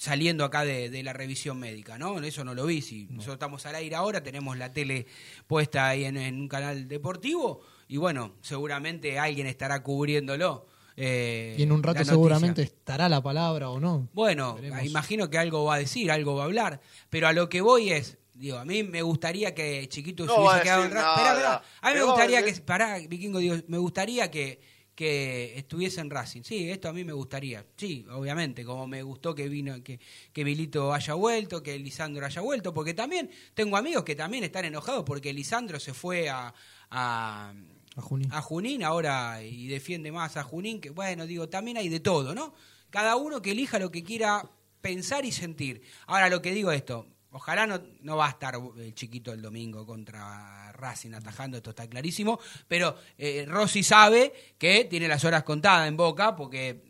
saliendo 0.00 0.46
acá 0.46 0.64
de, 0.64 0.88
de 0.88 1.02
la 1.02 1.12
revisión 1.12 1.58
médica, 1.58 1.98
¿no? 1.98 2.18
Eso 2.22 2.42
no 2.42 2.54
lo 2.54 2.64
vi. 2.64 2.80
Si 2.80 3.04
nosotros 3.10 3.34
estamos 3.34 3.66
al 3.66 3.74
aire 3.74 3.96
ahora, 3.96 4.22
tenemos 4.22 4.56
la 4.56 4.72
tele 4.72 5.06
puesta 5.46 5.88
ahí 5.88 6.06
en, 6.06 6.16
en 6.16 6.40
un 6.40 6.48
canal 6.48 6.88
deportivo 6.88 7.60
y 7.86 7.98
bueno, 7.98 8.32
seguramente 8.40 9.18
alguien 9.18 9.46
estará 9.46 9.82
cubriéndolo. 9.82 10.66
eh, 10.96 11.54
Y 11.58 11.64
en 11.64 11.72
un 11.72 11.82
rato 11.82 12.02
seguramente 12.02 12.62
estará 12.62 13.10
la 13.10 13.20
palabra 13.22 13.68
o 13.68 13.78
no. 13.78 14.08
Bueno, 14.14 14.54
Veremos. 14.54 14.84
imagino 14.84 15.28
que 15.28 15.36
algo 15.36 15.66
va 15.66 15.74
a 15.74 15.78
decir, 15.78 16.10
algo 16.10 16.34
va 16.34 16.44
a 16.44 16.46
hablar, 16.46 16.80
pero 17.10 17.28
a 17.28 17.34
lo 17.34 17.50
que 17.50 17.60
voy 17.60 17.90
es, 17.92 18.16
digo, 18.32 18.56
a 18.56 18.64
mí 18.64 18.82
me 18.82 19.02
gustaría 19.02 19.54
que 19.54 19.86
Chiquito 19.90 20.24
No 20.24 20.34
se 20.34 20.40
hubiese 20.40 20.62
quedado 20.62 20.84
en. 20.86 20.96
A 20.96 21.62
mí 21.90 21.94
me 21.94 22.04
gustaría 22.04 22.42
que, 22.42 22.52
pará, 22.62 22.98
Vikingo, 23.06 23.38
digo, 23.38 23.56
me 23.68 23.76
gustaría 23.76 24.30
que, 24.30 24.62
que 25.00 25.56
estuviese 25.56 26.02
en 26.02 26.10
Racing. 26.10 26.42
Sí, 26.42 26.70
esto 26.70 26.90
a 26.90 26.92
mí 26.92 27.04
me 27.04 27.14
gustaría. 27.14 27.64
Sí, 27.74 28.04
obviamente, 28.10 28.66
como 28.66 28.86
me 28.86 29.02
gustó 29.02 29.34
que 29.34 29.48
vino, 29.48 29.82
que, 29.82 29.98
que 30.30 30.44
Milito 30.44 30.92
haya 30.92 31.14
vuelto, 31.14 31.62
que 31.62 31.78
Lisandro 31.78 32.26
haya 32.26 32.42
vuelto, 32.42 32.74
porque 32.74 32.92
también 32.92 33.30
tengo 33.54 33.78
amigos 33.78 34.04
que 34.04 34.14
también 34.14 34.44
están 34.44 34.66
enojados 34.66 35.04
porque 35.06 35.32
Lisandro 35.32 35.80
se 35.80 35.94
fue 35.94 36.28
a, 36.28 36.52
a, 36.90 37.54
A 37.96 38.02
Junín. 38.02 38.28
a 38.30 38.42
Junín 38.42 38.84
ahora 38.84 39.42
y 39.42 39.68
defiende 39.68 40.12
más 40.12 40.36
a 40.36 40.42
Junín, 40.42 40.82
que 40.82 40.90
bueno, 40.90 41.24
digo, 41.26 41.48
también 41.48 41.78
hay 41.78 41.88
de 41.88 42.00
todo, 42.00 42.34
¿no? 42.34 42.52
Cada 42.90 43.16
uno 43.16 43.40
que 43.40 43.52
elija 43.52 43.78
lo 43.78 43.90
que 43.90 44.02
quiera 44.02 44.50
pensar 44.82 45.24
y 45.24 45.32
sentir. 45.32 45.80
Ahora 46.08 46.28
lo 46.28 46.42
que 46.42 46.52
digo 46.52 46.72
es 46.72 46.80
esto, 46.80 47.06
ojalá 47.32 47.66
no, 47.66 47.80
no 48.02 48.16
va 48.16 48.26
a 48.26 48.30
estar 48.30 48.54
el 48.78 48.94
chiquito 48.94 49.32
el 49.32 49.42
domingo 49.42 49.86
contra 49.86 50.72
Racing 50.72 51.12
atajando, 51.14 51.56
esto 51.56 51.70
está 51.70 51.86
clarísimo, 51.88 52.38
pero 52.68 52.96
eh, 53.18 53.44
Rossi 53.48 53.82
sabe 53.82 54.32
que 54.58 54.84
tiene 54.86 55.08
las 55.08 55.24
horas 55.24 55.42
contadas 55.44 55.86
en 55.88 55.96
Boca 55.96 56.34
porque 56.36 56.88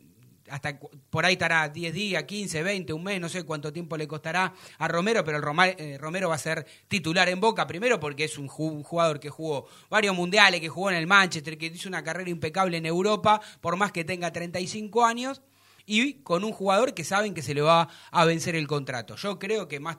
hasta 0.49 0.77
por 1.09 1.25
ahí 1.25 1.33
estará 1.33 1.69
10 1.69 1.93
días, 1.93 2.23
15, 2.23 2.61
20, 2.61 2.91
un 2.91 3.03
mes, 3.03 3.21
no 3.21 3.29
sé 3.29 3.43
cuánto 3.43 3.71
tiempo 3.71 3.95
le 3.95 4.05
costará 4.05 4.53
a 4.79 4.87
Romero, 4.89 5.23
pero 5.23 5.37
el 5.37 5.43
Roma- 5.43 5.69
eh, 5.69 5.97
Romero 5.97 6.27
va 6.27 6.35
a 6.35 6.39
ser 6.39 6.65
titular 6.89 7.29
en 7.29 7.39
Boca 7.39 7.65
primero 7.67 8.01
porque 8.01 8.25
es 8.25 8.37
un, 8.37 8.49
ju- 8.49 8.69
un 8.71 8.83
jugador 8.83 9.19
que 9.21 9.29
jugó 9.29 9.67
varios 9.89 10.13
mundiales, 10.13 10.59
que 10.59 10.67
jugó 10.67 10.89
en 10.89 10.97
el 10.97 11.07
Manchester, 11.07 11.57
que 11.57 11.67
hizo 11.67 11.87
una 11.87 12.03
carrera 12.03 12.29
impecable 12.29 12.75
en 12.77 12.85
Europa, 12.85 13.39
por 13.61 13.77
más 13.77 13.93
que 13.93 14.03
tenga 14.03 14.33
35 14.33 15.05
años, 15.05 15.41
y 15.85 16.15
con 16.21 16.43
un 16.43 16.51
jugador 16.51 16.93
que 16.93 17.05
saben 17.05 17.33
que 17.33 17.41
se 17.41 17.53
le 17.53 17.61
va 17.61 17.87
a 18.11 18.25
vencer 18.25 18.55
el 18.55 18.67
contrato. 18.67 19.15
Yo 19.15 19.39
creo 19.39 19.69
que 19.69 19.79
más 19.79 19.97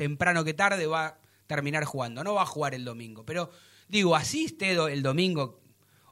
temprano 0.00 0.44
que 0.44 0.54
tarde 0.54 0.86
va 0.86 1.06
a 1.06 1.18
terminar 1.46 1.84
jugando, 1.84 2.24
no 2.24 2.32
va 2.32 2.42
a 2.42 2.46
jugar 2.46 2.72
el 2.74 2.86
domingo, 2.86 3.26
pero 3.26 3.50
digo, 3.86 4.16
do- 4.74 4.88
el 4.88 5.02
domingo 5.02 5.60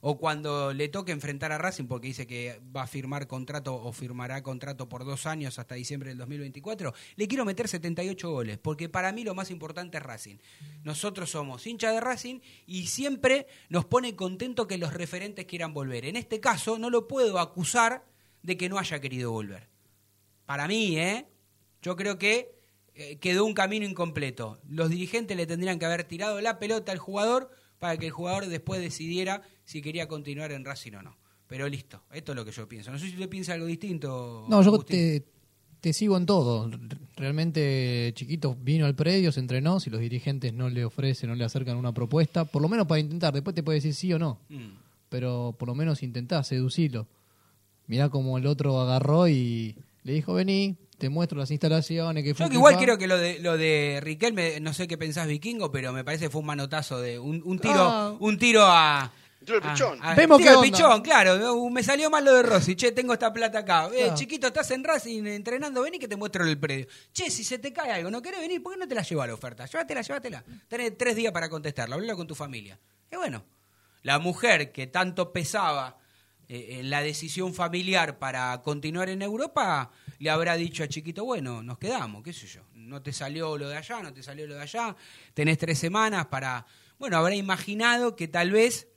o 0.03 0.19
cuando 0.19 0.75
le 0.75 0.89
toque 0.89 1.11
enfrentar 1.11 1.53
a 1.53 1.59
Racing 1.59 1.87
porque 1.87 2.09
dice 2.09 2.27
que 2.27 2.61
va 2.77 2.83
a 2.83 2.87
firmar 2.87 3.27
contrato 3.27 3.75
o 3.75 3.91
firmará 3.95 4.43
contrato 4.43 4.91
por 4.91 5.07
dos 5.07 5.25
años 5.25 5.59
hasta 5.59 5.75
diciembre 5.75 6.11
del 6.11 6.19
2024, 6.19 6.93
le 7.17 7.27
quiero 7.29 7.47
meter 7.47 7.67
78 7.67 8.31
goles, 8.31 8.59
porque 8.59 8.91
para 8.91 9.11
mí 9.11 9.25
lo 9.25 9.35
más 9.35 9.51
importante 9.51 9.97
es 9.97 10.03
Racing. 10.03 10.37
Nosotros 10.85 11.31
somos 11.31 11.67
hinchas 11.67 11.95
de 11.95 12.01
Racing 12.01 12.41
y 12.67 12.89
siempre 12.89 13.47
nos 13.71 13.87
pone 13.87 14.15
contento 14.15 14.67
que 14.67 14.77
los 14.77 14.93
referentes 14.93 15.47
quieran 15.47 15.73
volver. 15.73 16.05
En 16.05 16.17
este 16.17 16.41
caso 16.41 16.79
no 16.79 16.91
lo 16.91 17.09
puedo 17.09 17.39
acusar 17.39 18.05
de 18.43 18.57
que 18.59 18.69
no 18.69 18.79
haya 18.79 19.01
querido 19.01 19.33
volver. 19.33 19.67
Para 20.45 20.69
mí, 20.69 20.99
¿eh? 20.99 21.27
Yo 21.81 21.97
creo 21.97 22.19
que 22.19 22.58
eh, 22.99 23.17
quedó 23.17 23.45
un 23.45 23.55
camino 23.55 23.87
incompleto. 23.87 24.59
Los 24.69 24.91
dirigentes 24.91 25.37
le 25.37 25.47
tendrían 25.47 25.79
que 25.79 25.87
haber 25.87 26.05
tirado 26.05 26.41
la 26.41 26.59
pelota 26.59 26.93
al 26.93 26.99
jugador 26.99 27.51
para 27.79 27.97
que 27.97 28.07
el 28.07 28.13
jugador 28.13 28.47
después 28.47 28.81
decidiera 28.81 29.43
si 29.65 29.81
quería 29.83 30.09
continuar 30.09 30.53
en 30.53 30.65
Racing 30.65 30.93
o 30.95 31.03
no. 31.03 31.17
Pero 31.47 31.69
listo, 31.69 32.03
esto 32.13 32.33
es 32.33 32.37
lo 32.37 32.45
que 32.45 32.51
yo 32.53 32.69
pienso. 32.69 32.91
No 32.91 32.99
sé 32.99 33.07
si 33.07 33.13
usted 33.15 33.29
piensa 33.29 33.55
algo 33.55 33.67
distinto. 33.67 34.47
No, 34.51 34.61
yo 34.63 34.79
te, 34.81 35.25
te 35.81 35.93
sigo 35.95 36.17
en 36.17 36.27
todo. 36.27 36.71
Realmente 37.17 38.13
Chiquito 38.15 38.57
vino 38.61 38.85
al 38.87 38.95
predio, 38.95 39.33
se 39.33 39.41
entrenó, 39.41 39.81
si 39.81 39.91
los 39.91 40.01
dirigentes 40.01 40.53
no 40.53 40.69
le 40.69 40.85
ofrecen, 40.85 41.31
no 41.31 41.37
le 41.37 41.45
acercan 41.45 41.77
una 41.77 41.93
propuesta, 41.93 42.45
por 42.45 42.63
lo 42.63 42.69
menos 42.69 42.87
para 42.87 43.01
intentar, 43.01 43.33
después 43.33 43.55
te 43.55 43.63
puede 43.63 43.77
decir 43.79 43.95
sí 43.95 44.13
o 44.13 44.19
no, 44.19 44.41
Mm. 44.49 44.73
pero 45.09 45.55
por 45.59 45.69
lo 45.69 45.75
menos 45.75 46.03
intentá, 46.03 46.43
seducilo. 46.45 47.07
Mirá 47.87 48.09
como 48.09 48.37
el 48.39 48.47
otro 48.47 48.81
agarró 48.81 49.29
y 49.29 49.75
le 50.05 50.13
dijo, 50.13 50.35
vení, 50.35 50.77
te 50.99 51.09
muestro 51.09 51.39
las 51.39 51.51
instalaciones, 51.51 52.25
que 52.25 52.35
fue 52.35 52.47
Yo 52.47 52.51
que 52.51 52.57
igual 52.57 52.77
creo 52.77 52.99
que 52.99 53.07
lo 53.07 53.17
de 53.17 53.39
lo 53.39 53.57
de 53.57 54.01
Riquelme, 54.03 54.59
no 54.61 54.73
sé 54.75 54.89
qué 54.89 54.99
pensás 54.99 55.27
vikingo, 55.29 55.71
pero 55.71 55.93
me 55.93 56.05
parece 56.05 56.25
que 56.27 56.31
fue 56.31 56.41
un 56.41 56.47
manotazo 56.47 57.01
de 57.01 57.19
un, 57.19 57.41
un 57.45 57.59
tiro, 57.59 57.81
Ah. 57.83 58.17
un 58.19 58.37
tiro 58.39 58.65
a 58.67 59.11
Tiro 59.45 59.61
de 59.61 59.69
pichón. 59.71 59.99
a- 60.03 60.11
a- 60.11 60.15
Vemos 60.15 60.39
de 60.43 60.49
onda. 60.51 60.63
pichón, 60.63 61.01
claro. 61.01 61.55
Uh, 61.55 61.71
Me 61.71 61.83
salió 61.85 62.11
mal 62.11 62.25
lo 62.25 62.35
de 62.35 62.43
Rossi. 62.43 62.75
Che, 62.75 62.91
tengo 62.93 63.13
esta 63.13 63.33
plata 63.33 63.61
acá. 63.61 63.87
Eh, 63.87 63.99
Claro. 64.03 64.15
chiquito, 64.17 64.49
estás 64.49 64.71
en 64.73 64.83
Racing 64.83 65.25
entrenando, 65.27 65.81
vení 65.83 65.99
que 66.01 66.09
te 66.09 66.17
muestro 66.17 66.45
el 66.45 66.59
predio. 66.59 66.87
Che, 67.13 67.31
si 67.31 67.45
se 67.45 67.59
te 67.59 67.73
cae 67.73 67.93
algo, 67.93 68.11
¿no 68.11 68.21
querés 68.21 68.41
venir? 68.41 68.61
¿Por 68.63 68.75
qué 68.75 68.81
no 68.81 68.89
te 68.89 68.95
la 68.97 69.03
lleva 69.03 69.27
la 69.27 69.35
oferta? 69.35 69.65
Llévatela, 69.67 70.03
llévatela. 70.03 70.45
Tenés 70.67 70.99
tres 70.99 71.15
días 71.17 71.33
para 71.33 71.49
contestarla, 71.49 71.95
hablalo 71.95 72.17
con 72.17 72.27
tu 72.27 72.35
familia. 72.35 72.79
Y 73.11 73.17
bueno, 73.17 73.45
la 74.03 74.19
mujer 74.19 74.73
que 74.73 74.89
tanto 74.89 75.33
pesaba 75.33 75.97
eh, 76.49 76.79
en 76.81 76.91
la 76.91 77.03
decisión 77.03 77.53
familiar 77.55 78.19
para 78.19 78.61
continuar 78.63 79.09
en 79.09 79.23
Europa, 79.23 79.91
le 80.19 80.31
habrá 80.31 80.57
dicho 80.57 80.83
a 80.83 80.89
Chiquito, 80.89 81.25
bueno, 81.25 81.63
nos 81.63 81.79
quedamos, 81.79 82.23
qué 82.23 82.33
sé 82.33 82.47
yo. 82.47 82.63
No 82.75 83.03
te 83.03 83.13
salió 83.13 83.57
lo 83.59 83.69
de 83.69 83.77
allá, 83.77 84.03
no 84.03 84.13
te 84.15 84.23
salió 84.23 84.47
lo 84.47 84.55
de 84.55 84.63
allá. 84.63 84.97
Tenés 85.35 85.59
tres 85.59 85.79
semanas 85.79 86.27
para... 86.27 86.65
Bueno, 86.99 87.17
habrá 87.19 87.35
imaginado 87.35 88.17
que 88.17 88.27
tal 88.29 88.51
vez 88.51 88.89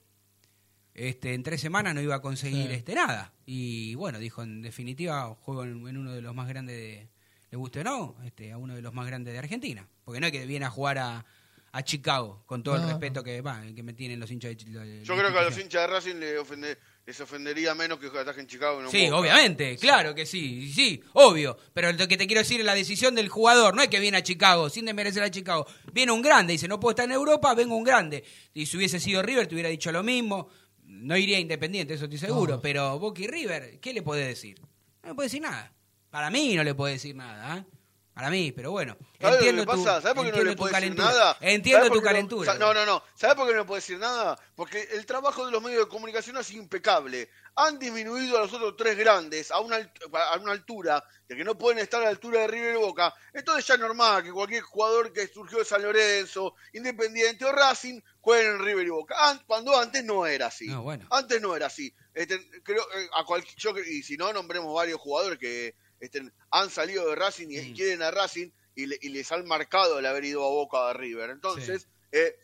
este, 0.93 1.33
en 1.33 1.43
tres 1.43 1.61
semanas 1.61 1.93
no 1.95 2.01
iba 2.01 2.15
a 2.15 2.21
conseguir 2.21 2.67
Sí. 2.67 2.73
este 2.73 2.95
nada. 2.95 3.33
Y 3.45 3.95
bueno, 3.95 4.19
dijo, 4.19 4.43
en 4.43 4.61
definitiva, 4.61 5.35
juego 5.41 5.63
en, 5.63 5.87
en 5.87 5.97
uno 5.97 6.11
de 6.13 6.21
los 6.21 6.33
más 6.33 6.47
grandes 6.47 6.75
de, 6.75 7.09
le 7.51 7.57
guste 7.57 7.81
o 7.81 7.83
no, 7.83 8.15
este, 8.23 8.51
a 8.51 8.57
uno 8.57 8.75
de 8.75 8.81
los 8.81 8.93
más 8.93 9.05
grandes 9.07 9.33
de 9.33 9.39
Argentina. 9.39 9.87
Porque 10.03 10.19
no 10.19 10.25
es 10.27 10.31
que 10.31 10.45
viene 10.45 10.65
a 10.65 10.69
jugar 10.69 10.97
a, 10.97 11.25
a 11.71 11.83
Chicago, 11.83 12.43
con 12.45 12.63
todo 12.63 12.75
el 12.75 12.81
No, 12.81 12.87
respeto 12.89 13.23
que, 13.23 13.41
va, 13.41 13.61
que 13.75 13.83
me 13.83 13.93
tienen 13.93 14.19
los 14.19 14.31
hinchas 14.31 14.57
de 14.57 14.65
de- 14.65 15.03
Yo 15.05 15.15
creo 15.15 15.31
que 15.31 15.37
a 15.39 15.43
los 15.43 15.57
hinchas 15.57 15.81
de 15.81 15.87
Racing 15.87 16.15
le 16.15 16.39
ofende- 16.39 16.77
les 17.05 17.19
ofendería 17.19 17.73
menos 17.75 17.99
que 17.99 18.07
atajen 18.07 18.41
en 18.41 18.47
Chicago. 18.47 18.79
y 18.79 18.83
no 18.83 18.85
en 18.85 18.91
Sí, 18.91 19.05
Boca. 19.05 19.17
obviamente, 19.17 19.75
claro 19.77 20.13
que 20.15 20.25
sí, 20.25 20.71
sí, 20.71 21.01
obvio. 21.13 21.57
Pero 21.73 21.91
lo 21.91 22.07
que 22.07 22.15
te 22.17 22.27
quiero 22.27 22.41
decir 22.41 22.59
es 22.59 22.65
la 22.65 22.75
decisión 22.75 23.15
del 23.15 23.27
jugador. 23.29 23.75
No 23.75 23.81
es 23.81 23.87
que 23.89 23.99
viene 23.99 24.17
a 24.17 24.23
Chicago, 24.23 24.69
sin 24.69 24.85
desmerecer 24.85 25.23
a 25.23 25.31
Chicago. 25.31 25.65
Viene 25.91 26.11
un 26.11 26.21
grande, 26.21 26.53
dice, 26.53 26.67
no 26.67 26.79
puedo 26.79 26.91
estar 26.91 27.05
en 27.05 27.11
Europa, 27.11 27.53
vengo 27.55 27.75
un 27.75 27.83
grande. 27.83 28.23
Y 28.53 28.65
si 28.65 28.77
hubiese 28.77 28.99
sido 28.99 29.21
River, 29.21 29.47
te 29.47 29.55
hubiera 29.55 29.69
dicho 29.69 29.91
lo 29.91 30.03
mismo. 30.03 30.49
No 30.83 31.17
iría 31.17 31.39
Independiente, 31.39 31.93
eso 31.95 32.03
estoy 32.05 32.19
seguro. 32.19 32.55
No. 32.55 32.61
Pero 32.61 32.99
Boca 32.99 33.21
y 33.21 33.27
River, 33.27 33.79
¿qué 33.79 33.93
le 33.93 34.01
puede 34.03 34.27
decir? 34.27 34.59
No 35.03 35.09
le 35.09 35.15
puede 35.15 35.27
decir 35.27 35.41
nada. 35.41 35.73
Para 36.09 36.29
mí 36.29 36.53
no 36.55 36.63
le 36.63 36.75
puede 36.75 36.93
decir 36.95 37.15
nada, 37.15 37.57
¿eh? 37.57 37.65
Para 38.13 38.29
mí, 38.29 38.51
pero 38.51 38.71
bueno. 38.71 38.97
¿Sabes 39.21 39.21
lo 39.21 39.29
que 39.43 39.49
Entiendo 39.49 39.61
le 39.61 39.65
tu, 39.65 39.83
pasa? 39.85 40.01
¿Sabes 40.01 40.15
por 40.15 40.25
qué 40.25 40.31
no 40.37 40.43
le 40.43 40.51
tu 40.51 40.57
puede 40.57 40.75
decir 40.75 40.95
nada? 40.97 41.37
Entiendo 41.39 41.85
¿Sabes 41.85 41.97
tu 41.99 42.03
calentura. 42.03 42.53
No, 42.55 42.73
no, 42.73 42.85
no. 42.85 43.03
¿Sabes 43.15 43.35
por 43.37 43.47
qué 43.47 43.53
no 43.53 43.59
le 43.59 43.65
puede 43.65 43.79
decir 43.81 43.97
nada? 43.99 44.37
Porque 44.55 44.81
el 44.91 45.05
trabajo 45.05 45.45
de 45.45 45.51
los 45.51 45.61
medios 45.63 45.85
de 45.85 45.89
comunicación 45.89 46.35
es 46.37 46.51
impecable. 46.51 47.29
Han 47.55 47.79
disminuido 47.79 48.37
a 48.37 48.41
los 48.41 48.53
otros 48.53 48.75
tres 48.77 48.97
grandes 48.97 49.49
a 49.51 49.59
una, 49.61 49.77
a 49.77 50.37
una 50.39 50.51
altura 50.51 51.03
de 51.27 51.35
que 51.37 51.43
no 51.45 51.57
pueden 51.57 51.79
estar 51.79 52.01
a 52.01 52.05
la 52.05 52.09
altura 52.09 52.41
de 52.41 52.47
River 52.47 52.75
y 52.75 52.79
Boca. 52.79 53.13
Entonces 53.33 53.65
ya 53.65 53.75
es 53.75 53.79
normal 53.79 54.23
que 54.23 54.31
cualquier 54.31 54.61
jugador 54.63 55.13
que 55.13 55.27
surgió 55.27 55.59
de 55.59 55.65
San 55.65 55.81
Lorenzo, 55.81 56.55
Independiente 56.73 57.45
o 57.45 57.51
Racing 57.53 58.01
jueguen 58.19 58.55
en 58.55 58.59
River 58.65 58.87
y 58.87 58.89
Boca. 58.89 59.15
An- 59.29 59.41
cuando 59.47 59.77
antes 59.79 60.03
no 60.03 60.25
era 60.25 60.47
así. 60.47 60.67
No, 60.67 60.83
bueno. 60.83 61.07
Antes 61.11 61.41
no 61.41 61.55
era 61.55 61.67
así. 61.67 61.93
Este, 62.13 62.61
creo, 62.61 62.83
eh, 62.93 63.07
a 63.17 63.23
cual- 63.23 63.45
yo 63.55 63.71
y 63.79 64.03
si 64.03 64.17
no, 64.17 64.33
nombremos 64.33 64.73
varios 64.73 64.99
jugadores 64.99 65.39
que 65.39 65.75
este, 66.01 66.29
han 66.51 66.69
salido 66.69 67.07
de 67.09 67.15
Racing 67.15 67.47
y 67.49 67.61
Mm. 67.71 67.73
quieren 67.75 68.01
a 68.01 68.11
Racing 68.11 68.49
y, 68.75 68.87
le- 68.87 68.97
y 69.01 69.09
les 69.09 69.31
han 69.31 69.45
marcado 69.47 69.99
el 69.99 70.05
haber 70.05 70.25
ido 70.25 70.43
a 70.45 70.49
Boca 70.49 70.87
de 70.87 70.93
River. 70.95 71.29
Entonces, 71.29 71.87
eh, 72.11 72.35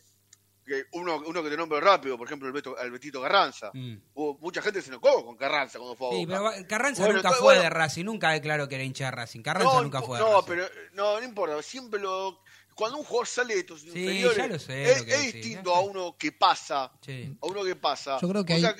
que 0.64 0.84
uno, 0.92 1.22
uno 1.26 1.42
que 1.42 1.48
te 1.48 1.56
nombro 1.56 1.80
rápido, 1.80 2.18
por 2.18 2.26
ejemplo, 2.26 2.46
el, 2.46 2.52
Beto, 2.52 2.76
el 2.78 2.90
Betito 2.90 3.22
Carranza. 3.22 3.70
Mm. 3.72 3.96
Hubo- 4.14 4.36
mucha 4.38 4.60
gente 4.60 4.82
se 4.82 4.88
enojó 4.90 5.24
con 5.24 5.34
Carranza 5.36 5.78
cuando 5.78 5.96
fue 5.96 6.08
a 6.08 6.10
Sí, 6.12 6.26
Boca. 6.26 6.52
pero 6.54 6.68
Carranza 6.68 7.02
Bueno, 7.02 7.14
nunca 7.16 7.28
entonces, 7.28 7.38
fue 7.40 7.54
bueno. 7.54 7.62
de 7.62 7.70
Racing, 7.70 8.04
nunca 8.04 8.30
declaró 8.32 8.68
que 8.68 8.74
era 8.74 8.84
hincha 8.84 9.06
de 9.06 9.10
Racing. 9.12 9.40
Carranza 9.42 9.72
no, 9.74 9.82
nunca 9.82 10.02
fue 10.02 10.18
de 10.18 10.24
no, 10.24 10.30
Racing. 10.42 10.46
pero 10.46 10.68
no, 10.92 11.20
no 11.20 11.24
importa, 11.26 11.62
siempre 11.62 12.00
lo 12.00 12.40
cuando 12.74 12.98
un 12.98 13.04
jugador 13.04 13.26
sale 13.26 13.54
de 13.54 13.60
estos 13.60 13.80
Sí, 13.80 13.88
inferiores 13.88 14.36
ya 14.36 14.46
lo 14.46 14.58
sé 14.60 14.82
es, 14.92 14.98
lo 15.00 15.04
que 15.06 15.10
es 15.14 15.18
decís, 15.18 15.34
distinto 15.34 15.70
ya 15.72 15.76
a 15.78 15.80
uno 15.80 16.16
que 16.16 16.30
pasa, 16.32 16.92
Sí. 17.00 17.36
a 17.40 17.46
uno 17.46 17.64
que 17.64 17.74
pasa. 17.74 18.18
Yo 18.20 18.28
creo 18.28 18.44
que 18.44 18.52
o 18.52 18.56
hay- 18.56 18.62
sea, 18.62 18.76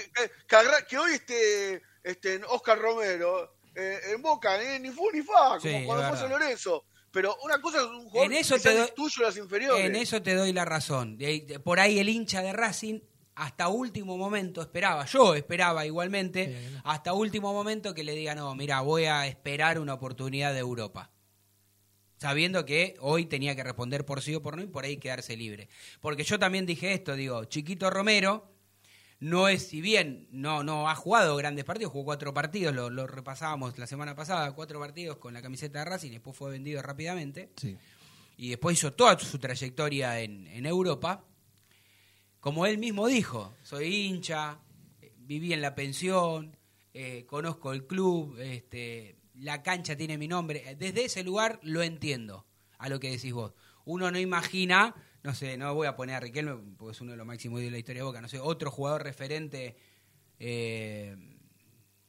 que, 0.86 0.98
hoy 0.98 1.12
esté 1.14 1.82
este 2.04 2.40
Oscar 2.48 2.78
Romero 2.78 3.57
eh, 3.74 3.98
en 4.14 4.22
Boca, 4.22 4.60
eh, 4.62 4.78
ni 4.80 4.90
fu 4.90 5.10
ni 5.12 5.22
fa, 5.22 5.58
como 5.58 5.60
Sí, 5.60 5.84
cuando 5.86 6.16
fue 6.16 6.28
Lorenzo. 6.28 6.84
Pero 7.10 7.36
una 7.42 7.60
cosa 7.60 7.78
es 7.78 7.84
un 7.86 8.08
jugador 8.10 8.30
En 8.32 8.38
eso 8.38 8.56
que 8.56 8.60
te 8.62 8.74
doy- 8.76 8.90
tuyo 8.94 9.22
las 9.22 9.36
inferiores. 9.36 9.84
En 9.86 9.96
eso 9.96 10.20
te 10.22 10.34
doy 10.34 10.52
la 10.52 10.64
razón. 10.66 11.18
Por 11.64 11.80
ahí 11.80 11.98
el 11.98 12.08
hincha 12.08 12.42
de 12.42 12.52
Racing 12.52 13.00
hasta 13.34 13.68
último 13.68 14.16
momento 14.18 14.60
esperaba, 14.60 15.06
yo 15.06 15.34
esperaba 15.34 15.86
igualmente, 15.86 16.58
hasta 16.84 17.12
último 17.14 17.52
momento 17.52 17.94
que 17.94 18.02
le 18.04 18.12
diga, 18.14 18.34
no, 18.34 18.54
mira, 18.54 18.80
voy 18.80 19.04
a 19.04 19.26
esperar 19.26 19.78
una 19.78 19.94
oportunidad 19.94 20.52
de 20.52 20.58
Europa. 20.58 21.10
Sabiendo 22.16 22.66
que 22.66 22.96
hoy 23.00 23.26
tenía 23.26 23.54
que 23.54 23.62
responder 23.62 24.04
por 24.04 24.22
sí 24.22 24.34
o 24.34 24.42
por 24.42 24.56
no 24.56 24.62
y 24.62 24.66
por 24.66 24.84
ahí 24.84 24.96
quedarse 24.96 25.36
libre. 25.36 25.68
Porque 26.00 26.24
yo 26.24 26.36
también 26.38 26.66
dije 26.66 26.92
esto, 26.92 27.14
digo, 27.14 27.44
Chiquito 27.44 27.90
Romero 27.90 28.50
no 29.20 29.48
es, 29.48 29.66
si 29.68 29.80
bien 29.80 30.28
no, 30.30 30.62
no 30.62 30.88
ha 30.88 30.94
jugado 30.94 31.36
grandes 31.36 31.64
partidos, 31.64 31.92
jugó 31.92 32.04
cuatro 32.06 32.32
partidos, 32.32 32.74
lo, 32.74 32.88
lo 32.90 33.06
repasábamos 33.06 33.76
la 33.78 33.86
semana 33.86 34.14
pasada, 34.14 34.52
cuatro 34.54 34.78
partidos 34.78 35.18
con 35.18 35.34
la 35.34 35.42
camiseta 35.42 35.80
de 35.80 35.84
Racing, 35.86 36.12
después 36.12 36.36
fue 36.36 36.50
vendido 36.50 36.80
rápidamente 36.82 37.50
Sí. 37.56 37.76
y 38.36 38.50
después 38.50 38.78
hizo 38.78 38.92
toda 38.92 39.18
su 39.18 39.38
trayectoria 39.38 40.20
en, 40.20 40.46
en 40.46 40.66
Europa, 40.66 41.24
como 42.40 42.66
él 42.66 42.78
mismo 42.78 43.08
dijo, 43.08 43.54
soy 43.62 43.86
hincha, 44.06 44.60
viví 45.16 45.52
en 45.52 45.60
la 45.62 45.74
pensión, 45.74 46.56
eh, 46.94 47.26
conozco 47.26 47.72
el 47.72 47.86
club, 47.86 48.38
este, 48.38 49.16
la 49.34 49.62
cancha 49.62 49.96
tiene 49.96 50.16
mi 50.16 50.28
nombre, 50.28 50.76
desde 50.78 51.04
ese 51.06 51.24
lugar 51.24 51.58
lo 51.62 51.82
entiendo 51.82 52.46
a 52.78 52.88
lo 52.88 53.00
que 53.00 53.10
decís 53.10 53.32
vos. 53.32 53.52
Uno 53.84 54.10
no 54.10 54.18
imagina, 54.18 54.94
no 55.22 55.34
sé, 55.34 55.56
no 55.56 55.74
voy 55.74 55.86
a 55.86 55.96
poner 55.96 56.16
a 56.16 56.20
Riquelme 56.20 56.54
porque 56.76 56.92
es 56.92 57.00
uno 57.00 57.12
de 57.12 57.16
los 57.18 57.26
máximos 57.26 57.60
de 57.60 57.70
la 57.70 57.78
historia 57.78 58.00
de 58.02 58.06
Boca, 58.06 58.20
no 58.20 58.28
sé, 58.28 58.38
otro 58.40 58.70
jugador 58.70 59.02
referente 59.02 59.76
eh, 60.38 61.16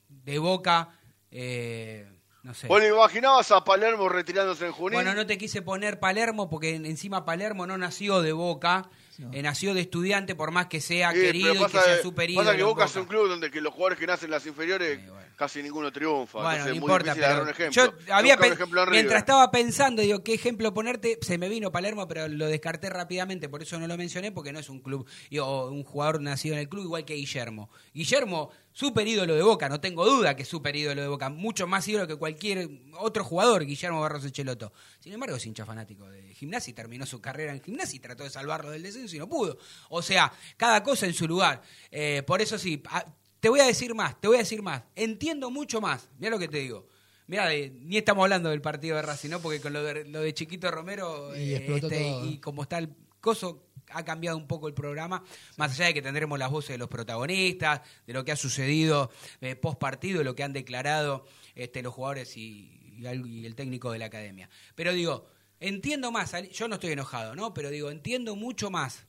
de 0.07 0.39
Boca, 0.39 0.89
eh, 1.31 2.07
no 2.43 2.53
sé. 2.53 2.67
Vos 2.67 2.79
le 2.81 2.89
imaginabas 2.89 3.51
a 3.51 3.63
Palermo 3.63 4.07
retirándose 4.09 4.65
en 4.65 4.71
Junín. 4.71 4.93
Bueno, 4.93 5.13
no 5.13 5.25
te 5.25 5.37
quise 5.37 5.61
poner 5.61 5.99
Palermo 5.99 6.49
porque 6.49 6.75
en- 6.75 6.85
encima 6.85 7.25
Palermo 7.25 7.67
no 7.67 7.77
nació 7.77 8.21
de 8.21 8.31
Boca 8.31 8.89
No. 9.19 9.33
Eh, 9.33 9.41
nació 9.41 9.73
de 9.73 9.81
estudiante, 9.81 10.33
por 10.33 10.51
más 10.51 10.67
que 10.67 10.79
sea 10.79 11.11
Sí, 11.11 11.19
querido 11.19 11.49
pero 11.51 11.61
y 11.61 11.65
que 11.65 11.71
sea 11.71 11.81
pasa, 11.81 12.01
superior. 12.01 12.43
pasa 12.45 12.55
que 12.57 12.63
Boca 12.63 12.85
es 12.85 12.95
un 12.95 13.05
club 13.05 13.27
donde 13.27 13.51
que 13.51 13.59
los 13.59 13.73
jugadores 13.73 13.99
que 13.99 14.07
nacen 14.07 14.27
en 14.27 14.31
las 14.31 14.45
inferiores 14.45 14.97
Sí, 15.01 15.09
bueno. 15.09 15.27
casi 15.35 15.61
ninguno 15.61 15.91
triunfa. 15.91 16.37
Bueno, 16.39 16.51
entonces 16.51 16.65
no 16.67 16.71
es 16.75 16.79
muy 16.79 16.87
importa, 16.87 17.03
difícil 17.13 17.23
agarrar 17.25 17.41
un 17.43 17.53
pero 17.53 17.69
ejemplo. 17.69 17.97
yo 18.07 18.13
había 18.15 18.35
un 18.37 18.43
ejemplo 18.45 18.85
mientras 18.87 19.19
estaba 19.19 19.51
pensando, 19.51 20.01
digo, 20.01 20.23
qué 20.23 20.33
ejemplo 20.35 20.73
ponerte, 20.73 21.17
se 21.21 21.37
me 21.37 21.49
vino 21.49 21.69
Palermo, 21.69 22.07
pero 22.07 22.29
lo 22.29 22.47
descarté 22.47 22.89
rápidamente, 22.89 23.49
por 23.49 23.61
eso 23.61 23.77
no 23.77 23.87
lo 23.87 23.97
mencioné, 23.97 24.31
porque 24.31 24.53
no 24.53 24.59
es 24.59 24.69
un 24.69 24.79
club, 24.79 25.05
y- 25.29 25.39
o 25.39 25.67
un 25.67 25.83
jugador 25.83 26.21
nacido 26.21 26.55
en 26.55 26.61
el 26.61 26.69
club, 26.69 26.85
igual 26.85 27.03
que 27.03 27.15
Guillermo. 27.15 27.69
Guillermo, 27.93 28.51
super 28.79 29.05
ídolo 29.05 29.35
de 29.35 29.41
Boca, 29.43 29.67
no 29.67 29.81
tengo 29.81 30.05
duda 30.05 30.37
que 30.37 30.43
es 30.43 30.47
super 30.47 30.73
ídolo 30.73 31.01
de 31.01 31.07
Boca, 31.09 31.27
mucho 31.29 31.67
más 31.67 31.85
ídolo 31.89 32.07
que 32.07 32.15
cualquier 32.15 32.69
otro 32.97 33.25
jugador, 33.25 33.65
Guillermo 33.65 33.99
Barros 33.99 34.23
Echeloto. 34.23 34.71
Sin 35.01 35.11
embargo, 35.11 35.35
es 35.35 35.45
hincha 35.45 35.65
fanático 35.65 36.07
de 36.09 36.33
gimnasia 36.33 36.71
y 36.71 36.73
terminó 36.73 37.05
su 37.05 37.19
carrera 37.19 37.51
en 37.51 37.61
gimnasia 37.61 37.97
y 37.97 37.99
trató 37.99 38.23
de 38.23 38.29
salvarlo 38.29 38.71
del 38.71 38.81
descenso 38.83 39.17
y 39.17 39.19
no 39.19 39.27
pudo. 39.27 39.57
O 39.89 40.01
sea, 40.01 40.31
cada 40.55 40.81
cosa 40.81 41.05
en 41.07 41.13
su 41.13 41.27
lugar. 41.27 41.61
Eh, 41.91 42.23
por 42.25 42.41
eso 42.41 42.57
sí, 42.57 42.81
a- 42.89 43.05
te 43.41 43.49
voy 43.49 43.59
a 43.59 43.65
decir 43.65 43.93
más, 43.95 44.19
te 44.21 44.27
voy 44.29 44.37
a 44.37 44.39
decir 44.39 44.61
más. 44.61 44.83
Entiendo 44.95 45.49
mucho 45.51 45.81
más, 45.81 46.07
mira 46.17 46.31
lo 46.31 46.39
que 46.39 46.47
te 46.47 46.59
digo. 46.59 46.87
Mira, 47.27 47.49
ni 47.49 47.97
estamos 47.97 48.23
hablando 48.23 48.49
del 48.49 48.61
partido 48.61 48.95
de 48.95 49.01
Racing, 49.01 49.29
¿no? 49.29 49.39
Porque 49.41 49.59
con 49.61 49.73
lo 49.73 49.83
de, 49.83 50.05
lo 50.05 50.21
de 50.21 50.33
Chiquito 50.33 50.71
Romero 50.71 51.35
Y 51.35 51.53
eh, 51.53 51.65
y 52.25 52.37
como 52.39 52.63
está 52.63 52.77
el 52.79 52.89
coso, 53.19 53.65
ha 53.91 54.03
cambiado 54.05 54.37
un 54.37 54.47
poco 54.47 54.67
el 54.67 54.73
programa, 54.73 55.23
más 55.57 55.71
allá 55.71 55.85
de 55.87 55.93
que 55.93 56.01
tendremos 56.01 56.37
las 56.39 56.51
voces 56.51 56.71
de 56.71 56.77
los 56.77 56.89
protagonistas, 56.89 57.81
de 58.05 58.13
lo 58.13 58.23
que 58.23 58.31
ha 58.31 58.35
sucedido 58.35 59.11
eh, 59.41 59.55
post 59.55 59.79
partido, 59.79 60.23
lo 60.23 60.35
que 60.35 60.43
han 60.43 60.53
declarado 60.53 61.25
este, 61.55 61.81
los 61.81 61.93
jugadores 61.93 62.37
y, 62.37 62.97
y 62.97 63.45
el 63.45 63.55
técnico 63.55 63.91
de 63.91 63.99
la 63.99 64.05
academia. 64.05 64.49
Pero 64.75 64.93
digo, 64.93 65.27
entiendo 65.59 66.11
más, 66.11 66.33
yo 66.51 66.67
no 66.67 66.75
estoy 66.75 66.91
enojado, 66.91 67.35
¿no? 67.35 67.53
Pero 67.53 67.69
digo, 67.69 67.91
entiendo 67.91 68.35
mucho 68.35 68.69
más 68.69 69.05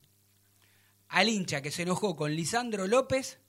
al 1.08 1.28
hincha 1.28 1.60
que 1.60 1.70
se 1.70 1.82
enojó 1.82 2.16
con 2.16 2.34
Lisandro 2.34 2.86
López 2.86 3.40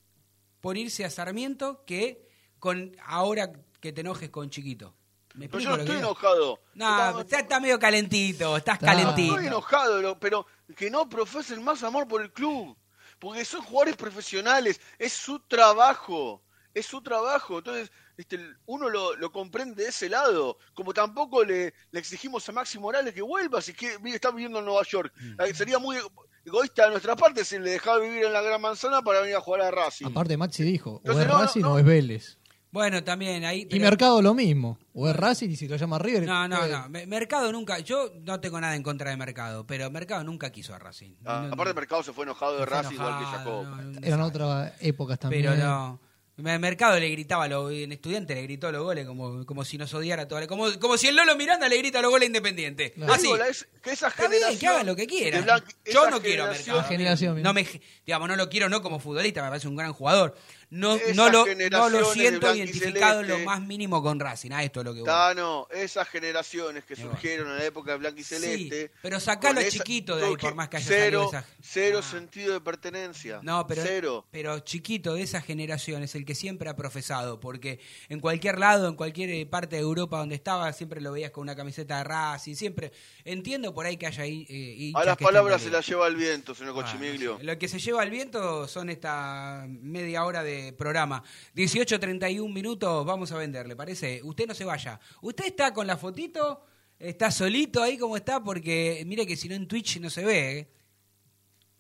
por 0.62 0.78
irse 0.78 1.06
a 1.06 1.10
Sarmiento 1.10 1.84
que 1.86 2.28
con 2.60 2.96
ahora 3.04 3.52
que 3.80 3.92
te 3.92 4.02
enojes 4.02 4.30
con 4.30 4.50
Chiquito. 4.50 4.96
¿Me 5.36 5.48
Pero 5.48 5.60
yo 5.60 5.70
no 5.72 5.76
estoy 5.78 5.98
enojado. 5.98 6.60
No, 6.74 7.20
está, 7.22 7.40
está 7.40 7.60
medio 7.60 7.80
calentito, 7.80 8.58
estás 8.58 8.76
Está- 8.76 8.88
calentito. 8.88 9.34
Estoy 9.34 9.48
enojado, 9.48 10.20
pero 10.20 10.46
que 10.76 10.90
no 10.92 11.08
profesen 11.10 11.64
más 11.64 11.84
amor 11.84 12.08
por 12.08 12.22
el 12.22 12.32
club. 12.32 12.78
Porque 13.20 13.46
son 13.46 13.62
jugadores 13.62 13.96
profesionales, 13.96 14.82
es 14.98 15.14
su 15.14 15.40
trabajo, 15.42 16.42
es 16.74 16.86
su 16.86 17.02
trabajo. 17.02 17.60
Entonces, 17.60 17.92
este, 18.18 18.40
uno 18.66 18.90
lo, 18.90 19.16
lo 19.16 19.32
comprende 19.32 19.84
de 19.84 19.90
ese 19.90 20.10
lado. 20.10 20.58
Como 20.74 20.94
tampoco 20.94 21.44
le, 21.44 21.74
le 21.92 22.00
exigimos 22.00 22.48
a 22.50 22.52
Maxi 22.52 22.80
Morales 22.80 23.14
que 23.14 23.22
vuelva, 23.22 23.62
si 23.62 23.74
que 23.74 23.98
está 24.06 24.32
viviendo 24.32 24.60
en 24.60 24.66
Nueva 24.66 24.84
York. 24.84 25.14
Mm. 25.20 25.42
Eh, 25.42 25.54
Sería 25.54 25.78
muy 25.78 25.98
egoísta 26.44 26.86
de 26.86 26.92
nuestra 26.92 27.16
parte 27.16 27.46
si 27.46 27.60
le 27.60 27.70
dejaba 27.72 28.00
vivir 28.00 28.24
en 28.26 28.34
la 28.34 28.42
Gran 28.42 28.60
Manzana 28.60 29.04
para 29.04 29.22
venir 29.22 29.36
a 29.36 29.42
jugar 29.42 29.62
a 29.62 29.70
Racing. 29.72 30.08
Aparte, 30.08 30.36
Maxi 30.36 30.64
dijo, 30.64 30.94
o 30.94 30.98
Entonces, 30.98 31.24
es 31.26 31.28
no, 31.32 31.38
no, 31.38 31.42
Racing 31.44 31.62
no. 31.62 31.74
o 31.74 31.80
es 31.80 31.86
Vélez. 31.86 32.38
Bueno, 32.72 33.04
también 33.04 33.44
ahí. 33.44 33.68
Y 33.70 33.80
Mercado 33.80 34.22
lo 34.22 34.34
mismo. 34.34 34.78
O 34.94 35.10
es 35.10 35.16
Racing 35.16 35.50
y 35.50 35.56
si 35.58 35.68
lo 35.68 35.76
llama 35.76 36.00
River. 36.00 36.24
No, 36.26 36.48
no, 36.48 36.58
puede- 36.58 36.72
no. 36.72 36.90
Me- 36.90 37.06
Mercado 37.06 37.52
nunca. 37.52 37.80
Yo 37.80 38.12
no 38.22 38.40
tengo 38.40 38.60
nada 38.62 38.76
en 38.76 38.84
contra 38.84 39.10
de 39.12 39.18
Mercado, 39.18 39.68
pero 39.68 39.90
Mercado 39.92 40.24
nunca 40.24 40.52
quiso 40.52 40.74
a 40.74 40.80
Racing. 40.80 41.12
Ah, 41.26 41.44
No- 41.48 41.54
aparte, 41.54 41.74
Mercado 41.74 42.02
se 42.04 42.14
fue 42.14 42.24
enojado 42.24 42.58
de 42.60 42.66
Racing 42.66 42.94
igual 42.96 43.20
que 43.20 43.26
Jacob. 43.26 43.66
no, 43.68 44.00
Eran 44.08 44.22
otras 44.22 44.74
épocas 44.80 45.20
también. 45.20 45.44
Pero 45.44 45.56
no. 45.58 46.00
Me- 46.38 46.58
Mercado 46.58 46.98
le 47.00 47.08
gritaba, 47.10 47.48
lo, 47.48 47.70
en 47.70 47.92
estudiante 47.92 48.34
le 48.34 48.42
gritó 48.44 48.72
los 48.72 48.82
goles 48.82 49.06
como, 49.06 49.46
como 49.46 49.64
si 49.64 49.78
nos 49.78 49.94
odiara 49.94 50.28
toda 50.28 50.42
la- 50.42 50.48
como, 50.48 50.66
como 50.80 50.98
si 50.98 51.08
el 51.08 51.16
Lolo 51.16 51.36
Miranda 51.36 51.68
le 51.70 51.78
grita 51.78 52.02
los 52.02 52.10
goles 52.10 52.28
Independiente. 52.28 52.94
Claro. 52.94 53.14
Así. 53.14 53.30
Es- 53.50 53.68
que 53.84 53.92
esa 53.92 54.08
Está 54.08 54.28
bien, 54.28 54.32
que 54.32 54.38
generación 54.40 54.74
hagan 54.74 54.86
lo 54.88 54.96
que 54.96 55.08
quieran. 55.08 55.46
Yo 55.86 56.10
no 56.10 56.20
quiero 56.22 56.46
a 56.46 56.48
generación- 56.48 56.76
Mercado. 56.78 56.90
Generación. 56.90 57.42
No 57.44 57.54
me, 57.54 57.68
digamos, 58.06 58.28
no 58.28 58.36
lo 58.38 58.50
quiero 58.50 58.70
no 58.70 58.82
como 58.82 59.00
futbolista, 59.00 59.44
me 59.44 59.50
parece 59.50 59.68
un 59.68 59.76
gran 59.76 59.94
jugador. 59.94 60.36
No, 60.72 60.98
no, 61.16 61.30
lo, 61.30 61.46
no 61.70 61.90
lo 61.90 62.06
siento 62.14 62.56
identificado 62.56 63.20
en 63.20 63.28
lo 63.28 63.40
más 63.40 63.62
mínimo 63.62 64.02
con 64.02 64.20
Racing. 64.22 64.52
A 64.54 64.64
esto 64.64 64.80
es 64.80 64.86
lo 64.86 64.94
que 64.94 65.02
voy. 65.02 65.06
Tano, 65.08 65.68
esas 65.70 66.08
generaciones 66.08 66.86
que 66.86 66.96
surgieron 66.96 67.50
en 67.52 67.58
la 67.58 67.66
época 67.66 67.92
de 67.92 67.98
Blanco 67.98 68.22
y 68.22 68.24
Celeste. 68.24 68.88
Sí, 68.88 68.92
pero 69.02 69.20
sacalo 69.20 69.60
esa- 69.60 69.70
chiquito 69.70 70.16
de 70.16 70.28
ahí, 70.28 70.38
por 70.38 70.56
más 70.56 70.70
que 70.70 70.78
haya 70.78 70.86
cero, 70.88 71.24
salido 71.30 71.30
esa- 71.30 71.46
Cero 71.62 72.00
Ah. 72.02 72.10
sentido 72.10 72.54
de 72.54 72.62
pertenencia. 72.62 73.40
No, 73.44 73.68
pero, 73.68 73.84
Cero. 73.86 74.26
pero 74.32 74.60
chiquito 74.60 75.14
de 75.16 75.24
esa 75.24 75.42
generación 75.42 76.04
es 76.04 76.16
el 76.16 76.24
que 76.24 76.36
siempre 76.36 76.70
ha 76.70 76.76
profesado, 76.78 77.42
porque 77.42 77.82
en 78.08 78.22
cualquier 78.22 78.58
lado, 78.58 78.88
en 78.88 78.96
cualquier 78.96 79.30
eh, 79.30 79.46
parte 79.46 79.76
de 79.76 79.82
Europa 79.82 80.20
donde 80.20 80.36
estaba, 80.36 80.72
siempre 80.72 81.02
lo 81.02 81.12
veías 81.12 81.32
con 81.32 81.42
una 81.42 81.56
camiseta 81.56 81.98
de 81.98 82.06
Racing, 82.06 82.56
siempre. 82.56 82.94
Entiendo 83.26 83.74
por 83.74 83.86
ahí 83.86 83.98
que 83.98 84.08
haya 84.08 84.24
ahí, 84.24 84.46
eh, 84.50 84.76
hinchas 84.78 85.02
A 85.02 85.06
las 85.06 85.18
palabras 85.18 85.62
se 85.62 85.70
las 85.70 85.86
lleva 85.86 86.08
el 86.08 86.16
viento, 86.16 86.56
señor 86.56 86.72
Ah, 86.78 86.80
no 86.80 86.82
Cochimiglio. 86.86 87.38
sé. 87.40 87.44
Lo 87.44 87.58
que 87.60 87.68
se 87.68 87.78
lleva 87.78 88.02
al 88.04 88.10
viento 88.10 88.70
son 88.70 88.90
esta 88.90 89.66
media 89.68 90.24
hora 90.24 90.44
de 90.44 90.61
programa. 90.78 91.24
18.31 91.56 92.52
minutos, 92.52 93.06
vamos 93.06 93.32
a 93.32 93.38
vender, 93.38 93.68
¿le 93.68 93.76
parece? 93.76 94.22
Usted 94.24 94.48
no 94.48 94.54
se 94.54 94.66
vaya. 94.66 95.00
Usted 95.22 95.46
está 95.46 95.74
con 95.74 95.86
la 95.88 95.98
fotito, 95.98 96.66
está 97.00 97.32
solito 97.32 97.82
ahí 97.82 97.98
como 97.98 98.16
está, 98.18 98.44
porque 98.44 99.04
mire 99.06 99.26
que 99.26 99.36
si 99.36 99.50
no 99.50 99.56
en 99.56 99.68
Twitch 99.68 100.00
no 100.00 100.10
se 100.10 100.24
ve. 100.24 100.60
¿eh? 100.60 100.68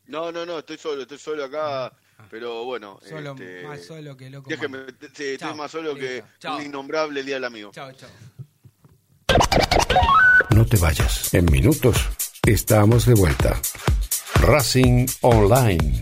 No, 0.07 0.31
no, 0.31 0.45
no, 0.45 0.59
estoy 0.59 0.77
solo, 0.77 1.03
estoy 1.03 1.17
solo 1.17 1.45
acá. 1.45 1.93
Pero 2.29 2.65
bueno, 2.65 2.99
Ah. 3.01 3.07
Solo, 3.09 3.31
este, 3.31 3.63
más 3.63 3.83
solo 3.83 4.15
que 4.15 4.29
loco. 4.29 4.47
déjeme, 4.49 4.79
sí, 5.15 5.23
estoy 5.25 5.53
más 5.55 5.71
solo 5.71 5.95
que. 5.95 6.23
Chao. 6.39 6.57
un 6.57 6.65
innombrable 6.65 7.19
el 7.21 7.25
día 7.25 7.35
del 7.35 7.45
amigo. 7.45 7.71
Chao, 7.73 7.91
chao. 7.93 8.09
No 10.55 10.65
te 10.65 10.77
vayas. 10.77 11.33
En 11.33 11.45
minutos 11.45 11.97
estamos 12.45 13.05
de 13.05 13.13
vuelta. 13.15 13.59
Racing 14.35 15.07
Online. 15.21 16.01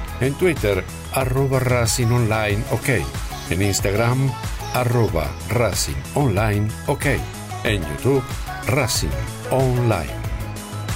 En 0.21 0.35
Twitter, 0.35 0.83
arroba 1.13 1.59
Racing 1.59 2.11
Online 2.11 2.63
OK. 2.69 2.89
En 3.49 3.59
Instagram, 3.59 4.31
arroba 4.75 5.27
Racing 5.49 5.95
Online 6.13 6.67
OK. 6.85 7.05
En 7.63 7.81
YouTube, 7.81 8.23
Racing 8.67 9.09
Online. 9.49 10.13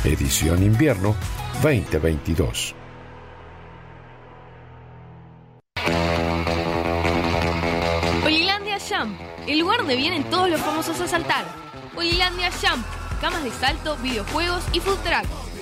Edición 0.04 0.62
Invierno 0.62 1.16
2022. 1.64 2.76
Olilandia 8.24 8.78
Jump, 8.78 9.20
el 9.48 9.58
lugar 9.58 9.80
donde 9.80 9.96
vienen 9.96 10.24
todos 10.26 10.52
los 10.52 10.62
famosos 10.62 11.02
a 11.02 11.08
saltar. 11.08 11.46
Olilandia 11.96 12.52
Jump, 12.52 12.86
camas 13.20 13.44
de 13.44 13.50
salto, 13.50 13.98
videojuegos 14.04 14.64
y 14.72 14.80
food 14.82 15.00
truck. 15.00 15.45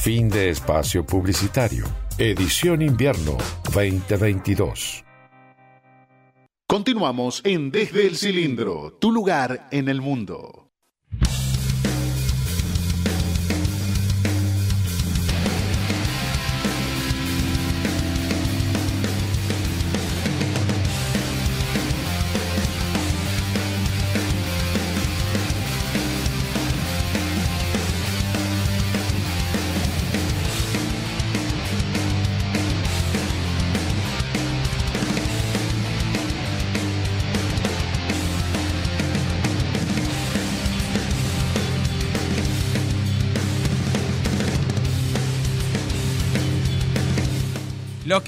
Fin 0.00 0.28
de 0.28 0.50
espacio 0.50 1.04
publicitario. 1.04 1.84
Edición 2.18 2.82
Invierno 2.82 3.36
2022. 3.74 5.04
Continuamos 6.68 7.42
en 7.44 7.72
Desde 7.72 8.06
el 8.06 8.16
Cilindro, 8.16 8.96
tu 9.00 9.10
lugar 9.10 9.66
en 9.72 9.88
el 9.88 10.00
mundo. 10.00 10.67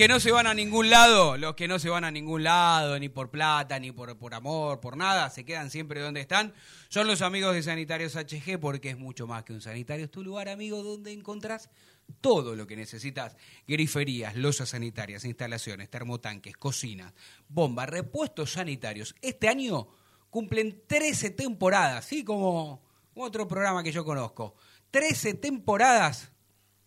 Que 0.00 0.08
no 0.08 0.18
se 0.18 0.32
van 0.32 0.46
a 0.46 0.54
ningún 0.54 0.88
lado, 0.88 1.36
los 1.36 1.54
que 1.54 1.68
no 1.68 1.78
se 1.78 1.90
van 1.90 2.04
a 2.04 2.10
ningún 2.10 2.42
lado, 2.42 2.98
ni 2.98 3.10
por 3.10 3.30
plata, 3.30 3.78
ni 3.78 3.92
por, 3.92 4.16
por 4.16 4.32
amor, 4.32 4.80
por 4.80 4.96
nada, 4.96 5.28
se 5.28 5.44
quedan 5.44 5.70
siempre 5.70 6.00
donde 6.00 6.22
están, 6.22 6.54
son 6.88 7.06
los 7.06 7.20
amigos 7.20 7.54
de 7.54 7.62
Sanitarios 7.62 8.16
HG, 8.16 8.58
porque 8.58 8.88
es 8.88 8.98
mucho 8.98 9.26
más 9.26 9.44
que 9.44 9.52
un 9.52 9.60
sanitario. 9.60 10.06
Es 10.06 10.10
tu 10.10 10.24
lugar, 10.24 10.48
amigo, 10.48 10.82
donde 10.82 11.12
encontrás 11.12 11.68
todo 12.22 12.56
lo 12.56 12.66
que 12.66 12.76
necesitas. 12.76 13.36
Griferías, 13.68 14.36
losas 14.36 14.70
sanitarias, 14.70 15.26
instalaciones, 15.26 15.90
termotanques, 15.90 16.56
cocinas, 16.56 17.12
bombas, 17.50 17.90
repuestos 17.90 18.52
sanitarios. 18.52 19.14
Este 19.20 19.48
año 19.48 19.86
cumplen 20.30 20.80
13 20.86 21.28
temporadas, 21.28 22.06
¿sí? 22.06 22.24
Como 22.24 22.82
otro 23.16 23.46
programa 23.46 23.82
que 23.82 23.92
yo 23.92 24.02
conozco. 24.02 24.54
13 24.92 25.34
temporadas 25.34 26.32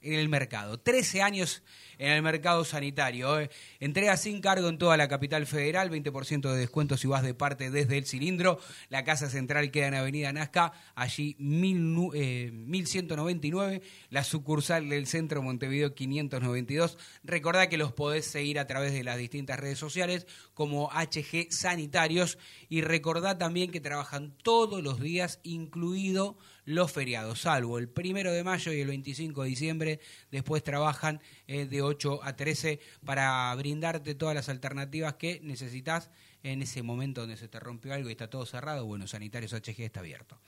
en 0.03 0.13
el 0.19 0.29
mercado, 0.29 0.79
13 0.79 1.21
años 1.21 1.63
en 1.97 2.11
el 2.11 2.21
mercado 2.21 2.65
sanitario. 2.65 3.39
¿eh? 3.39 3.49
Entrega 3.79 4.17
sin 4.17 4.41
cargo 4.41 4.69
en 4.69 4.77
toda 4.77 4.97
la 4.97 5.07
capital 5.07 5.45
federal, 5.45 5.89
20% 5.89 6.51
de 6.51 6.57
descuento 6.57 6.97
si 6.97 7.07
vas 7.07 7.23
de 7.23 7.33
parte 7.33 7.69
desde 7.69 7.97
el 7.97 8.05
cilindro. 8.05 8.59
La 8.89 9.03
casa 9.03 9.29
central 9.29 9.71
queda 9.71 9.87
en 9.87 9.95
Avenida 9.95 10.33
Nazca, 10.33 10.73
allí 10.95 11.35
mil, 11.39 12.09
eh, 12.13 12.51
1199. 12.51 13.81
La 14.09 14.23
sucursal 14.23 14.89
del 14.89 15.07
centro 15.07 15.41
Montevideo 15.41 15.93
592. 15.93 16.97
Recordá 17.23 17.69
que 17.69 17.77
los 17.77 17.93
podés 17.93 18.25
seguir 18.25 18.59
a 18.59 18.67
través 18.67 18.93
de 18.93 19.03
las 19.03 19.17
distintas 19.17 19.59
redes 19.59 19.79
sociales 19.79 20.27
como 20.53 20.89
HG 20.91 21.51
Sanitarios. 21.51 22.37
Y 22.69 22.81
recordá 22.81 23.37
también 23.37 23.71
que 23.71 23.81
trabajan 23.81 24.35
todos 24.43 24.83
los 24.83 24.99
días, 24.99 25.39
incluido 25.43 26.37
los 26.65 26.91
feriados, 26.91 27.41
salvo 27.41 27.77
el 27.77 27.89
primero 27.89 28.31
de 28.31 28.43
mayo 28.43 28.71
y 28.71 28.79
el 28.79 28.87
25 28.87 29.43
de 29.43 29.49
diciembre. 29.49 29.99
Después 30.31 30.63
trabajan 30.63 31.21
eh, 31.47 31.65
de 31.65 31.81
8 31.83 32.21
a 32.23 32.35
13 32.35 32.79
para 33.05 33.53
brindarte 33.55 34.15
todas 34.15 34.35
las 34.35 34.49
alternativas 34.49 35.15
que 35.15 35.39
necesitas 35.43 36.09
en 36.43 36.61
ese 36.61 36.83
momento 36.83 37.21
donde 37.21 37.37
se 37.37 37.47
te 37.47 37.59
rompió 37.59 37.93
algo 37.93 38.09
y 38.09 38.13
está 38.13 38.29
todo 38.29 38.45
cerrado. 38.45 38.85
Bueno, 38.85 39.07
Sanitarios 39.07 39.53
HG 39.53 39.81
está 39.81 39.99
abierto. 40.01 40.39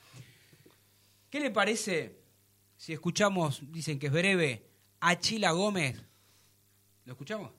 ¿Qué 1.30 1.40
le 1.40 1.50
parece 1.50 2.16
si 2.76 2.92
escuchamos, 2.92 3.60
dicen 3.72 3.98
que 3.98 4.06
es 4.06 4.12
breve, 4.12 4.66
a 5.00 5.18
Chila 5.18 5.52
Gómez? 5.52 6.02
¿Lo 7.04 7.12
escuchamos? 7.12 7.50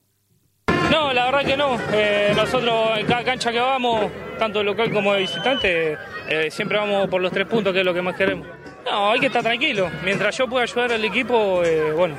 No, 0.91 1.11
la 1.11 1.25
verdad 1.25 1.45
que 1.45 1.57
no. 1.57 1.77
Eh, 1.91 2.33
nosotros 2.35 2.97
en 2.97 3.05
cada 3.07 3.23
cancha 3.23 3.51
que 3.51 3.59
vamos, 3.59 4.09
tanto 4.37 4.63
local 4.63 4.91
como 4.91 5.13
de 5.13 5.21
visitante, 5.21 5.97
eh, 6.29 6.49
siempre 6.49 6.77
vamos 6.77 7.09
por 7.09 7.21
los 7.21 7.31
tres 7.31 7.45
puntos, 7.45 7.73
que 7.73 7.79
es 7.79 7.85
lo 7.85 7.93
que 7.93 8.01
más 8.01 8.15
queremos. 8.15 8.47
No, 8.85 9.11
hay 9.11 9.19
que 9.19 9.25
estar 9.25 9.43
tranquilo. 9.43 9.89
Mientras 10.03 10.37
yo 10.37 10.47
pueda 10.47 10.63
ayudar 10.63 10.93
al 10.93 11.03
equipo, 11.03 11.61
eh, 11.63 11.91
bueno, 11.91 12.15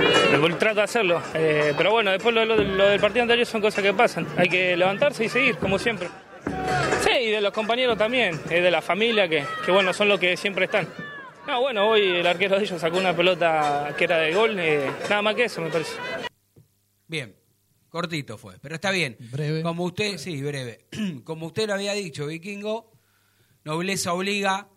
eh, 0.00 0.54
trato 0.58 0.76
de 0.76 0.82
hacerlo. 0.82 1.22
Eh, 1.34 1.72
pero 1.76 1.92
bueno, 1.92 2.10
después 2.10 2.34
lo, 2.34 2.44
lo- 2.44 2.56
lo 2.56 2.88
del 2.88 3.00
partido 3.00 3.22
anterior 3.22 3.46
son 3.46 3.60
cosas 3.60 3.82
que 3.82 3.92
pasan. 3.92 4.26
Hay 4.36 4.48
que 4.48 4.76
levantarse 4.76 5.24
y 5.24 5.28
seguir, 5.28 5.56
como 5.56 5.78
siempre. 5.78 6.08
Sí, 7.02 7.10
y 7.10 7.30
de 7.30 7.40
los 7.40 7.52
compañeros 7.52 7.96
también, 7.98 8.40
eh, 8.50 8.60
de 8.60 8.70
la 8.70 8.80
familia, 8.82 9.28
que, 9.28 9.44
que 9.64 9.70
bueno, 9.72 9.92
son 9.92 10.08
los 10.08 10.18
que 10.20 10.36
siempre 10.36 10.66
están. 10.66 10.88
No, 11.46 11.60
bueno, 11.60 11.88
hoy 11.88 12.00
el 12.02 12.26
arquero 12.26 12.56
de 12.56 12.64
ellos 12.64 12.80
sacó 12.80 12.96
una 12.98 13.14
pelota 13.14 13.94
que 13.98 14.04
era 14.04 14.18
de 14.18 14.32
gol, 14.34 14.58
eh, 14.58 14.90
nada 15.10 15.20
más 15.22 15.34
que 15.34 15.44
eso, 15.44 15.60
me 15.60 15.70
parece. 15.70 15.92
Bien, 17.06 17.36
cortito 17.90 18.38
fue, 18.38 18.54
pero 18.60 18.74
está 18.76 18.90
bien. 18.90 19.16
Breve. 19.30 19.62
Como 19.62 19.84
usted, 19.84 20.16
sí, 20.18 20.42
breve. 20.42 20.86
Como 21.24 21.46
usted 21.46 21.66
lo 21.66 21.74
había 21.74 21.92
dicho, 21.92 22.26
Vikingo, 22.26 22.90
nobleza 23.64 24.12
obliga. 24.14 24.68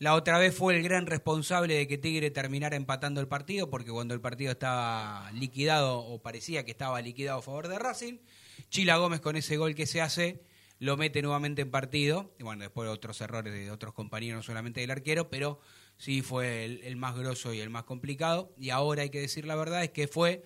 La 0.00 0.14
otra 0.14 0.38
vez 0.38 0.54
fue 0.54 0.74
el 0.74 0.82
gran 0.82 1.04
responsable 1.04 1.74
de 1.74 1.86
que 1.86 1.98
Tigre 1.98 2.30
terminara 2.30 2.74
empatando 2.74 3.20
el 3.20 3.28
partido, 3.28 3.68
porque 3.68 3.90
cuando 3.90 4.14
el 4.14 4.20
partido 4.22 4.50
estaba 4.50 5.30
liquidado, 5.32 5.98
o 5.98 6.22
parecía 6.22 6.64
que 6.64 6.70
estaba 6.70 7.02
liquidado 7.02 7.40
a 7.40 7.42
favor 7.42 7.68
de 7.68 7.78
Racing, 7.78 8.16
Chila 8.70 8.96
Gómez 8.96 9.20
con 9.20 9.36
ese 9.36 9.58
gol 9.58 9.74
que 9.74 9.86
se 9.86 10.00
hace, 10.00 10.42
lo 10.78 10.96
mete 10.96 11.20
nuevamente 11.20 11.60
en 11.60 11.70
partido. 11.70 12.34
Y 12.38 12.44
bueno, 12.44 12.62
después 12.62 12.88
otros 12.88 13.20
errores 13.20 13.52
de 13.52 13.70
otros 13.70 13.92
compañeros, 13.92 14.38
no 14.38 14.42
solamente 14.42 14.80
del 14.80 14.90
arquero, 14.90 15.28
pero 15.28 15.60
sí 15.98 16.22
fue 16.22 16.64
el, 16.64 16.96
más 16.96 17.14
grosso 17.14 17.52
y 17.52 17.60
el 17.60 17.68
más 17.68 17.84
complicado. 17.84 18.54
Y 18.56 18.70
ahora 18.70 19.02
hay 19.02 19.10
que 19.10 19.20
decir 19.20 19.44
la 19.44 19.54
verdad, 19.54 19.84
es 19.84 19.90
que 19.90 20.08
fue 20.08 20.42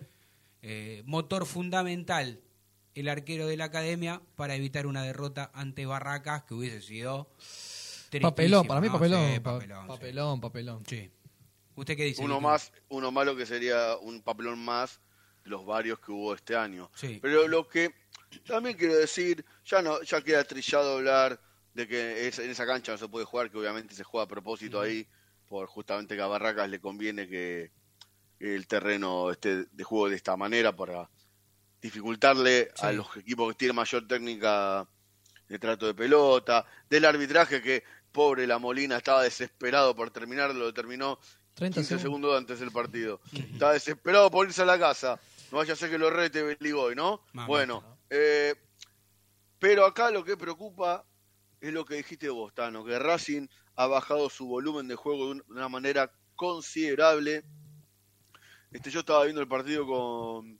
eh, 0.63 1.01
motor 1.05 1.45
fundamental 1.45 2.41
el 2.93 3.07
arquero 3.07 3.47
de 3.47 3.55
la 3.55 3.65
academia 3.65 4.21
para 4.35 4.55
evitar 4.55 4.85
una 4.85 5.03
derrota 5.03 5.49
ante 5.53 5.85
Barracas 5.85 6.43
que 6.43 6.55
hubiese 6.55 6.81
sido 6.81 7.29
Papelón, 8.21 8.67
para 8.67 8.81
mí 8.81 8.87
¿no? 8.87 8.93
papelón. 8.93 9.33
Sí, 9.33 9.39
papelón, 9.39 10.35
sí. 10.37 10.41
papelón. 10.41 10.85
Sí. 10.85 11.11
¿Usted 11.75 11.97
qué 11.97 12.03
dice? 12.05 12.21
Uno 12.23 12.39
más, 12.39 12.71
uno 12.89 13.11
malo 13.11 13.35
que 13.35 13.45
sería 13.45 13.97
un 13.97 14.21
papelón 14.21 14.59
más 14.59 15.01
de 15.43 15.49
los 15.49 15.65
varios 15.65 15.99
que 15.99 16.11
hubo 16.11 16.33
este 16.33 16.55
año. 16.55 16.89
Sí. 16.95 17.19
Pero 17.21 17.47
lo 17.47 17.67
que 17.67 17.93
también 18.47 18.77
quiero 18.77 18.95
decir, 18.95 19.45
ya 19.65 19.81
no, 19.81 20.01
ya 20.03 20.21
queda 20.21 20.43
trillado 20.43 20.97
hablar 20.97 21.39
de 21.73 21.87
que 21.87 22.27
es- 22.27 22.39
en 22.39 22.49
esa 22.49 22.65
cancha 22.65 22.93
no 22.93 22.97
se 22.97 23.07
puede 23.09 23.25
jugar, 23.25 23.51
que 23.51 23.57
obviamente 23.57 23.93
se 23.93 24.03
juega 24.03 24.23
a 24.23 24.27
propósito 24.27 24.79
ahí, 24.79 25.05
por 25.47 25.67
justamente 25.67 26.15
que 26.15 26.21
a 26.21 26.27
Barracas 26.27 26.69
le 26.69 26.79
conviene 26.79 27.27
que 27.27 27.71
el 28.39 28.67
terreno 28.67 29.31
esté 29.31 29.65
de 29.65 29.83
juego 29.83 30.09
de 30.09 30.15
esta 30.15 30.35
manera 30.37 30.75
para 30.75 31.09
dificultarle 31.81 32.71
a 32.79 32.91
los 32.91 33.15
equipos 33.17 33.49
que 33.51 33.57
tienen 33.57 33.75
mayor 33.75 34.07
técnica 34.07 34.87
de 35.47 35.59
trato 35.59 35.85
de 35.85 35.93
pelota, 35.93 36.65
del 36.89 37.05
arbitraje 37.05 37.61
que 37.61 37.83
pobre 38.15 38.47
la 38.47 38.57
Molina 38.59 38.95
estaba 38.97 39.21
desesperado 39.23 39.93
por 39.93 40.09
terminarlo, 40.09 40.53
lo 40.53 40.73
terminó 40.73 41.19
30 41.53 41.75
15 41.81 41.87
segundos. 41.89 42.01
segundos 42.01 42.37
antes 42.37 42.59
del 42.61 42.71
partido. 42.71 43.19
Estaba 43.33 43.73
desesperado 43.73 44.31
por 44.31 44.47
irse 44.47 44.61
a 44.61 44.65
la 44.65 44.79
casa. 44.79 45.19
No 45.51 45.57
vaya 45.57 45.73
a 45.73 45.75
ser 45.75 45.89
que 45.89 45.97
lo 45.97 46.09
rete 46.09 46.41
Beligoy, 46.41 46.95
¿no? 46.95 47.21
Mamá. 47.33 47.47
Bueno, 47.47 47.97
eh, 48.09 48.55
pero 49.59 49.85
acá 49.85 50.09
lo 50.11 50.23
que 50.23 50.37
preocupa 50.37 51.05
es 51.59 51.73
lo 51.73 51.83
que 51.85 51.95
dijiste 51.95 52.29
vos, 52.29 52.53
Tano, 52.53 52.83
que 52.85 52.97
Racing 52.97 53.47
ha 53.75 53.87
bajado 53.87 54.29
su 54.29 54.47
volumen 54.47 54.87
de 54.87 54.95
juego 54.95 55.25
de 55.25 55.31
un- 55.33 55.37
de 55.39 55.53
una 55.53 55.67
manera 55.69 56.11
considerable. 56.35 57.43
Este, 58.71 58.89
yo 58.91 59.01
estaba 59.01 59.23
viendo 59.23 59.41
el 59.41 59.47
partido 59.47 59.85
con 59.85 60.59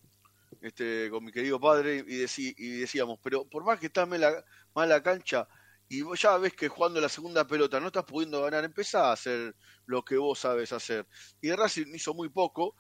este 0.62 1.10
con 1.10 1.24
mi 1.24 1.32
querido 1.32 1.60
padre 1.60 1.98
y, 2.08 2.22
decí- 2.24 2.54
y 2.58 2.80
decíamos, 2.80 3.20
pero 3.22 3.46
por 3.46 3.64
más 3.64 3.80
que 3.80 3.88
está 3.88 4.06
mal 4.06 4.22
la, 4.22 4.44
mal 4.74 4.88
la 4.90 5.02
cancha 5.04 5.48
y 5.88 6.02
vos 6.02 6.20
ya 6.22 6.38
ves 6.38 6.54
que 6.54 6.68
jugando 6.68 7.00
la 7.02 7.10
segunda 7.10 7.46
pelota 7.48 7.80
no 7.80 7.88
estás 7.88 8.06
pudiendo 8.06 8.42
ganar, 8.42 8.64
empezá 8.64 9.10
a 9.10 9.14
hacer 9.14 9.56
lo 9.86 10.04
que 10.04 10.18
vos 10.18 10.40
sabes 10.40 10.72
hacer. 10.74 11.08
Y 11.42 11.52
Racing 11.52 11.94
hizo 11.96 12.14
muy 12.14 12.30
poco 12.30 12.76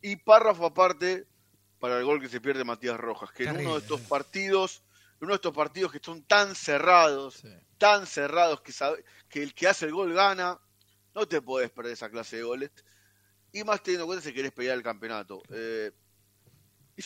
y 0.00 0.16
párrafo 0.16 0.66
aparte 0.66 1.26
para 1.78 1.98
el 1.98 2.04
gol 2.04 2.20
que 2.20 2.28
se 2.28 2.40
pierde 2.40 2.64
Matías 2.64 2.98
Rojas, 2.98 3.30
que 3.32 3.44
en 3.44 3.52
uno 3.52 3.72
de 3.74 3.78
estos 3.80 4.02
partidos, 4.02 4.84
en 5.20 5.26
uno 5.26 5.30
de 5.32 5.36
estos 5.36 5.54
partidos 5.54 5.92
que 5.92 6.00
son 6.02 6.24
tan 6.26 6.54
cerrados, 6.54 7.42
Sí. 7.42 7.48
tan 7.78 8.06
cerrados 8.06 8.60
que 8.62 8.72
sabe, 8.72 9.04
que 9.28 9.42
el 9.42 9.54
que 9.54 9.68
hace 9.68 9.86
el 9.86 9.92
gol 9.92 10.12
gana, 10.14 10.58
no 11.14 11.26
te 11.26 11.42
podés 11.42 11.70
perder 11.70 11.92
esa 11.94 12.10
clase 12.10 12.36
de 12.36 12.42
goles. 12.44 12.70
Y 13.52 13.64
más 13.64 13.82
teniendo 13.82 14.04
en 14.04 14.08
cuenta 14.08 14.24
si 14.24 14.34
querés 14.34 14.52
pelear 14.52 14.76
el 14.76 14.82
campeonato. 14.82 15.42
Eh, 15.50 15.92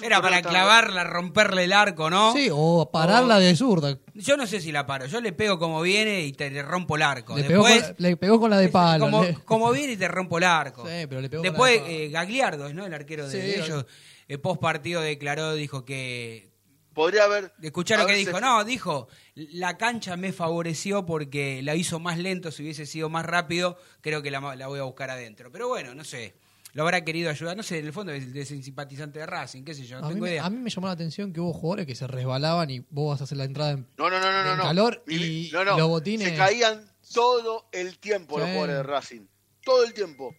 Era 0.02 0.20
para 0.20 0.42
clavarla, 0.42 1.04
romperle 1.04 1.64
el 1.64 1.72
arco, 1.72 2.10
¿no? 2.10 2.32
Sí, 2.34 2.48
o 2.52 2.90
pararla 2.90 3.38
de 3.38 3.54
zurda. 3.56 3.98
Yo 4.14 4.36
no 4.36 4.46
sé 4.46 4.60
si 4.60 4.72
la 4.72 4.84
paro. 4.86 5.06
Yo 5.06 5.20
le 5.20 5.32
pego 5.32 5.58
como 5.58 5.80
viene 5.80 6.22
y 6.22 6.32
te 6.32 6.50
le 6.50 6.62
rompo 6.62 6.96
el 6.96 7.02
arco. 7.02 7.36
Le 7.36 7.44
pegó, 7.44 7.64
Después, 7.66 7.86
con, 7.92 7.94
le 7.98 8.16
pegó 8.16 8.40
con 8.40 8.50
la 8.50 8.58
de 8.58 8.68
palo. 8.68 9.04
como, 9.04 9.22
le- 9.24 9.34
como 9.44 9.70
viene 9.72 9.92
y 9.92 9.96
te 9.96 10.08
rompo 10.08 10.38
el 10.38 10.44
arco. 10.44 10.82
Sí, 10.86 11.06
pero 11.08 11.20
le 11.20 11.30
pegó 11.30 11.42
con 11.42 11.50
Después, 11.52 11.76
la 11.76 11.82
de 11.82 11.84
palo. 11.88 11.98
eh, 12.02 12.08
Gagliardo, 12.10 12.74
¿no? 12.74 12.84
El 12.84 12.94
arquero 12.94 13.28
de 13.28 13.40
Sí, 13.40 13.60
ellos, 13.60 13.86
eh, 14.28 14.38
post 14.38 14.60
partido 14.60 15.00
declaró, 15.00 15.54
dijo 15.54 15.84
que. 15.84 16.50
Podría 16.92 17.24
haber. 17.24 17.52
Escuchá 17.62 17.96
lo 17.98 18.06
que 18.06 18.14
dijo. 18.16 18.40
No, 18.40 18.64
dijo, 18.64 19.06
la 19.34 19.76
cancha 19.76 20.16
me 20.16 20.32
favoreció 20.32 21.04
porque 21.06 21.60
la 21.62 21.74
hizo 21.74 22.00
más 22.00 22.18
lento. 22.18 22.50
Si 22.50 22.62
hubiese 22.62 22.86
sido 22.86 23.08
más 23.10 23.24
rápido, 23.26 23.78
creo 24.00 24.22
que 24.22 24.30
la, 24.30 24.56
la 24.56 24.66
voy 24.66 24.80
a 24.80 24.84
buscar 24.84 25.10
adentro. 25.10 25.52
Pero 25.52 25.68
bueno, 25.68 25.94
no 25.94 26.04
sé. 26.04 26.34
Lo 26.76 26.82
habrá 26.82 27.02
querido 27.02 27.30
ayudar. 27.30 27.56
No 27.56 27.62
sé, 27.62 27.78
en 27.78 27.86
el 27.86 27.92
fondo 27.94 28.12
es, 28.12 28.26
es 28.36 28.48
simpatizante 28.48 29.18
de 29.18 29.24
Racing, 29.24 29.64
qué 29.64 29.72
sé 29.74 29.86
yo. 29.86 29.98
No 29.98 30.04
a, 30.04 30.08
mí, 30.08 30.14
tengo 30.16 30.24
me- 30.26 30.32
idea. 30.32 30.44
a 30.44 30.50
mí 30.50 30.58
me 30.58 30.68
llamó 30.68 30.88
la 30.88 30.92
atención 30.92 31.32
que 31.32 31.40
hubo 31.40 31.54
jugadores 31.54 31.86
que 31.86 31.94
se 31.94 32.06
resbalaban 32.06 32.68
y 32.68 32.80
vos 32.90 33.14
vas 33.14 33.22
a 33.22 33.24
hacer 33.24 33.38
la 33.38 33.44
entrada 33.44 33.70
en, 33.70 33.88
No, 33.96 34.10
no, 34.10 34.20
no, 34.20 34.30
no, 34.30 34.44
no. 34.44 34.52
en 34.52 34.58
no. 34.58 34.62
calor 34.62 35.02
y 35.08 35.48
no, 35.54 35.64
no. 35.64 35.78
los 35.78 35.88
botines. 35.88 36.28
Se 36.28 36.36
caían 36.36 36.84
todo 37.14 37.66
el 37.72 37.98
tiempo 37.98 38.38
los 38.38 38.46
jugadores 38.46 38.76
de 38.76 38.82
Racing. 38.82 39.26
Todo 39.64 39.84
el 39.84 39.94
tiempo. 39.94 40.34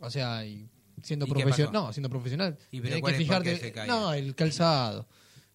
O 0.00 0.10
sea, 0.10 0.44
y 0.44 0.68
siendo 1.00 1.26
¿Y 1.26 1.28
qué 1.32 1.42
profesional. 1.42 1.72
No, 1.72 1.92
siendo 1.92 2.10
profesional. 2.10 2.58
¿Y 2.72 2.80
pero 2.80 3.00
que 3.06 3.14
fijarte. 3.14 3.72
No, 3.86 4.12
el 4.12 4.34
calzado. 4.34 5.06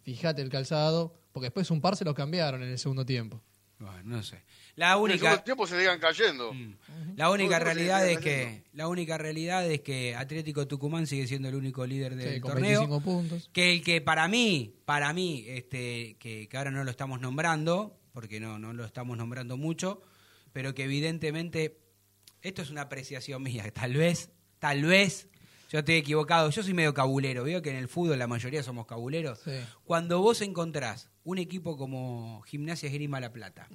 Fíjate 0.03 0.41
el 0.41 0.49
calzado. 0.49 1.13
Porque 1.33 1.47
después 1.47 1.69
un 1.69 1.81
par 1.81 1.97
se 1.97 2.05
los 2.05 2.15
cambiaron 2.15 2.63
en 2.63 2.69
el 2.69 2.79
segundo 2.79 3.05
tiempo. 3.05 3.41
Bueno, 3.82 4.01
no 4.03 4.23
sé. 4.23 4.43
La 4.75 4.93
el 4.93 4.99
única. 4.99 5.19
segundo 5.19 5.43
tiempo 5.43 5.67
se 5.67 5.79
sigan 5.79 5.99
cayendo. 5.99 6.53
Mm. 6.53 6.75
La 7.15 7.32
única 7.32 7.57
el 7.57 7.63
realidad 7.63 8.01
se 8.03 8.13
es 8.13 8.19
que 8.19 8.43
cayendo. 8.43 8.69
la 8.73 8.88
única 8.88 9.17
realidad 9.17 9.69
es 9.69 9.82
que 9.82 10.15
Atlético 10.15 10.67
Tucumán 10.67 11.07
sigue 11.07 11.25
siendo 11.27 11.49
el 11.49 11.55
único 11.55 11.86
líder 11.88 12.15
del 12.15 12.36
Sí, 12.36 12.39
con 12.39 12.51
torneo. 12.51 12.82
25 12.82 13.01
puntos. 13.01 13.49
Que 13.51 13.73
el 13.73 13.84
que 13.84 13.99
para 14.01 14.27
mí, 14.27 14.75
para 14.86 15.11
mí, 15.13 15.45
este, 15.47 16.15
que, 16.19 16.47
que 16.47 16.57
ahora 16.57 16.69
no 16.71 16.84
lo 16.84 16.91
estamos 16.91 17.19
nombrando, 17.19 17.99
porque 18.13 18.39
no, 18.39 18.59
no 18.59 18.71
lo 18.73 18.86
estamos 18.86 19.17
nombrando 19.17 19.57
mucho, 19.57 20.01
pero 20.53 20.75
que 20.75 20.84
evidentemente 20.84 21.79
esto 22.43 22.61
es 22.61 22.69
una 22.69 22.82
apreciación 22.84 23.41
mía, 23.41 23.65
tal 23.73 23.93
vez, 23.95 24.29
tal 24.59 24.84
vez 24.84 25.27
yo 25.72 25.80
estoy 25.80 25.95
equivocado. 25.95 26.49
Yo 26.49 26.63
soy 26.63 26.74
medio 26.74 26.93
cabulero, 26.93 27.45
veo 27.45 27.61
que 27.61 27.69
en 27.69 27.78
el 27.78 27.88
fútbol 27.88 28.19
la 28.19 28.28
mayoría 28.28 28.61
somos 28.61 28.86
cabuleros. 28.86 29.39
Sí. 29.39 29.51
Cuando 29.86 30.19
vos 30.19 30.41
encontrás 30.41 31.09
un 31.24 31.38
equipo 31.38 31.78
como 31.78 32.41
Gimnasia 32.41 32.89
Esgrima 32.89 33.22
La 33.22 33.32
Plata, 33.32 33.69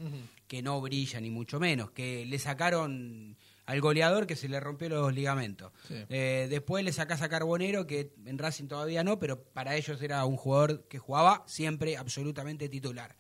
que 0.47 0.61
no 0.61 0.79
brilla 0.83 1.21
ni 1.23 1.31
mucho 1.31 1.59
menos, 1.59 1.93
que 1.93 2.27
le 2.27 2.39
sacaron 2.39 3.39
al 3.65 3.81
goleador 3.81 4.27
que 4.27 4.37
se 4.37 4.47
le 4.47 4.61
rompió 4.61 4.91
los 4.91 5.15
ligamentos. 5.15 5.73
Sí. 5.89 5.95
Eh, 6.11 6.49
después 6.51 6.85
le 6.85 6.93
sacás 6.93 7.23
a 7.23 7.31
Carbonero, 7.31 7.87
que 7.87 8.13
en 8.27 8.37
Racing 8.37 8.67
todavía 8.67 9.03
no, 9.03 9.19
pero 9.19 9.43
para 9.43 9.75
ellos 9.75 10.03
era 10.03 10.23
un 10.27 10.37
jugador 10.37 10.87
que 10.89 10.99
jugaba 10.99 11.45
siempre 11.47 11.97
absolutamente 11.97 12.69
titular. 12.69 13.17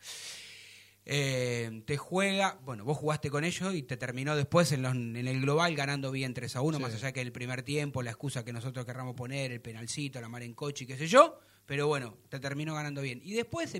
Eh, 1.08 1.82
te 1.86 1.96
juega, 1.96 2.58
bueno, 2.64 2.84
vos 2.84 2.96
jugaste 2.98 3.30
con 3.30 3.44
ellos 3.44 3.72
y 3.74 3.82
te 3.84 3.96
terminó 3.96 4.34
después 4.34 4.72
en, 4.72 4.82
los- 4.82 4.92
en 4.94 5.16
el 5.16 5.40
global 5.40 5.74
ganando 5.76 6.10
bien 6.10 6.34
3 6.34 6.56
a 6.56 6.62
1, 6.62 6.78
Sí. 6.78 6.82
más 6.82 6.94
allá 6.94 7.12
que 7.12 7.20
el 7.20 7.30
primer 7.30 7.62
tiempo, 7.62 8.02
la 8.02 8.10
excusa 8.10 8.44
que 8.44 8.52
nosotros 8.52 8.84
querramos 8.84 9.14
poner, 9.14 9.52
el 9.52 9.60
penalcito, 9.60 10.20
la 10.20 10.28
mar 10.28 10.42
en 10.42 10.52
coche 10.54 10.82
y 10.82 10.86
qué 10.88 10.96
sé 10.98 11.06
yo, 11.06 11.38
pero 11.66 11.86
bueno, 11.88 12.16
te 12.28 12.38
terminó 12.40 12.74
ganando 12.74 13.02
bien. 13.02 13.20
Y 13.24 13.32
después 13.34 13.72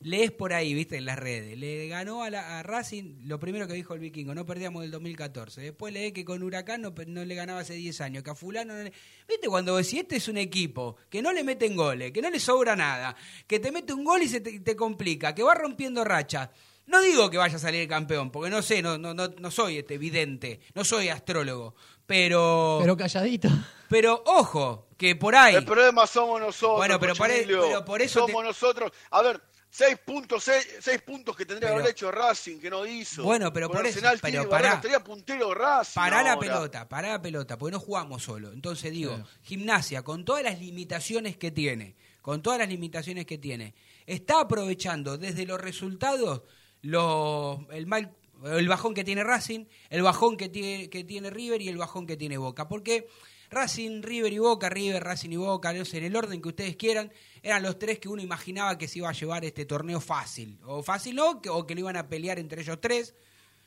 lees 0.00 0.30
por 0.32 0.52
ahí, 0.52 0.72
viste, 0.74 0.96
en 0.96 1.04
las 1.04 1.18
redes, 1.18 1.58
le 1.58 1.86
ganó 1.88 2.22
a, 2.22 2.30
la- 2.30 2.58
a 2.58 2.62
Racing, 2.62 3.26
lo 3.26 3.38
primero 3.38 3.66
que 3.68 3.74
dijo 3.74 3.94
el 3.94 4.00
vikingo, 4.00 4.34
no 4.34 4.46
perdíamos 4.46 4.82
del 4.82 4.90
2014. 4.90 5.60
Después 5.60 5.92
lees 5.92 6.12
que 6.12 6.24
con 6.24 6.42
Huracán 6.42 6.80
no, 6.82 6.94
no 7.06 7.24
le 7.24 7.34
ganaba 7.34 7.60
hace 7.60 7.74
10 7.74 8.00
años, 8.00 8.22
que 8.24 8.30
a 8.30 8.34
fulano 8.34 8.74
no 8.74 8.82
le... 8.82 8.92
Viste, 9.28 9.48
cuando 9.48 9.76
decís, 9.76 10.00
este 10.00 10.16
es 10.16 10.28
un 10.28 10.38
equipo 10.38 10.96
que 11.10 11.20
no 11.22 11.32
le 11.32 11.44
meten 11.44 11.76
goles, 11.76 12.12
que 12.12 12.22
no 12.22 12.30
le 12.30 12.40
sobra 12.40 12.74
nada, 12.74 13.14
que 13.46 13.60
te 13.60 13.70
mete 13.72 13.92
un 13.92 14.04
gol 14.04 14.22
y 14.22 14.28
se 14.28 14.40
te, 14.40 14.60
te 14.60 14.74
complica, 14.74 15.34
que 15.34 15.42
va 15.42 15.54
rompiendo 15.54 16.04
racha. 16.04 16.50
No 16.86 17.02
digo 17.02 17.28
que 17.28 17.36
vaya 17.36 17.56
a 17.56 17.58
salir 17.58 17.86
campeón, 17.86 18.30
porque 18.30 18.48
no 18.48 18.62
sé, 18.62 18.80
no, 18.80 18.96
no, 18.96 19.12
no, 19.12 19.28
no 19.28 19.50
soy 19.50 19.76
este 19.76 19.94
evidente, 19.94 20.60
no 20.74 20.84
soy 20.84 21.08
astrólogo, 21.10 21.74
pero, 22.08 22.78
Pero 22.80 22.96
calladito. 22.96 23.48
pero 23.90 24.22
ojo, 24.26 24.88
que 24.96 25.14
por 25.14 25.36
ahí... 25.36 25.54
El 25.56 25.64
problema 25.66 26.06
somos 26.06 26.40
nosotros. 26.40 26.78
Bueno, 26.78 26.98
pero 26.98 27.14
por 27.14 27.28
Cochilio. 27.28 27.60
pero 27.62 27.84
por 27.84 28.00
eso 28.02 28.20
Somos 28.26 28.40
te- 28.42 28.48
nosotros. 28.48 28.90
A 29.10 29.20
ver, 29.22 29.40
seis 29.68 29.98
puntos, 30.04 30.42
seis, 30.42 30.66
seis 30.80 31.02
puntos 31.02 31.36
que 31.36 31.44
tendría 31.44 31.68
que 31.68 31.74
haber 31.76 31.90
hecho 31.90 32.10
Racing, 32.10 32.58
que 32.60 32.70
no 32.70 32.86
hizo. 32.86 33.22
Bueno, 33.22 33.52
pero 33.52 33.68
por 33.68 33.84
eso- 33.84 33.98
Arsenal 33.98 34.18
pero 34.22 34.32
tiene 34.32 34.46
pará. 34.46 34.62
Barracas, 34.70 34.84
estaría 34.86 35.04
puntero 35.04 35.52
Racing. 35.54 36.00
Pará 36.00 36.22
la 36.22 36.38
pelota, 36.38 36.88
pará 36.88 37.08
la 37.10 37.20
pelota, 37.22 37.58
porque 37.58 37.72
no 37.72 37.80
jugamos 37.80 38.22
solo. 38.22 38.50
Entonces 38.52 38.90
digo, 38.90 39.14
Sí. 39.16 39.22
gimnasia, 39.42 40.02
con 40.02 40.24
todas 40.24 40.42
las 40.42 40.58
limitaciones 40.58 41.36
que 41.36 41.50
tiene, 41.50 41.94
con 42.22 42.40
todas 42.42 42.58
las 42.58 42.68
limitaciones 42.70 43.26
que 43.26 43.36
tiene, 43.36 43.74
está 44.06 44.40
aprovechando 44.40 45.18
desde 45.18 45.44
los 45.44 45.60
resultados 45.60 46.42
los, 46.80 47.58
el 47.70 47.86
mal 47.86 48.14
el 48.44 48.68
bajón 48.68 48.94
que 48.94 49.04
tiene 49.04 49.24
Racing, 49.24 49.66
el 49.90 50.02
bajón 50.02 50.36
que 50.36 50.48
tiene, 50.48 50.90
que 50.90 51.04
tiene 51.04 51.30
River 51.30 51.60
y 51.62 51.68
el 51.68 51.76
bajón 51.76 52.06
que 52.06 52.16
tiene 52.16 52.38
Boca. 52.38 52.68
Porque 52.68 53.08
Racing, 53.50 54.02
River 54.02 54.32
y 54.32 54.38
Boca, 54.38 54.68
River, 54.68 55.02
Racing 55.02 55.30
y 55.30 55.36
Boca, 55.36 55.72
no 55.72 55.84
sé, 55.84 55.98
en 55.98 56.04
el 56.04 56.16
orden 56.16 56.42
que 56.42 56.48
ustedes 56.48 56.76
quieran, 56.76 57.12
eran 57.42 57.62
los 57.62 57.78
tres 57.78 57.98
que 57.98 58.08
uno 58.08 58.22
imaginaba 58.22 58.76
que 58.76 58.88
se 58.88 58.98
iba 58.98 59.08
a 59.08 59.12
llevar 59.12 59.44
este 59.44 59.64
torneo 59.64 60.00
fácil. 60.00 60.58
O 60.66 60.82
fácil 60.82 61.16
no, 61.16 61.40
o 61.50 61.66
que 61.66 61.74
lo 61.74 61.80
iban 61.80 61.96
a 61.96 62.08
pelear 62.08 62.38
entre 62.38 62.62
ellos 62.62 62.78
tres. 62.80 63.14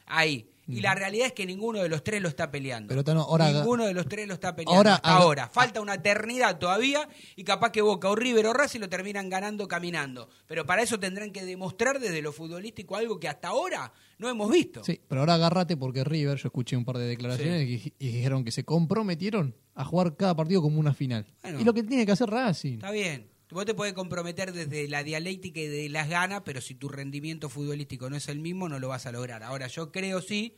Ahí. 0.05 0.51
Y 0.77 0.81
la 0.81 0.95
realidad 0.95 1.27
es 1.27 1.33
que 1.33 1.45
ninguno 1.45 1.81
de 1.81 1.89
los 1.89 2.03
tres 2.03 2.21
lo 2.21 2.27
está 2.29 2.51
peleando. 2.51 2.87
Pero, 2.89 3.03
Tano, 3.03 3.21
ahora- 3.21 3.51
ninguno 3.51 3.85
de 3.85 3.93
los 3.93 4.07
tres 4.07 4.27
lo 4.27 4.33
está 4.33 4.55
peleando 4.55 4.77
Ahora- 4.77 4.95
hasta 4.95 5.09
haga- 5.15 5.23
ahora. 5.23 5.49
Falta 5.49 5.81
una 5.81 5.95
eternidad 5.95 6.57
todavía 6.59 7.07
y 7.35 7.43
capaz 7.43 7.71
que 7.71 7.81
Boca 7.81 8.09
o 8.09 8.15
River 8.15 8.45
o 8.47 8.53
Racing 8.53 8.79
lo 8.79 8.89
terminan 8.89 9.29
ganando 9.29 9.67
caminando. 9.67 10.29
Pero 10.47 10.65
para 10.65 10.81
eso 10.83 10.99
tendrán 10.99 11.31
que 11.31 11.45
demostrar 11.45 11.99
desde 11.99 12.21
lo 12.21 12.31
futbolístico 12.31 12.95
algo 12.95 13.19
que 13.19 13.27
hasta 13.27 13.49
ahora 13.49 13.91
no 14.17 14.29
hemos 14.29 14.51
visto. 14.51 14.83
Sí, 14.83 14.99
pero 15.07 15.21
ahora 15.21 15.33
agárrate 15.35 15.75
porque 15.77 16.03
River, 16.03 16.37
yo 16.37 16.47
escuché 16.47 16.75
un 16.77 16.85
par 16.85 16.97
de 16.97 17.05
declaraciones 17.07 17.67
y, 17.67 17.93
y 17.97 18.07
dijeron 18.11 18.43
que 18.43 18.51
se 18.51 18.63
comprometieron 18.63 19.55
a 19.73 19.85
jugar 19.85 20.15
cada 20.15 20.35
partido 20.35 20.61
como 20.61 20.79
una 20.79 20.93
final. 20.93 21.25
Bueno. 21.41 21.59
y 21.59 21.63
lo 21.63 21.73
que 21.73 21.81
tiene 21.83 22.05
que 22.05 22.11
hacer 22.11 22.29
Racing. 22.29 22.73
Está 22.75 22.91
bien. 22.91 23.30
Vos 23.51 23.65
te 23.65 23.73
podés 23.73 23.93
comprometer 23.93 24.53
desde 24.53 24.87
la 24.87 25.03
dialéctica 25.03 25.59
y 25.59 25.67
de 25.67 25.89
las 25.89 26.07
ganas, 26.09 26.41
pero 26.45 26.61
si 26.61 26.75
tu 26.75 26.87
rendimiento 26.89 27.49
futbolístico 27.49 28.09
no 28.09 28.15
es 28.15 28.27
el 28.29 28.39
mismo, 28.39 28.69
no 28.69 28.79
lo 28.79 28.87
vas 28.87 29.05
a 29.05 29.11
lograr. 29.11 29.43
Ahora, 29.43 29.67
yo 29.67 29.91
creo 29.91 30.21
sí 30.21 30.55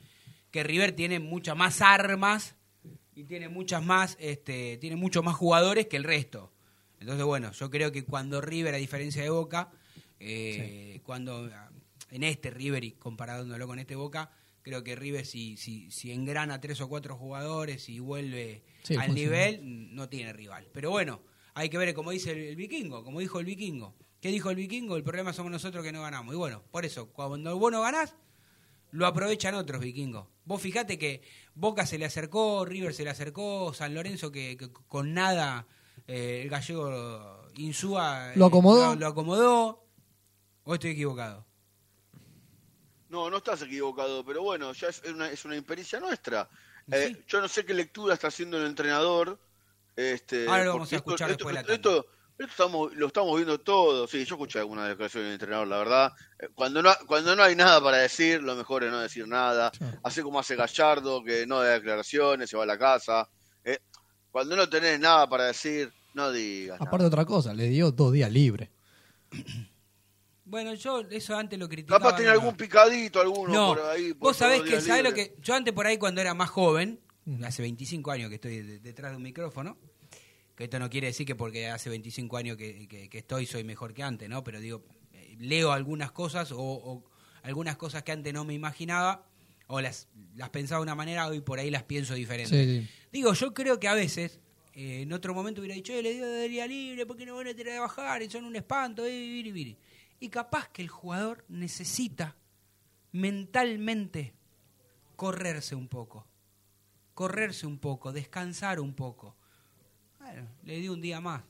que 0.52 0.64
River 0.64 0.92
tiene 0.92 1.20
muchas 1.20 1.56
más 1.58 1.82
armas 1.82 2.56
y 3.16 3.24
tiene 3.24 3.50
muchas 3.50 3.84
más, 3.84 4.16
este, 4.20 4.78
tiene 4.78 4.96
muchos 4.96 5.24
más 5.24 5.36
jugadores 5.36 5.88
que 5.88 5.98
el 5.98 6.04
resto. 6.04 6.52
Entonces, 7.00 7.26
bueno, 7.26 7.52
yo 7.52 7.70
creo 7.70 7.92
que 7.92 8.06
cuando 8.06 8.40
River, 8.42 8.74
a 8.76 8.78
diferencia 8.78 9.24
de 9.24 9.30
Boca, 9.30 9.72
eh, 10.20 11.02
cuando 11.04 11.50
en 12.12 12.24
este 12.24 12.50
River 12.52 12.84
y 12.84 12.92
comparándolo 12.92 13.68
con 13.68 13.80
este 13.80 13.96
Boca, 13.96 14.32
creo 14.62 14.84
que 14.84 14.96
River 14.96 15.26
si, 15.26 15.58
si, 15.58 15.90
si 15.92 16.12
engrana 16.12 16.62
tres 16.62 16.80
o 16.82 16.88
cuatro 16.88 17.18
jugadores 17.18 17.90
y 17.90 18.00
vuelve 18.00 18.64
Sí, 18.84 18.96
al 18.96 19.08
funciona. 19.08 19.14
nivel, 19.14 19.96
no 19.96 20.08
tiene 20.10 20.32
rival. 20.34 20.68
Pero 20.72 20.92
bueno, 20.92 21.22
hay 21.54 21.70
que 21.70 21.78
ver, 21.78 21.94
como 21.94 22.12
dice 22.12 22.32
el, 22.32 22.40
el 22.40 22.56
vikingo, 22.56 23.04
como 23.04 23.20
dijo 23.20 23.40
el 23.40 23.46
vikingo. 23.46 23.96
¿Qué 24.22 24.30
dijo 24.30 24.50
el 24.50 24.56
vikingo? 24.56 24.96
El 24.96 25.04
problema 25.04 25.34
somos 25.34 25.52
nosotros 25.52 25.84
que 25.84 25.92
no 25.92 26.02
ganamos. 26.02 26.34
Y 26.34 26.38
bueno, 26.38 26.64
por 26.72 26.86
eso, 26.86 27.12
cuando 27.12 27.58
vos 27.58 27.72
no 27.72 27.82
ganás, 27.82 28.16
lo 28.92 29.06
aprovechan 29.06 29.56
otros 29.56 29.82
vikingos. 29.82 30.28
Vos 30.46 30.62
fijate 30.62 30.98
que 30.98 31.22
Boca 31.56 31.86
se 31.86 31.98
le 31.98 32.06
acercó, 32.06 32.64
River 32.64 32.94
se 32.94 33.04
le 33.04 33.10
acercó, 33.10 33.74
San 33.74 33.94
Lorenzo 33.94 34.32
que, 34.32 34.56
que 34.56 34.72
con 34.72 35.14
nada 35.14 35.68
eh, 36.08 36.42
el 36.44 36.50
gallego 36.50 37.50
Insúa 37.56 38.32
Lo 38.36 38.46
eh, 38.46 38.48
acomodó. 38.48 38.94
Lo, 38.94 39.00
lo 39.02 39.08
acomodó. 39.08 39.86
¿O 40.64 40.74
estoy 40.74 40.92
equivocado? 40.92 41.46
No, 43.10 43.30
no 43.30 43.38
estás 43.38 43.62
equivocado, 43.62 44.24
pero 44.26 44.42
bueno, 44.42 44.74
ya 44.74 44.88
es 44.88 45.04
una, 45.04 45.30
es 45.30 45.44
una 45.46 45.56
impericia 45.56 46.00
nuestra. 46.00 46.50
Eh, 46.92 47.24
Yo 47.28 47.42
no 47.42 47.48
sé 47.48 47.66
qué 47.66 47.74
lectura 47.74 48.14
está 48.14 48.28
haciendo 48.28 48.58
el 48.58 48.66
entrenador. 48.66 49.40
Este, 49.96 50.48
Ahora 50.48 50.64
lo 50.66 50.74
vamos 50.74 50.92
a 50.92 50.96
escuchar 50.96 51.30
esto, 51.32 51.46
después 51.46 51.56
de 51.56 51.70
la 51.70 51.74
esto, 51.76 51.90
esto- 52.00 52.06
esto 52.40 52.52
estamos, 52.52 52.96
lo 52.96 53.08
estamos 53.08 53.36
viendo 53.36 53.60
todo. 53.60 54.08
Sí, 54.08 54.26
yo 54.26 54.36
escuché 54.36 54.58
alguna 54.60 54.88
declaración 54.88 55.24
del 55.24 55.34
entrenador, 55.34 55.68
la 55.68 55.78
verdad. 55.78 56.12
Eh, 56.40 56.48
Cuando 56.56 56.82
no, 56.82 56.92
cuando 57.08 57.36
no 57.36 57.44
hay 57.44 57.56
nada 57.56 57.80
para 57.82 57.98
decir, 57.98 58.42
lo 58.42 58.56
mejor 58.56 58.84
es 58.84 58.92
no 58.92 59.00
decir 59.00 59.28
nada. 59.28 59.72
Así 60.02 60.22
como 60.22 60.40
hace 60.40 60.56
Gallardo, 60.56 61.24
que 61.24 61.46
no 61.46 61.62
da 61.62 61.70
declaraciones, 61.74 62.50
se 62.50 62.58
va 62.58 62.64
a 62.64 62.66
la 62.66 62.78
casa. 62.80 63.30
Eh, 63.64 63.78
cuando 64.32 64.56
no 64.56 64.68
tenés 64.68 65.00
nada 65.00 65.30
para 65.30 65.46
decir, 65.46 65.94
no 66.16 66.32
digas. 66.32 66.80
nada. 66.80 66.88
Aparte 66.90 67.04
de 67.04 67.08
otra 67.08 67.26
cosa, 67.26 67.54
le 67.54 67.68
dio 67.68 67.92
dos 67.92 68.12
días 68.12 68.32
libres. 68.32 68.70
Bueno, 70.46 70.74
yo 70.74 71.00
eso 71.10 71.36
antes 71.38 71.58
lo 71.58 71.70
criticaba. 71.70 72.00
Capaz 72.00 72.18
tiene 72.18 72.32
algún 72.32 72.56
picadito, 72.56 73.22
alguno 73.22 73.54
No, 73.54 73.68
por 73.76 73.86
ahí. 73.86 74.14
por 74.14 74.28
vos 74.28 74.38
sabés 74.38 74.62
que, 74.64 74.82
¿sabés 74.82 75.02
lo 75.04 75.14
que? 75.14 75.36
Yo 75.42 75.56
antes 75.56 75.74
por 75.74 75.88
ahí 75.88 75.98
cuando 75.98 76.20
era 76.20 76.34
más 76.34 76.50
joven, 76.50 77.00
hace 77.44 77.62
25 77.62 78.12
años 78.12 78.30
que 78.30 78.36
estoy 78.36 78.62
de- 78.62 78.80
detrás 78.80 79.12
de 79.12 79.18
un 79.18 79.24
micrófono, 79.24 79.78
que 80.56 80.66
esto 80.66 80.78
no 80.80 80.90
quiere 80.90 81.08
decir 81.08 81.26
que 81.26 81.36
porque 81.36 81.68
hace 81.68 81.90
25 81.90 82.38
años 82.38 82.58
que, 82.58 82.88
que- 82.88 83.10
que 83.10 83.18
estoy 83.20 83.46
soy 83.46 83.64
mejor 83.64 83.94
que 83.94 84.04
antes, 84.04 84.30
¿no? 84.30 84.44
Pero 84.44 84.60
digo, 84.60 84.84
eh, 85.14 85.36
leo 85.40 85.72
algunas 85.72 86.12
cosas 86.12 86.52
o, 86.52 86.60
o 86.60 87.04
algunas 87.44 87.76
cosas 87.78 88.04
que 88.04 88.12
antes 88.12 88.34
no 88.34 88.46
me 88.46 88.54
imaginaba 88.54 89.26
o 89.68 89.80
las, 89.82 90.08
las 90.36 90.50
pensaba 90.50 90.80
de 90.80 90.84
una 90.84 90.96
manera, 90.96 91.28
hoy 91.28 91.42
por 91.42 91.60
ahí 91.60 91.72
las 91.72 91.84
pienso 91.84 92.14
diferente. 92.14 92.64
Sí, 92.66 92.82
sí. 92.82 92.90
Digo, 93.12 93.34
yo 93.34 93.54
creo 93.54 93.80
que 93.80 93.88
a 93.88 93.94
veces, 93.94 94.40
eh, 94.74 95.02
en 95.04 95.14
otro 95.14 95.34
momento 95.34 95.62
hubiera 95.62 95.76
dicho, 95.76 95.94
eh, 95.94 96.04
le 96.04 96.14
dio 96.14 96.26
de 96.26 96.48
día 96.50 96.68
libre, 96.68 97.06
¿por 97.06 97.16
qué 97.18 97.26
no 97.26 97.36
van 97.36 97.48
a 97.48 97.54
tener 97.54 97.78
a 97.78 97.82
bajar? 97.82 98.22
Y 98.22 98.30
son 98.30 98.44
un 98.46 98.56
espanto, 98.56 99.06
eh, 99.06 99.10
viri, 99.18 99.52
viri. 99.52 99.78
Y 100.20 100.30
capaz 100.30 100.70
que 100.70 100.82
el 100.82 100.90
jugador 100.90 101.44
necesita 101.50 102.36
mentalmente 103.12 104.34
correrse 105.16 105.76
un 105.76 105.88
poco. 105.88 106.28
Correrse 107.14 107.68
un 107.68 107.78
poco, 107.80 108.12
descansar 108.12 108.80
un 108.80 108.94
poco. 108.96 109.36
Bueno, 110.20 110.48
le 110.64 110.78
di 110.80 110.90
un 110.90 111.02
día 111.02 111.20
más. 111.22 111.44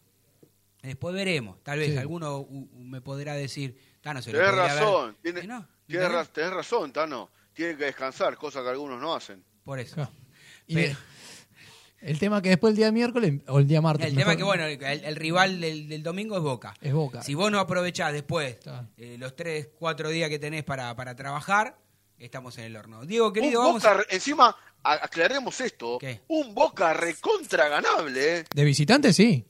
Después 0.82 1.16
veremos. 1.16 1.64
Tal 1.64 1.80
vez 1.80 1.92
Sí. 1.92 1.98
alguno 1.98 2.40
u- 2.40 2.68
u- 2.74 2.80
me 2.84 3.00
podrá 3.00 3.34
decir, 3.36 3.78
"Ta, 4.02 4.14
no 4.14 4.22
se 4.22 4.32
lo 4.34 4.40
Tenés 4.40 4.52
podría 4.54 4.72
haber-". 4.72 4.84
razón, 4.84 5.18
tiene- 5.22 5.44
no, 5.48 5.68
tenés 5.88 6.52
razón, 6.54 6.92
Tano. 6.92 7.30
Tienen 7.54 7.78
que 7.78 7.86
descansar, 7.86 8.36
cosa 8.36 8.62
que 8.64 8.70
algunos 8.70 9.00
no 9.00 9.14
hacen. 9.16 9.44
Por 9.64 9.80
eso. 9.80 9.96
Claro. 9.96 10.12
Y 10.68 10.74
Pero- 10.76 10.98
el 12.02 12.20
tema 12.20 12.42
que 12.42 12.50
después 12.50 12.72
el 12.72 12.78
día 12.78 12.92
miércoles, 12.92 13.42
o 13.48 13.60
el 13.60 13.68
día 13.68 13.80
martes. 13.82 14.08
El 14.08 14.16
tema 14.16 14.36
que, 14.36 14.44
bueno, 14.44 14.66
el, 14.66 14.82
el 14.84 15.16
rival 15.16 15.62
del, 15.62 15.88
del 15.88 16.04
domingo 16.04 16.36
es 16.36 16.44
Boca. 16.44 16.74
Es 16.82 16.92
Boca. 16.92 17.22
Si 17.24 17.34
vos 17.36 17.50
no 17.52 17.60
aprovechás 17.60 18.12
después 18.12 18.58
eh, 18.98 19.16
los 19.18 19.36
tres, 19.38 19.70
cuatro 19.80 20.10
días 20.10 20.30
que 20.30 20.40
tenés 20.40 20.64
para, 20.66 20.94
para 20.98 21.16
trabajar, 21.16 21.78
estamos 22.18 22.58
en 22.58 22.66
el 22.66 22.76
horno. 22.76 23.06
Diego, 23.06 23.28
Un 23.28 23.34
querido, 23.34 23.62
vamos 23.62 23.84
Boca, 23.84 24.00
a... 24.00 24.14
encima, 24.14 24.56
aclaremos 24.84 25.60
esto, 25.62 25.98
¿Qué? 26.00 26.22
un 26.28 26.54
Boca 26.54 26.94
recontra 26.94 27.68
ganable. 27.70 28.46
De 28.54 28.64
visitante, 28.64 29.14
sí. 29.14 29.46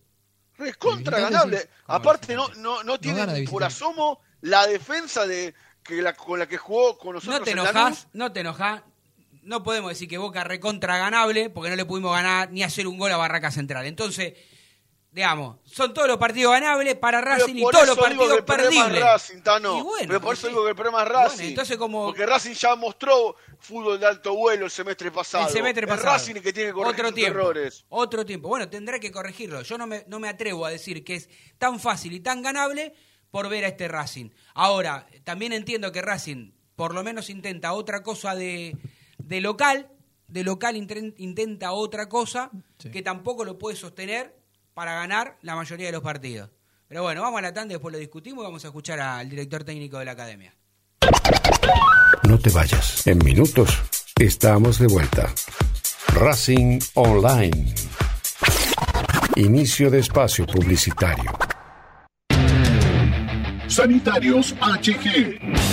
Recontra 0.57 1.17
De 1.17 1.23
ganable. 1.23 1.57
sí. 1.59 1.67
Aparte, 1.87 2.35
no, 2.35 2.47
no, 2.57 2.83
no 2.83 2.99
tiene 2.99 3.25
ni 3.27 3.47
por 3.47 3.63
asomo 3.63 4.19
la 4.41 4.67
defensa 4.67 5.25
de 5.25 5.53
que 5.83 6.01
la, 6.01 6.13
con 6.13 6.39
la 6.39 6.47
que 6.47 6.57
jugó 6.57 6.97
con 6.97 7.15
nosotros 7.15 7.39
No 7.39 7.43
te 7.45 7.51
en 7.51 7.57
enojás, 7.57 7.75
Lanús. 7.75 8.07
no 8.13 8.31
te 8.31 8.39
enojás. 8.41 8.81
No 9.41 9.61
podemos 9.63 9.89
decir 9.91 10.07
que 10.07 10.17
Boca 10.17 10.43
recontra 10.45 10.97
ganable 10.97 11.49
porque 11.49 11.69
no 11.69 11.75
le 11.75 11.83
pudimos 11.85 12.13
ganar 12.13 12.49
ni 12.51 12.63
hacer 12.63 12.87
un 12.87 12.97
gol 12.97 13.11
a 13.11 13.17
Barraca 13.17 13.51
Central. 13.51 13.85
Entonces, 13.85 14.33
digamos, 15.13 15.57
son 15.63 15.93
todos 15.93 16.07
los 16.07 16.17
partidos 16.17 16.51
ganables 16.53 16.95
para 16.95 17.21
Racing 17.21 17.55
y 17.55 17.61
todos 17.61 17.85
los 17.87 17.97
partidos 17.97 18.41
perdibles. 18.41 18.99
Racing, 19.03 19.41
Tano. 19.41 19.77
Y 19.77 19.81
bueno, 19.83 20.07
Pero 20.07 20.21
por 20.21 20.33
eso 20.33 20.47
sí. 20.47 20.49
digo 20.49 20.63
que 20.63 20.69
el 20.71 20.75
problema 20.75 21.03
es 21.03 21.09
Bueno, 21.09 21.23
Racing. 21.23 21.43
entonces 21.49 21.77
como- 21.77 22.05
Porque 22.07 22.25
Racing 22.25 22.53
ya 22.53 22.75
mostró 22.75 23.35
fútbol 23.59 23.99
de 23.99 24.07
alto 24.07 24.33
vuelo 24.35 24.65
el 24.65 24.71
semestre 24.71 25.11
pasado. 25.11 25.45
El 25.47 25.53
semestre 25.53 25.83
Es 25.85 25.89
pasado. 25.89 26.13
Racing 26.13 26.35
el 26.35 26.41
que 26.41 26.51
tiene 26.51 26.69
que 26.69 26.73
corregir 26.73 26.95
Otro 26.99 27.07
sus 27.09 27.15
tiempo. 27.15 27.39
errores. 27.39 27.85
Otro 27.89 28.25
tiempo. 28.25 28.47
Bueno, 28.49 28.67
tendrá 28.69 28.99
que 28.99 29.11
corregirlo. 29.11 29.61
Yo 29.61 29.77
no 29.77 29.85
me, 29.85 30.03
no 30.07 30.19
me 30.19 30.29
atrevo 30.29 30.65
a 30.65 30.71
decir 30.71 31.03
que 31.03 31.15
es 31.15 31.29
tan 31.59 31.79
fácil 31.79 32.11
y 32.13 32.19
tan 32.19 32.41
ganable 32.41 32.93
por 33.29 33.49
ver 33.49 33.65
a 33.65 33.67
este 33.67 33.87
Racing. 33.87 34.29
Ahora, 34.55 35.05
también 35.23 35.53
entiendo 35.53 35.91
que 35.91 36.01
Racing 36.01 36.51
por 36.75 36.95
lo 36.95 37.03
menos 37.03 37.29
intenta 37.29 37.73
otra 37.73 38.01
cosa 38.01 38.33
de, 38.35 38.75
de 39.19 39.41
local. 39.41 39.89
De 40.27 40.43
local 40.43 40.75
intenta 40.75 41.71
otra 41.73 42.09
cosa 42.09 42.49
Sí. 42.79 42.89
que 42.89 43.03
tampoco 43.03 43.45
lo 43.45 43.59
puede 43.59 43.77
sostener 43.77 44.35
para 44.73 44.93
ganar 44.95 45.37
la 45.41 45.55
mayoría 45.55 45.87
de 45.87 45.91
los 45.91 46.01
partidos. 46.01 46.49
Pero 46.87 47.03
bueno, 47.03 47.21
vamos 47.21 47.39
a 47.39 47.41
la 47.41 47.53
tanda, 47.53 47.73
después 47.73 47.91
lo 47.91 47.99
discutimos 47.99 48.43
y 48.43 48.45
vamos 48.45 48.63
a 48.65 48.67
escuchar 48.67 48.99
al 48.99 49.29
director 49.29 49.63
técnico 49.63 49.99
de 49.99 50.05
la 50.05 50.11
academia. 50.11 50.53
No 52.27 52.39
te 52.39 52.49
vayas. 52.49 53.05
En 53.07 53.17
minutos 53.19 53.77
estamos 54.19 54.79
de 54.79 54.87
vuelta. 54.87 55.33
Racing 56.13 56.79
Online. 56.93 57.73
Inicio 59.35 59.89
de 59.89 59.99
espacio 59.99 60.45
publicitario. 60.45 61.31
Sanitarios 63.67 64.53
HG. 64.61 65.72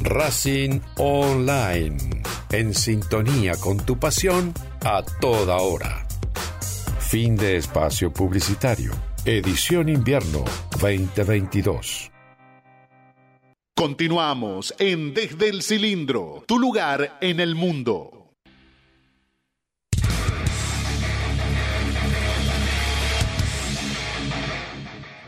Racing 0.00 0.80
Online. 0.96 1.96
En 2.52 2.72
sintonía 2.72 3.54
con 3.56 3.78
tu 3.78 3.98
pasión 3.98 4.54
a 4.84 5.02
toda 5.20 5.56
hora. 5.56 6.06
Fin 7.00 7.36
de 7.36 7.56
espacio 7.56 8.12
publicitario. 8.12 8.92
Edición 9.24 9.88
invierno 9.88 10.44
2022. 10.80 12.12
Continuamos 13.74 14.72
en 14.78 15.14
Desde 15.14 15.48
el 15.48 15.62
Cilindro, 15.62 16.44
tu 16.46 16.58
lugar 16.58 17.18
en 17.20 17.40
el 17.40 17.54
mundo. 17.54 18.17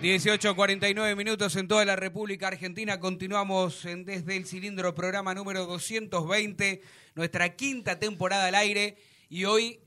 18.49 0.01 1.14
minutos 1.14 1.57
en 1.57 1.68
toda 1.68 1.84
la 1.84 1.94
República 1.94 2.48
Argentina. 2.48 2.98
Continuamos 2.98 3.84
en 3.84 4.07
Desde 4.07 4.34
el 4.34 4.46
Cilindro, 4.46 4.94
programa 4.94 5.34
número 5.34 5.66
220, 5.66 6.80
nuestra 7.14 7.55
quinta 7.55 7.98
temporada 7.98 8.46
al 8.46 8.55
aire. 8.55 8.96
Y 9.28 9.44
hoy 9.44 9.80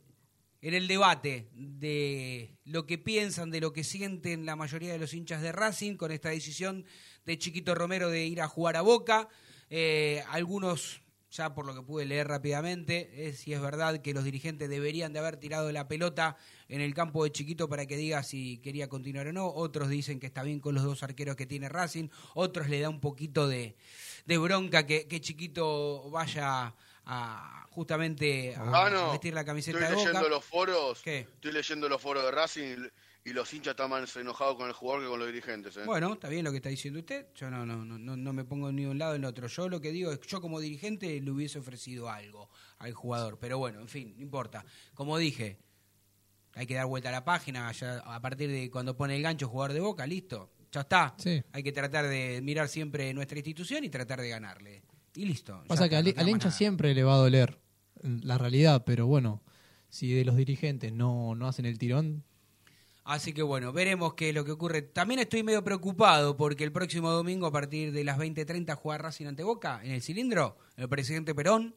en 0.61 0.75
el 0.75 0.87
debate 0.87 1.49
de 1.53 2.55
lo 2.63 2.85
que 2.85 2.99
piensan, 2.99 3.49
de 3.49 3.59
lo 3.59 3.73
que 3.73 3.83
sienten 3.83 4.45
la 4.45 4.55
mayoría 4.55 4.91
de 4.91 4.99
los 4.99 5.15
hinchas 5.15 5.41
de 5.41 5.51
Racing 5.51 5.97
con 5.97 6.11
esta 6.11 6.29
decisión 6.29 6.85
de 7.25 7.39
Chiquito 7.39 7.73
Romero 7.73 8.11
de 8.11 8.27
ir 8.27 8.39
a 8.39 8.47
jugar 8.47 8.75
a 8.75 8.81
Boca. 8.81 9.29
Eh, 9.71 10.23
algunos 10.29 11.01
ya 11.31 11.55
por 11.55 11.65
lo 11.65 11.73
que 11.73 11.81
pude 11.81 12.05
leer 12.05 12.27
rápidamente, 12.27 13.27
es 13.27 13.39
si 13.39 13.53
es 13.53 13.61
verdad 13.61 14.03
que 14.03 14.13
los 14.13 14.23
dirigentes 14.23 14.69
deberían 14.69 15.11
de 15.11 15.19
haber 15.19 15.37
tirado 15.37 15.71
la 15.71 15.87
pelota 15.87 16.37
en 16.69 16.81
el 16.81 16.93
campo 16.93 17.23
de 17.23 17.31
Chiquito 17.31 17.67
para 17.69 17.85
que 17.85 17.97
diga 17.97 18.23
si 18.23 18.57
quería 18.59 18.87
continuar 18.89 19.27
o 19.27 19.33
no. 19.33 19.47
Otros 19.47 19.89
dicen 19.89 20.19
que 20.19 20.27
está 20.27 20.43
bien 20.43 20.59
con 20.59 20.75
los 20.75 20.83
dos 20.83 21.03
arqueros 21.03 21.35
que 21.35 21.45
tiene 21.45 21.69
Racing. 21.69 22.09
Otros 22.35 22.69
le 22.69 22.79
da 22.79 22.89
un 22.89 22.99
poquito 22.99 23.47
de, 23.47 23.75
de 24.25 24.37
bronca 24.37 24.85
que, 24.85 25.07
que 25.07 25.21
Chiquito 25.21 26.09
vaya 26.09 26.73
a 27.05 27.67
justamente 27.71 28.55
a, 28.55 28.63
Gano, 28.63 29.09
a 29.09 29.11
vestir 29.11 29.33
la 29.33 29.43
camiseta 29.43 29.79
estoy 29.79 29.89
de 29.89 29.95
Boca. 29.95 30.09
leyendo 30.11 30.29
los 30.29 30.45
foros, 30.45 31.01
¿Qué? 31.01 31.19
estoy 31.21 31.51
leyendo 31.51 31.89
los 31.89 32.01
foros 32.01 32.23
de 32.23 32.31
Racing 32.31 32.77
y, 33.25 33.29
y 33.29 33.33
los 33.33 33.51
hinchas 33.53 33.71
están 33.71 33.89
más 33.89 34.15
enojados 34.15 34.55
con 34.55 34.67
el 34.67 34.73
jugador 34.73 35.03
que 35.03 35.09
con 35.09 35.19
los 35.19 35.27
dirigentes. 35.27 35.75
¿eh? 35.77 35.81
Bueno, 35.85 36.13
está 36.13 36.29
bien 36.29 36.45
lo 36.45 36.51
que 36.51 36.57
está 36.57 36.69
diciendo 36.69 36.99
usted. 36.99 37.27
Yo 37.35 37.49
no, 37.49 37.65
no, 37.65 37.83
no, 37.83 37.97
no, 38.15 38.33
me 38.33 38.43
pongo 38.45 38.71
ni 38.71 38.83
de 38.83 38.89
un 38.89 38.99
lado 38.99 39.13
ni 39.13 39.19
del 39.19 39.25
otro. 39.25 39.47
Yo 39.47 39.69
lo 39.69 39.81
que 39.81 39.91
digo 39.91 40.11
es 40.11 40.19
que 40.19 40.27
yo 40.27 40.39
como 40.39 40.59
dirigente 40.59 41.19
le 41.19 41.31
hubiese 41.31 41.59
ofrecido 41.59 42.09
algo 42.09 42.49
al 42.77 42.93
jugador. 42.93 43.37
Pero 43.39 43.57
bueno, 43.57 43.79
en 43.79 43.87
fin, 43.87 44.13
no 44.17 44.21
importa. 44.21 44.65
Como 44.93 45.17
dije, 45.17 45.57
hay 46.53 46.65
que 46.65 46.75
dar 46.75 46.85
vuelta 46.85 47.09
a 47.09 47.11
la 47.11 47.23
página. 47.23 47.71
Ya 47.71 47.97
a 47.99 48.19
partir 48.21 48.49
de 48.49 48.69
cuando 48.69 48.95
pone 48.95 49.15
el 49.15 49.21
gancho 49.21 49.47
jugador 49.47 49.73
de 49.73 49.79
boca, 49.79 50.05
listo. 50.05 50.51
Ya 50.71 50.81
está. 50.81 51.13
Sí. 51.17 51.43
Hay 51.51 51.63
que 51.63 51.71
tratar 51.71 52.07
de 52.07 52.41
mirar 52.41 52.67
siempre 52.67 53.13
nuestra 53.13 53.37
institución 53.37 53.83
y 53.83 53.89
tratar 53.89 54.21
de 54.21 54.29
ganarle. 54.29 54.83
Y 55.15 55.25
listo. 55.25 55.63
Pasa 55.67 55.87
que 55.87 55.95
al, 55.95 56.05
no 56.05 56.09
hincha 56.09 56.47
nada. 56.47 56.51
siempre 56.51 56.95
le 56.95 57.03
va 57.03 57.13
a 57.13 57.17
doler 57.17 57.59
la 58.01 58.37
realidad, 58.37 58.83
pero 58.85 59.05
bueno, 59.05 59.43
si 59.89 60.11
de 60.11 60.25
los 60.25 60.35
dirigentes 60.35 60.91
no, 60.91 61.35
no 61.35 61.47
hacen 61.47 61.65
el 61.65 61.77
tirón, 61.77 62.23
Así 63.05 63.33
que 63.33 63.41
bueno, 63.41 63.73
veremos 63.73 64.13
qué 64.13 64.29
es 64.29 64.35
lo 64.35 64.45
que 64.45 64.51
ocurre. 64.51 64.81
También 64.81 65.19
estoy 65.19 65.43
medio 65.43 65.63
preocupado 65.63 66.37
porque 66.37 66.63
el 66.63 66.71
próximo 66.71 67.11
domingo 67.11 67.47
a 67.47 67.51
partir 67.51 67.91
de 67.91 68.03
las 68.05 68.17
20.30 68.17 68.75
juega 68.75 68.97
Racing 68.97 69.25
ante 69.25 69.43
Boca 69.43 69.81
en 69.83 69.91
el 69.91 70.01
cilindro, 70.01 70.57
el 70.77 70.87
presidente 70.87 71.35
Perón. 71.35 71.75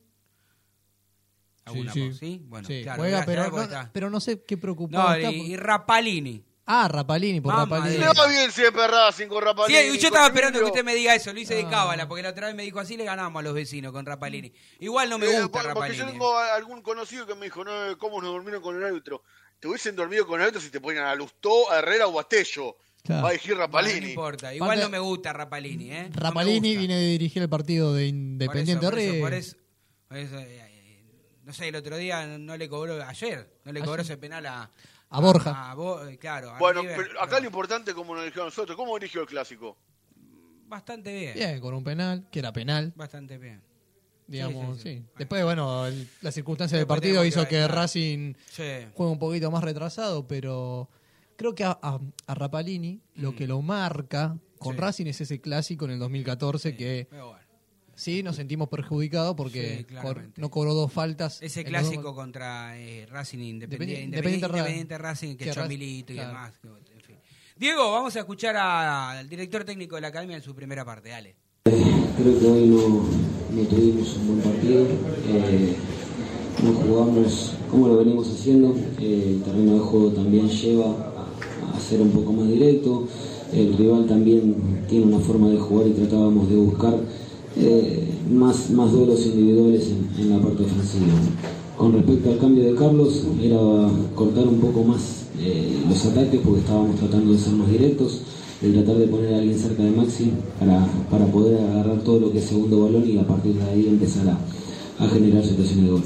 ¿Alguna 1.67 1.93
sí, 1.93 2.12
sí? 2.14 2.41
Bueno, 2.45 2.67
sí, 2.69 2.83
claro, 2.83 2.99
juega, 3.03 3.25
pero, 3.27 3.51
no, 3.51 3.62
está- 3.62 3.91
pero 3.93 4.09
no 4.09 4.21
sé 4.21 4.43
qué 4.45 4.57
preocupado 4.57 5.09
No, 5.09 5.14
está 5.14 5.31
y, 5.33 5.39
por- 5.39 5.47
y 5.49 5.57
Rapalini. 5.57 6.45
Ah, 6.69 6.89
Rapalini, 6.89 7.41
por 7.41 7.53
Mamá 7.55 7.77
Rapalini. 7.77 7.99
Le 8.01 8.07
va 8.09 8.27
bien 8.27 8.51
siempre 8.51 8.87
Racing 8.89 9.27
con 9.29 9.39
Sí, 9.39 9.45
Rapalini. 9.45 9.79
y 9.81 9.85
yo 9.85 9.89
con 9.93 9.97
estaba 10.07 10.27
esperando 10.27 10.59
que 10.59 10.62
Emilio. 10.64 10.73
usted 10.73 10.85
me 10.85 10.95
diga 10.97 11.14
eso, 11.14 11.33
lo 11.33 11.39
hice 11.41 11.55
de 11.55 11.62
Ah. 11.62 11.71
cábala, 11.71 12.09
porque 12.09 12.23
la 12.25 12.31
otra 12.31 12.47
vez 12.49 12.57
me 12.57 12.62
dijo 12.64 12.81
así 12.81 12.97
le 12.97 13.05
ganamos 13.05 13.39
a 13.39 13.43
los 13.45 13.55
vecinos 13.55 13.93
con 13.93 14.05
Rapalini. 14.07 14.53
Igual 14.81 15.11
no 15.11 15.19
me 15.19 15.27
Eh, 15.27 15.41
gusta 15.43 15.49
porque 15.49 15.69
Rapalini. 15.69 15.99
yo 15.99 16.07
tengo 16.07 16.37
a- 16.37 16.55
algún 16.57 16.83
conocido 16.83 17.25
que 17.27 17.35
me 17.37 17.45
dijo, 17.47 17.64
no, 17.64 17.97
¿cómo 17.99 18.21
nos 18.21 18.31
durmieron 18.33 18.62
con 18.62 18.77
el 18.77 18.83
árbitro? 18.85 19.23
Te 19.61 19.69
hubiesen 19.69 19.95
dormido 19.97 20.27
con 20.27 20.41
el 20.41 20.43
árbitro 20.47 20.61
si 20.61 20.71
te 20.71 20.81
ponían 20.81 21.05
a 21.05 21.14
Lustó, 21.14 21.71
a 21.71 21.79
Herrera 21.79 22.07
o 22.09 22.19
a 22.19 22.29
Tello. 22.29 22.77
Claro. 23.05 23.23
Va 23.23 23.29
a 23.29 23.33
elegir 23.33 23.53
Bueno, 23.55 23.67
Rapalini. 23.67 24.01
no 24.01 24.09
importa, 24.09 24.53
igual 24.55 24.71
Aparte- 24.71 24.85
no 24.85 24.91
me 24.91 24.99
gusta 24.99 25.33
Rapalini, 25.33 25.93
¿eh? 25.93 26.03
No 26.05 26.09
me 26.09 26.17
Rapalini 26.21 26.69
gusta. 26.69 26.79
viene 26.81 26.97
de 26.97 27.07
dirigir 27.11 27.43
el 27.43 27.49
partido 27.49 27.95
de 27.95 28.03
Por 28.03 28.09
Independiente 28.09 28.73
eso, 28.85 28.91
por 28.91 28.99
eso, 28.99 29.21
por 29.21 29.35
eso- 29.35 29.57
por 30.09 30.17
eso, 30.17 30.39
eh, 30.41 30.76
no 31.47 31.53
sé, 31.55 31.68
el 31.68 31.76
otro 31.76 31.97
día 31.97 32.26
no 32.38 32.57
le 32.59 32.68
cobró, 32.68 33.03
ayer, 33.03 33.49
no 33.64 33.72
le 33.72 33.80
cobró 33.80 33.94
Ayer. 33.94 34.05
ese 34.05 34.16
penal 34.18 34.44
a, 34.47 34.70
A 35.09 35.20
Borja. 35.20 35.70
a 35.70 35.74
Bo- 35.74 36.05
eh, 36.07 36.18
claro, 36.18 36.51
a 36.51 36.59
Bueno, 36.59 36.82
River, 36.82 36.97
pero 36.97 37.20
acá 37.20 37.26
pero 37.30 37.40
lo 37.40 37.47
importante 37.47 37.90
es 37.92 37.94
cómo 37.94 38.14
nos 38.14 38.24
eligió 38.24 38.42
a 38.42 38.47
nosotros. 38.47 38.76
¿Cómo 38.76 38.97
eligió 38.99 39.20
el 39.22 39.26
clásico? 39.26 39.78
Bastante 40.68 41.12
bien, 41.16 41.34
Bien, 41.34 41.61
con 41.61 41.72
un 41.74 41.84
penal, 41.84 42.26
que 42.30 42.40
era 42.40 42.53
penal, 42.53 42.92
bastante 42.97 43.38
bien. 43.38 43.62
digamos, 44.26 44.78
sí, 44.78 44.82
sí. 44.82 44.99
sí. 44.99 45.05
Después, 45.16 45.44
bueno, 45.44 45.86
el- 45.86 46.09
las 46.22 46.34
circunstancias 46.34 46.78
del 46.80 46.88
partido 46.88 47.24
hizo 47.24 47.42
que 47.44 47.57
claro. 47.59 47.74
Racing 47.74 48.34
Sí. 48.51 48.64
juegue 48.94 49.12
un 49.12 49.18
poquito 49.20 49.49
más 49.53 49.62
retrasado, 49.62 50.26
pero 50.26 50.90
creo 51.36 51.55
que 51.55 51.62
a, 51.62 51.78
a- 51.80 52.01
a 52.26 52.34
Rapalini 52.34 53.01
lo 53.14 53.36
que 53.36 53.47
lo 53.47 53.62
marca 53.62 54.36
con 54.59 54.72
Mm. 54.74 54.78
Sí. 54.78 54.80
Racing 54.80 55.07
es 55.07 55.20
ese 55.20 55.40
clásico 55.40 55.84
en 55.84 55.92
el 55.92 55.99
2014 56.01 56.72
Sí, 56.72 56.76
que 56.76 57.07
pero 57.09 57.28
bueno. 57.28 57.45
Sí 57.97 58.22
nos 58.22 58.36
sentimos 58.36 58.68
perjudicados 58.68 59.30
Sí, 59.32 59.36
porque 59.36 59.86
cor- 60.01 60.28
no 60.36 60.51
cobró 60.51 60.74
dos 60.74 60.92
faltas. 60.92 61.42
Ese 61.42 61.62
en 61.62 61.72
los 61.72 61.82
dos- 61.82 61.90
clásico 61.90 62.14
contra 62.14 62.78
eh, 62.78 63.07
Racing 63.07 63.38
Independiente, 63.38 64.05
Independiente- 64.05 64.05
Independiente, 64.05 64.07
Independiente 64.07 64.47
Ra- 64.49 64.59
Independiente 64.59 64.99
Racing, 64.99 65.28
que 65.36 65.44
que 65.44 65.51
echó 65.51 65.61
a 65.61 65.62
Ra- 65.64 65.68
Milito 65.68 66.12
y 66.12 66.16
claro. 66.16 66.28
demás. 66.28 66.53
En 66.94 67.01
fin. 67.03 67.16
Diego, 67.57 67.90
vamos 67.90 68.14
a 68.14 68.18
escuchar 68.20 68.57
a- 68.57 69.11
al 69.18 69.28
director 69.28 69.64
técnico 69.64 69.97
de 69.97 70.03
la 70.03 70.09
academia 70.09 70.36
en 70.36 70.42
su 70.42 70.55
primera 70.55 70.84
parte, 70.84 71.09
dale. 71.09 71.34
Creo 71.64 72.38
que 72.38 72.47
hoy 72.47 72.66
no, 72.68 72.78
no 73.51 73.62
tuvimos 73.68 74.16
un 74.18 74.26
buen 74.28 74.40
partido. 74.40 74.84
eh, 75.28 75.74
no 76.62 76.72
jugamos 76.72 77.55
como 77.70 77.88
lo 77.88 77.97
venimos 77.99 78.28
haciendo. 78.32 78.74
eh, 79.01 79.32
el 79.36 79.42
terreno 79.42 79.74
de 79.74 79.80
juego 79.80 80.11
también 80.12 80.49
lleva 80.49 80.86
a, 80.86 81.76
a 81.76 81.80
ser 81.80 82.01
un 82.01 82.11
poco 82.12 82.32
más 82.32 82.49
directo. 82.49 83.07
El 83.53 83.76
rival 83.76 84.07
también 84.07 84.84
tiene 84.88 85.07
una 85.07 85.18
forma 85.20 85.49
de 85.51 85.59
jugar 85.59 85.86
y 85.88 85.92
tratábamos 85.92 86.49
de 86.49 86.57
buscar 86.57 86.94
eh, 87.57 88.09
más, 88.30 88.70
más 88.70 88.92
duelos 88.92 89.24
individuales 89.26 89.90
en, 90.18 90.30
la 90.30 90.38
parte 90.38 90.64
ofensiva. 90.64 91.07
Con 91.76 91.92
respecto 91.92 92.30
al 92.30 92.38
cambio 92.38 92.64
de 92.64 92.74
Carlos, 92.74 93.24
era 93.42 93.59
cortar 94.14 94.46
un 94.46 94.59
poco 94.59 94.82
más 94.82 95.26
eh, 95.38 95.82
los 95.88 96.04
ataques 96.07 96.40
porque 96.42 96.61
estábamos 96.61 96.96
tratando 96.96 97.32
de 97.32 97.38
ser 97.38 97.52
más 97.54 97.70
directos, 97.70 98.22
de 98.61 98.72
tratar 98.72 98.96
de 98.96 99.07
poner 99.07 99.34
a 99.34 99.38
alguien 99.38 99.59
cerca 99.59 99.82
de 99.82 99.90
Maxi 99.90 100.32
para, 100.59 100.86
para 101.11 101.26
poder 101.26 101.61
agarrar 101.61 102.00
todo 102.02 102.20
lo 102.20 102.32
que 102.32 102.38
es 102.38 102.44
segundo 102.44 102.84
balón 102.84 103.09
y 103.09 103.18
a 103.18 103.26
partir 103.26 103.54
de 103.54 103.64
ahí 103.64 103.86
empezar 103.86 104.26
a, 104.28 105.04
a 105.04 105.09
generar 105.09 105.44
situaciones 105.44 105.84
de 105.84 105.90
gol. 105.90 106.02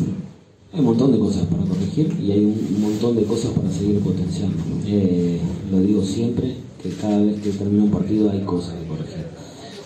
Hay 0.73 0.81
un 0.81 0.87
montón 0.87 1.13
de 1.13 1.19
cosas 1.19 1.47
para 1.47 1.65
corregir 1.65 2.17
y 2.21 2.31
hay 2.33 2.45
un, 2.45 2.77
un 2.77 2.83
montón 2.83 3.17
de 3.17 3.25
cosas 3.25 3.51
para 3.53 3.71
seguir 3.71 4.01
potenciando. 4.01 4.57
Eh, 4.87 5.41
lo 5.71 5.81
digo 5.81 6.03
siempre, 6.03 6.55
que 6.83 6.91
cada 6.91 7.21
vez 7.21 7.41
que 7.41 7.51
termina 7.51 7.85
un 7.85 7.91
partido 7.91 8.31
hay 8.31 8.41
cosas 8.43 8.75
que 8.75 8.87
corregir. 8.87 9.40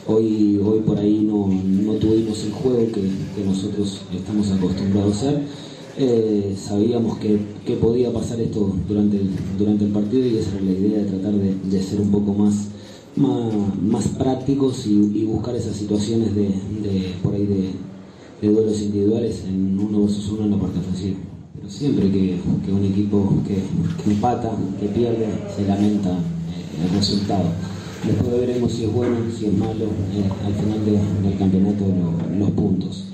Hoy, 0.06 0.60
hoy 0.62 0.80
por 0.80 0.98
ahí 0.98 1.26
no, 1.26 1.48
no 1.48 1.94
tuvimos 1.94 2.44
el 2.44 2.52
juego 2.52 2.92
que, 2.92 3.42
nosotros 3.42 4.02
estamos 4.14 4.50
acostumbrados 4.50 5.14
a 5.14 5.16
hacer. 5.16 5.42
Eh, 5.96 6.54
sabíamos 6.58 7.16
que, 7.18 7.38
que 7.64 7.76
podía 7.76 8.12
pasar 8.12 8.38
esto 8.38 8.74
durante 8.86 9.16
el, 9.16 9.30
durante 9.56 9.86
el 9.86 9.92
partido 9.92 10.26
y 10.26 10.36
esa 10.36 10.56
era 10.56 10.60
la 10.60 10.72
idea 10.72 10.98
de 10.98 11.04
tratar 11.04 11.32
de, 11.32 11.82
ser 11.82 12.02
un 12.02 12.10
poco 12.10 12.34
más, 12.34 12.66
más, 13.16 14.08
prácticos 14.08 14.86
y, 14.86 15.24
buscar 15.24 15.56
esas 15.56 15.74
situaciones 15.74 16.34
de, 16.34 16.48
de 16.48 17.14
por 17.22 17.32
ahí 17.34 17.46
de, 17.46 18.46
duelos 18.46 18.82
individuales 18.82 19.42
en 19.48 19.78
uno 19.78 20.02
versus 20.02 20.28
uno 20.28 20.44
en 20.44 20.50
la 20.50 20.58
parte 20.58 20.80
ofensiva. 20.80 21.16
Pero 21.56 21.70
siempre 21.70 22.10
que, 22.10 22.40
que 22.62 22.72
un 22.72 22.84
equipo 22.84 23.36
que, 23.46 23.54
que 24.02 24.10
empata, 24.10 24.54
que 24.78 24.88
pierde, 24.88 25.28
se 25.56 25.66
lamenta 25.66 26.10
eh, 26.10 26.84
el 26.84 26.90
resultado. 26.94 27.44
Después 28.06 28.40
veremos 28.40 28.72
si 28.72 28.84
es 28.84 28.92
bueno, 28.92 29.16
si 29.36 29.46
es 29.46 29.54
malo, 29.54 29.84
eh, 29.84 30.28
al 30.46 30.52
final 30.54 30.84
de- 30.84 31.28
del 31.28 31.38
campeonato 31.38 31.84
lo- 31.86 32.38
los 32.38 32.50
puntos. 32.50 33.04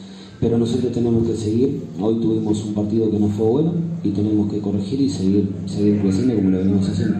Pero 0.40 0.58
nosotros 0.58 0.92
tenemos 0.92 1.26
que 1.26 1.36
seguir. 1.36 1.82
Hoy 2.00 2.14
tuvimos 2.20 2.64
un 2.64 2.74
partido 2.74 3.10
que 3.10 3.18
no 3.18 3.28
fue 3.28 3.46
bueno 3.46 3.72
y 4.02 4.08
tenemos 4.10 4.50
que 4.50 4.58
corregir 4.60 5.00
y 5.00 5.08
seguir, 5.08 5.48
seguir 5.66 6.00
creciendo 6.00 6.34
como 6.36 6.50
lo 6.50 6.58
venimos 6.58 6.88
haciendo. 6.88 7.18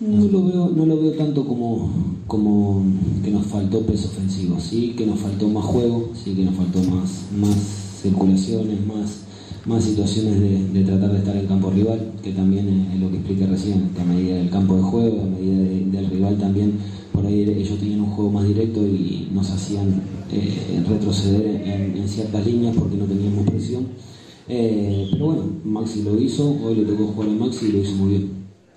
No 0.00 0.24
lo 0.26 0.44
veo, 0.46 0.72
no 0.74 0.84
lo 0.86 1.00
veo 1.00 1.12
tanto 1.12 1.46
como, 1.46 1.88
como 2.26 2.82
que 3.24 3.30
nos 3.30 3.46
faltó 3.46 3.80
peso 3.86 4.08
ofensivo, 4.08 4.58
sí 4.58 4.94
que 4.96 5.06
nos 5.06 5.20
faltó 5.20 5.48
más 5.48 5.64
juego, 5.64 6.10
sí 6.12 6.32
que 6.34 6.44
nos 6.44 6.56
faltó 6.56 6.80
más, 6.80 7.26
más 7.38 7.56
circulaciones, 8.02 8.84
más, 8.84 9.20
más 9.66 9.84
situaciones 9.84 10.40
de, 10.72 10.82
tratar 10.84 11.12
de 11.12 11.18
estar 11.18 11.36
en 11.36 11.46
campo 11.46 11.70
rival, 11.70 12.12
que 12.22 12.32
también 12.32 12.88
es 12.92 13.00
lo 13.00 13.10
que 13.10 13.16
expliqué 13.18 13.46
recién, 13.46 13.90
que 13.94 14.00
a 14.00 14.04
medida 14.04 14.36
del 14.36 14.50
campo 14.50 14.76
de 14.76 14.82
juego, 14.82 15.22
a 15.22 15.26
medida 15.26 15.56
de- 15.62 15.84
del 15.86 16.06
rival 16.10 16.36
también, 16.38 16.72
por 17.12 17.24
ahí 17.26 17.42
ellos 17.42 17.78
tenían 17.78 18.00
un 18.00 18.10
juego 18.10 18.30
más 18.32 18.46
directo 18.48 18.80
y 18.84 19.28
nos 19.32 19.50
hacían 19.50 20.02
eh, 20.32 20.82
retroceder 20.88 21.62
en, 21.64 21.96
en 21.96 22.08
ciertas 22.08 22.44
líneas 22.46 22.74
porque 22.76 22.96
no 22.96 23.04
teníamos 23.04 23.44
presión. 23.46 23.86
Eh, 24.48 25.08
pero 25.12 25.26
bueno, 25.26 25.42
Maxi 25.64 26.02
lo 26.02 26.18
hizo, 26.18 26.56
hoy 26.64 26.74
le 26.76 26.84
tocó 26.84 27.06
jugar 27.08 27.28
a 27.30 27.32
Maxi 27.32 27.66
y 27.66 27.72
lo 27.72 27.78
hizo 27.78 27.94
muy 27.96 28.08
bien. 28.10 28.30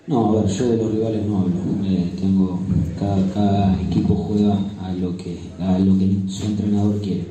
No, 0.08 0.30
a 0.38 0.42
ver, 0.42 0.52
yo 0.52 0.70
de 0.70 0.78
los 0.78 0.92
rivales 0.94 1.26
no 1.26 1.40
hablo. 1.40 1.56
Eh, 1.84 2.12
tengo 2.20 2.60
cada, 3.00 3.18
cada 3.34 3.82
equipo 3.82 4.14
juega 4.14 4.60
a 4.80 4.94
lo 4.94 5.18
que 5.18 5.36
a 5.60 5.80
lo 5.80 5.98
que 5.98 6.08
su 6.28 6.46
entrenador 6.46 7.02
quiere. 7.02 7.24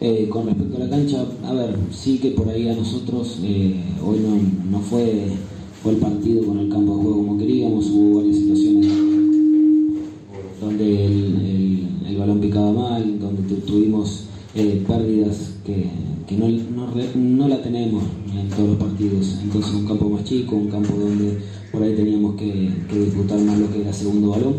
Eh, 0.00 0.28
con 0.30 0.46
respecto 0.46 0.76
a 0.76 0.80
la 0.80 0.88
cancha, 0.90 1.26
a 1.44 1.52
ver, 1.54 1.76
sí 1.90 2.18
que 2.18 2.30
por 2.30 2.48
ahí 2.48 2.68
a 2.68 2.74
nosotros 2.76 3.40
eh, 3.42 3.74
hoy 4.04 4.20
no, 4.20 4.38
no 4.70 4.80
fue 4.80 5.26
fue 5.82 5.92
el 5.92 5.98
partido 5.98 6.44
con 6.44 6.58
el 6.60 6.68
campo 6.68 6.96
de 6.96 7.02
juego 7.02 7.16
como 7.18 7.38
queríamos, 7.38 7.86
hubo 7.90 8.16
varias 8.18 8.36
situaciones 8.36 8.86
donde 10.60 11.06
el, 11.06 11.86
el- 12.06 12.18
balón 12.18 12.40
picaba 12.40 12.72
mal, 12.72 13.18
donde 13.20 13.42
tu- 13.42 13.60
tuvimos 13.60 14.24
eh, 14.56 14.82
pérdidas 14.88 15.52
que, 15.64 15.88
que 16.26 16.36
no, 16.36 16.48
no 16.48 16.88
no 17.14 17.46
la 17.48 17.62
tenemos 17.62 18.02
en 18.36 18.48
todos 18.48 18.70
los 18.70 18.76
partidos. 18.78 19.38
Entonces 19.40 19.72
un 19.72 19.86
campo 19.86 20.08
más 20.08 20.24
chico, 20.24 20.56
un 20.56 20.66
campo 20.68 20.94
donde 20.96 21.38
por 21.70 21.80
ahí 21.82 21.94
teníamos 21.94 22.34
que, 22.34 22.70
que 22.88 22.98
disputar 22.98 23.40
más 23.42 23.56
lo 23.60 23.70
que 23.70 23.82
era 23.82 23.92
segundo 23.92 24.30
balón. 24.30 24.54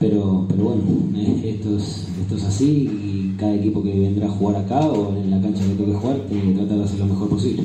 Pero, 0.00 0.46
pero 0.48 0.64
bueno, 0.64 0.82
eh, 1.14 1.56
esto, 1.56 1.76
es, 1.76 2.08
esto 2.22 2.36
es 2.36 2.44
así 2.44 2.88
y 2.90 3.36
cada 3.38 3.54
equipo 3.54 3.82
que 3.82 3.90
vendrá 3.90 4.28
a 4.28 4.30
jugar 4.30 4.64
acá 4.64 4.80
o 4.80 5.14
en 5.14 5.30
la 5.30 5.42
cancha 5.42 5.62
que 5.62 5.74
toque 5.74 5.92
jugar 5.92 6.26
tiene 6.26 6.52
que 6.52 6.58
tratar 6.58 6.78
de 6.78 6.84
hacer 6.84 6.98
lo 7.00 7.04
mejor 7.04 7.28
posible. 7.28 7.64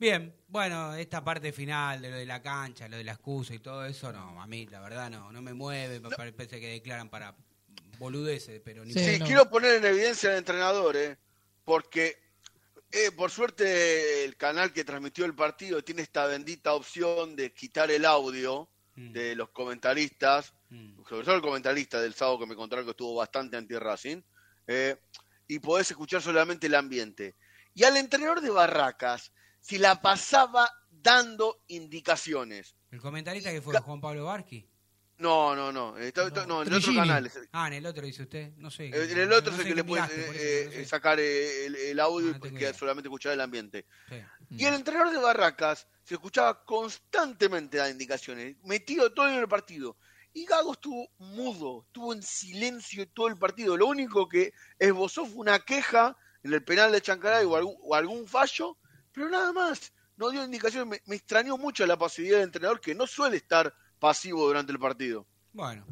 Bien, 0.00 0.34
bueno, 0.48 0.94
esta 0.96 1.22
parte 1.22 1.52
final 1.52 2.02
de 2.02 2.10
lo 2.10 2.16
de 2.16 2.26
la 2.26 2.42
cancha, 2.42 2.88
lo 2.88 2.96
de 2.96 3.04
la 3.04 3.12
excusa 3.12 3.54
y 3.54 3.60
todo 3.60 3.86
eso, 3.86 4.12
no, 4.12 4.42
a 4.42 4.46
mí 4.48 4.66
la 4.66 4.80
verdad 4.80 5.08
no, 5.08 5.30
no 5.30 5.40
me 5.42 5.54
mueve, 5.54 6.00
parece 6.00 6.58
que 6.58 6.68
declaran 6.68 7.08
para 7.08 7.36
boludeces, 8.00 8.60
pero 8.64 8.84
ni 8.84 8.92
Sí, 8.92 9.20
quiero 9.24 9.48
poner 9.48 9.76
en 9.76 9.84
evidencia 9.84 10.30
al 10.30 10.38
entrenador, 10.38 10.96
¿eh? 10.96 11.16
porque 11.64 12.16
eh, 12.90 13.12
por 13.16 13.30
suerte 13.30 14.24
el 14.24 14.36
canal 14.36 14.72
que 14.72 14.82
transmitió 14.82 15.24
el 15.24 15.36
partido 15.36 15.84
tiene 15.84 16.02
esta 16.02 16.26
bendita 16.26 16.74
opción 16.74 17.36
de 17.36 17.52
quitar 17.52 17.92
el 17.92 18.04
audio 18.04 18.68
de 18.96 19.36
los 19.36 19.50
comentaristas, 19.50 20.54
sobre 21.08 21.24
todo 21.24 21.36
el 21.36 21.42
comentarista 21.42 22.00
del 22.00 22.14
sábado 22.14 22.38
que 22.40 22.46
me 22.46 22.56
contaron 22.56 22.84
que 22.84 22.92
estuvo 22.92 23.14
bastante 23.14 23.56
anti-Racing, 23.56 24.22
eh, 24.66 24.96
y 25.46 25.58
podés 25.58 25.90
escuchar 25.90 26.22
solamente 26.22 26.66
el 26.66 26.74
ambiente. 26.74 27.36
Y 27.74 27.84
al 27.84 27.96
entrenador 27.96 28.40
de 28.40 28.50
Barracas, 28.50 29.32
si 29.60 29.78
la 29.78 30.00
pasaba 30.00 30.70
dando 30.90 31.62
indicaciones. 31.68 32.74
El 32.90 33.00
comentarista 33.00 33.50
que 33.50 33.60
fue 33.60 33.78
Juan 33.78 34.00
Pablo 34.00 34.24
Barqui. 34.24 34.68
No, 35.18 35.56
no, 35.56 35.72
no, 35.72 35.96
está- 35.96 36.26
está- 36.26 36.46
no, 36.46 36.60
en 36.62 36.68
el 36.68 36.74
otro 36.74 36.94
canal. 36.94 37.30
Ah, 37.52 37.68
en 37.68 37.72
el 37.74 37.86
otro 37.86 38.04
dice 38.04 38.22
usted, 38.24 38.52
no 38.58 38.70
sé. 38.70 38.88
Eh, 38.88 39.12
En 39.12 39.18
el 39.18 39.32
otro 39.32 39.50
no 39.50 39.56
es 39.58 39.62
el 39.64 39.68
que 39.68 39.74
le 39.74 39.84
puede 39.84 40.02
eh, 40.04 40.06
no 40.26 40.32
sé. 40.72 40.82
eh, 40.82 40.84
sacar 40.84 41.18
eh, 41.18 41.66
el, 41.66 41.74
el 41.76 42.00
audio 42.00 42.36
No 42.38 42.46
y 42.46 42.54
que 42.54 42.74
solamente 42.74 43.08
escuchar 43.08 43.32
el 43.32 43.40
ambiente. 43.40 43.86
Sí. 44.10 44.16
Y 44.50 44.64
el 44.66 44.74
entrenador 44.74 45.10
de 45.12 45.18
Barracas 45.18 45.86
se 46.04 46.14
escuchaba 46.14 46.62
constantemente 46.64 47.78
las 47.78 47.90
indicaciones, 47.90 48.56
metido 48.64 49.12
todo 49.12 49.28
en 49.28 49.36
el 49.36 49.48
partido. 49.48 49.96
Y 50.34 50.44
Gago 50.44 50.72
estuvo 50.74 51.08
mudo, 51.18 51.84
estuvo 51.86 52.12
en 52.12 52.22
silencio 52.22 53.08
todo 53.08 53.28
el 53.28 53.38
partido. 53.38 53.74
Lo 53.76 53.86
único 53.86 54.28
que 54.28 54.52
esbozó 54.78 55.24
fue 55.24 55.36
una 55.36 55.58
queja 55.60 56.14
en 56.42 56.52
el 56.52 56.62
penal 56.62 56.92
de 56.92 57.00
Chancaray 57.00 57.46
o 57.46 57.56
algún, 57.56 57.74
o 57.80 57.94
algún 57.94 58.28
fallo, 58.28 58.76
pero 59.12 59.30
nada 59.30 59.52
más. 59.52 59.92
No 60.18 60.30
dio 60.30 60.44
indicaciones. 60.44 60.86
Me, 60.88 61.00
me 61.06 61.16
extrañó 61.16 61.56
mucho 61.58 61.86
la 61.86 61.98
pasividad 61.98 62.36
del 62.36 62.44
entrenador 62.44 62.80
que 62.80 62.94
no 62.94 63.06
suele 63.06 63.36
estar 63.38 63.74
pasivo 63.98 64.46
durante 64.46 64.72
el 64.72 64.78
partido. 64.78 65.26
Bueno, 65.52 65.84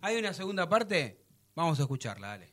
hay 0.00 0.16
una 0.16 0.32
segunda 0.32 0.68
parte, 0.68 1.18
vamos 1.54 1.78
a 1.78 1.82
escucharla, 1.82 2.28
dale. 2.28 2.48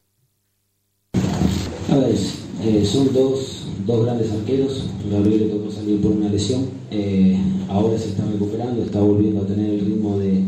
A 1.89 1.95
ver, 1.97 2.15
eh, 2.63 2.85
son 2.85 3.13
dos, 3.13 3.67
dos 3.85 4.05
grandes 4.05 4.31
arqueros. 4.31 4.85
Gabriel 5.11 5.47
le 5.47 5.53
tocó 5.55 5.71
salir 5.71 6.01
por 6.01 6.11
una 6.11 6.29
lesión. 6.29 6.65
eh, 6.91 7.39
ahora 7.69 7.97
se 7.97 8.09
está 8.09 8.25
recuperando, 8.25 8.83
está 8.83 8.99
volviendo 8.99 9.41
a 9.41 9.47
tener 9.47 9.69
el 9.71 9.79
ritmo 9.81 10.17
de, 10.17 10.41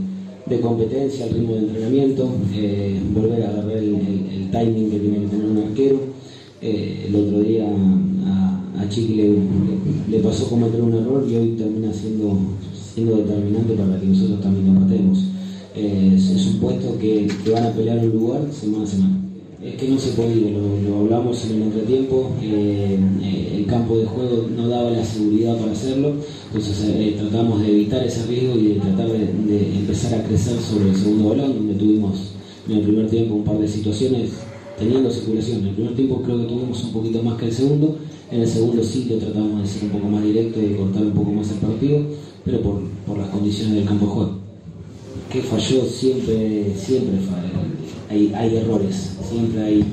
de 0.48 0.62
competencia, 0.62 1.26
el 1.26 1.34
ritmo 1.34 1.54
de 1.54 1.60
entrenamiento, 1.60 2.30
eh, 2.54 3.02
volver 3.14 3.44
a 3.44 3.50
agarrar 3.50 3.78
el, 3.78 3.96
el- 3.96 4.30
el 4.34 4.52
timing 4.52 4.90
que 4.92 5.00
tiene 5.00 5.20
que 5.22 5.28
tener 5.28 5.46
un 5.46 5.58
arquero. 5.58 6.00
Eh, 6.62 7.06
el 7.08 7.16
otro 7.16 7.40
día 7.42 7.68
a, 8.26 8.82
a 8.82 8.90
Chiqui 8.90 9.14
le, 9.16 9.38
le 10.10 10.20
pasó 10.24 10.50
cometer 10.50 10.82
un 10.82 10.94
error 10.96 11.24
y 11.30 11.36
hoy 11.36 11.50
termina 11.56 11.94
siendo, 11.94 12.36
siendo 12.98 13.18
determinante 13.18 13.76
para 13.76 14.00
que 14.00 14.08
nosotros 14.08 14.42
también 14.42 14.74
lo 14.74 14.80
matemos. 14.80 15.20
Eh, 15.76 16.14
es, 16.16 16.48
un 16.48 16.60
puesto 16.60 16.98
que, 16.98 17.28
que 17.44 17.52
van 17.52 17.66
a 17.66 17.72
pelear 17.72 18.00
un 18.00 18.10
lugar 18.10 18.42
semana 18.52 18.86
a 18.86 18.88
semana. 18.88 19.22
Es 19.64 19.76
que 19.76 19.88
no 19.88 20.00
se 20.00 20.14
podía, 20.14 20.50
lo, 20.50 20.82
lo 20.82 21.00
hablamos 21.02 21.46
en 21.46 21.58
el 21.58 21.62
entretiempo, 21.64 22.32
eh, 22.42 22.98
eh, 23.22 23.54
el 23.58 23.66
campo 23.68 24.00
de 24.00 24.06
juego 24.06 24.48
no 24.56 24.68
daba 24.68 24.90
la 24.90 25.06
seguridad 25.06 25.58
para 25.58 25.74
hacerlo, 25.74 26.14
entonces 26.48 27.18
tratamos 27.18 27.62
de 27.62 27.70
evitar 27.70 28.04
ese 28.04 28.26
riesgo 28.26 28.58
y 28.58 28.68
de 28.70 28.80
tratar 28.80 29.10
de, 29.10 29.20
de 29.20 29.78
empezar 29.78 30.20
a 30.20 30.24
crecer 30.24 30.60
sobre 30.60 30.90
el 30.90 30.96
segundo 30.96 31.30
balón, 31.30 31.54
donde 31.54 31.76
tuvimos 31.76 32.32
en 32.68 32.78
el 32.78 32.82
primer 32.82 33.10
tiempo 33.10 33.36
un 33.36 33.44
par 33.44 33.60
de 33.60 33.68
situaciones 33.68 34.32
teniendo 34.80 35.12
circulación. 35.12 35.60
En 35.60 35.68
el 35.68 35.76
primer 35.76 35.96
tiempo 35.96 36.22
creo 36.24 36.40
que 36.40 36.48
tuvimos 36.48 36.84
un 36.84 36.92
poquito 36.94 37.22
más 37.22 37.38
que 37.38 37.46
el 37.46 37.54
segundo, 37.54 37.96
en 38.32 38.42
el 38.42 38.48
segundo 38.48 38.82
lo 38.82 39.18
tratamos 39.18 39.62
de 39.62 39.68
ser 39.68 39.84
un 39.84 39.90
poco 39.90 40.08
más 40.08 40.24
directo 40.24 40.62
y 40.62 40.76
cortar 40.76 41.04
un 41.04 41.14
poco 41.14 41.32
más 41.32 41.52
el 41.52 41.58
partido, 41.58 42.00
pero 42.44 42.62
por, 42.62 42.82
por 43.06 43.18
las 43.18 43.30
condiciones 43.30 43.76
del 43.76 43.86
campo 43.86 44.06
de 44.06 44.12
juego 44.12 44.48
que 45.32 45.42
falló 45.42 45.84
siempre, 45.84 46.74
siempre 46.76 47.18
falla. 47.20 47.52
Hay, 48.10 48.32
hay 48.34 48.56
errores, 48.56 49.18
siempre 49.28 49.62
hay, 49.62 49.84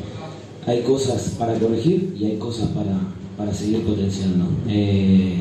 hay 0.67 0.83
cosas 0.83 1.35
para 1.39 1.59
corregir 1.59 2.15
y 2.19 2.25
hay 2.27 2.37
cosas 2.37 2.69
para, 2.69 3.01
para 3.37 3.53
seguir 3.53 3.83
potenciando. 3.83 4.47
Eh, 4.69 5.37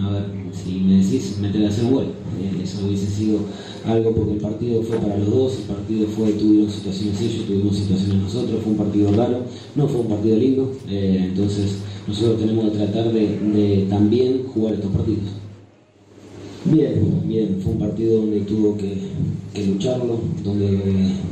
a 0.00 0.10
ver, 0.10 0.24
si 0.52 0.78
me 0.80 1.02
decís 1.02 1.38
meter 1.40 1.66
a 1.66 1.68
hacer 1.68 1.90
gol, 1.90 2.04
eh, 2.40 2.62
eso 2.62 2.86
hubiese 2.86 3.06
sido 3.06 3.40
algo 3.84 4.14
porque 4.14 4.34
el 4.34 4.40
partido 4.40 4.82
fue 4.82 4.98
para 4.98 5.16
los 5.16 5.28
dos, 5.28 5.56
el 5.58 5.64
partido 5.64 6.06
fue, 6.06 6.32
tuvieron 6.32 6.70
situaciones 6.70 7.20
ellos, 7.20 7.46
tuvimos 7.46 7.76
situaciones 7.76 8.22
nosotros, 8.22 8.60
fue 8.62 8.72
un 8.72 8.78
partido 8.78 9.12
raro, 9.12 9.38
no 9.74 9.88
fue 9.88 10.02
un 10.02 10.08
partido 10.08 10.36
lindo, 10.36 10.72
eh, 10.88 11.30
entonces 11.30 11.78
nosotros 12.06 12.40
tenemos 12.40 12.70
que 12.70 12.78
tratar 12.78 13.12
de, 13.12 13.38
de 13.38 13.86
también 13.88 14.44
jugar 14.52 14.74
estos 14.74 14.90
partidos. 14.90 15.24
Bien, 16.64 16.94
bien, 17.26 17.58
fue 17.60 17.72
un 17.72 17.78
partido 17.78 18.18
donde 18.18 18.40
tuvo 18.40 18.76
que, 18.76 18.94
que 19.52 19.66
lucharlo, 19.66 20.20
donde 20.44 20.78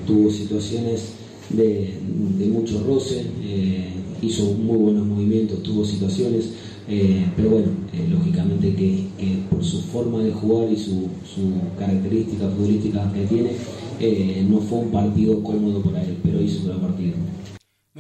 tuvo 0.07 0.31
situaciones 0.31 1.13
de, 1.51 1.95
de 2.39 2.47
mucho 2.47 2.83
roce, 2.85 3.27
eh, 3.43 3.91
hizo 4.23 4.55
muy 4.55 4.77
buenos 4.77 5.07
movimientos, 5.07 5.63
tuvo 5.63 5.85
situaciones, 5.85 6.51
eh, 6.89 7.27
pero 7.37 7.51
bueno, 7.51 7.69
eh, 7.93 8.09
lógicamente 8.11 8.75
que, 8.75 9.05
que 9.19 9.39
por 9.49 9.65
su 9.65 9.83
forma 9.83 10.23
de 10.23 10.33
jugar 10.33 10.71
y 10.73 10.77
su, 10.77 11.09
su 11.25 11.79
característica 11.79 12.49
futbolística 12.49 13.13
que 13.13 13.27
tiene, 13.27 13.51
no 14.49 14.61
fue 14.61 14.79
un 14.79 14.91
partido 14.91 15.43
cómodo 15.43 15.83
para 15.83 16.03
él, 16.03 16.17
pero 16.23 16.41
hizo 16.41 16.61
un 16.61 16.67
gran 16.69 16.81
partido. 16.81 17.13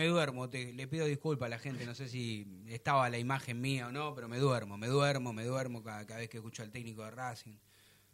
Me 0.01 0.07
duermo, 0.07 0.49
te- 0.49 0.73
le 0.73 0.87
pido 0.89 1.05
disculpas 1.05 1.49
a 1.49 1.51
la 1.51 1.59
gente, 1.59 1.85
no 1.85 1.95
sé 1.95 2.09
si 2.09 2.47
estaba 2.69 3.11
la 3.11 3.19
imagen 3.19 3.61
mía 3.61 3.89
o 3.89 3.93
no, 3.93 4.15
pero 4.15 4.29
me 4.29 4.39
duermo, 4.39 4.79
me 4.79 4.87
duermo, 4.87 5.35
me 5.35 5.45
duermo 5.45 5.83
cada, 5.83 6.17
vez 6.17 6.31
que 6.31 6.39
escucho 6.39 6.63
al 6.63 6.71
técnico 6.71 7.05
de 7.05 7.11
Racing. 7.11 7.59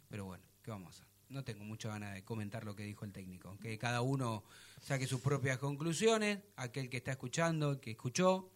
Pero 0.09 0.25
bueno, 0.25 0.43
¿qué 0.61 0.71
vamos 0.71 0.87
a 0.87 0.89
hacer? 0.89 1.07
No 1.29 1.45
tengo 1.45 1.63
mucha 1.63 1.87
ganas 1.87 2.13
de 2.13 2.25
comentar 2.25 2.65
lo 2.65 2.75
que 2.75 2.83
dijo 2.83 3.05
el 3.05 3.13
técnico, 3.13 3.57
que 3.61 3.77
cada 3.77 4.01
uno 4.01 4.43
saque 4.81 5.07
sus 5.07 5.21
propias 5.21 5.59
conclusiones, 5.59 6.39
aquel 6.57 6.89
que 6.89 6.97
está 6.97 7.11
escuchando, 7.11 7.79
que 7.79 7.91
escuchó, 7.91 8.51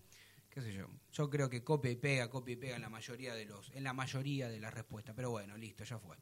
qué 0.49 0.61
sé 0.61 0.73
yo. 0.73 0.87
Yo 1.13 1.29
creo 1.29 1.49
que 1.49 1.63
copia 1.63 1.89
y 1.89 1.95
pega, 1.95 2.29
copia 2.29 2.51
y 2.51 2.57
pega 2.57 2.75
en 2.75 2.81
la 2.81 2.89
mayoría 2.89 3.33
de 3.33 3.45
los, 3.45 3.69
en 3.73 3.85
la 3.85 3.93
mayoría 3.93 4.49
de 4.49 4.59
las 4.59 4.73
respuestas. 4.73 5.15
Pero 5.15 5.29
bueno, 5.31 5.55
listo, 5.55 5.85
ya 5.85 5.97
fue. 5.99 6.17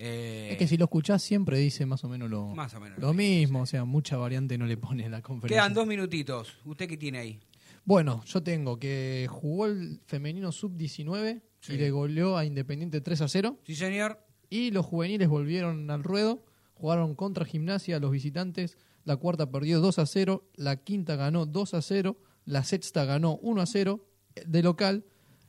Eh, 0.00 0.50
Es 0.52 0.58
que 0.58 0.68
si 0.68 0.76
lo 0.76 0.84
escuchás 0.84 1.20
siempre 1.22 1.58
dice 1.58 1.84
más 1.84 2.04
o 2.04 2.08
menos 2.08 2.30
lo, 2.30 2.46
Más 2.54 2.72
o 2.74 2.80
menos 2.80 2.98
lo 3.00 3.12
mismo, 3.12 3.62
o 3.62 3.66
sea, 3.66 3.84
mucha 3.84 4.16
variante 4.16 4.56
no 4.56 4.64
le 4.66 4.76
pone 4.76 5.04
en 5.04 5.10
la 5.10 5.22
conferencia. 5.22 5.60
Quedan 5.62 5.74
dos 5.74 5.86
minutitos. 5.88 6.56
¿Usted 6.64 6.88
qué 6.88 6.96
tiene 6.96 7.18
ahí? 7.18 7.40
Bueno, 7.84 8.22
yo 8.24 8.42
tengo 8.42 8.78
que 8.78 9.26
jugó 9.28 9.66
el 9.66 10.00
femenino 10.06 10.52
sub-19 10.52 11.42
Sí. 11.60 11.72
y 11.72 11.76
le 11.78 11.90
goleó 11.90 12.36
a 12.36 12.44
Independiente 12.44 13.00
3 13.00 13.20
a 13.22 13.28
0. 13.28 13.58
Sí, 13.64 13.74
señor. 13.74 14.24
Y 14.48 14.70
los 14.70 14.86
juveniles 14.86 15.28
volvieron 15.28 15.90
al 15.90 16.04
ruedo, 16.04 16.44
jugaron 16.74 17.16
contra 17.16 17.44
Gimnasia, 17.44 17.98
los 17.98 18.12
visitantes. 18.12 18.78
La 19.04 19.16
cuarta 19.16 19.50
perdió 19.50 19.80
2 19.80 19.98
a 19.98 20.06
0, 20.06 20.44
la 20.54 20.76
quinta 20.76 21.16
ganó 21.16 21.46
2 21.46 21.74
a 21.74 21.82
0, 21.82 22.16
la 22.44 22.62
sexta 22.62 23.04
ganó 23.04 23.36
1 23.42 23.60
a 23.62 23.66
0 23.66 24.06
de 24.46 24.62
local, 24.62 25.04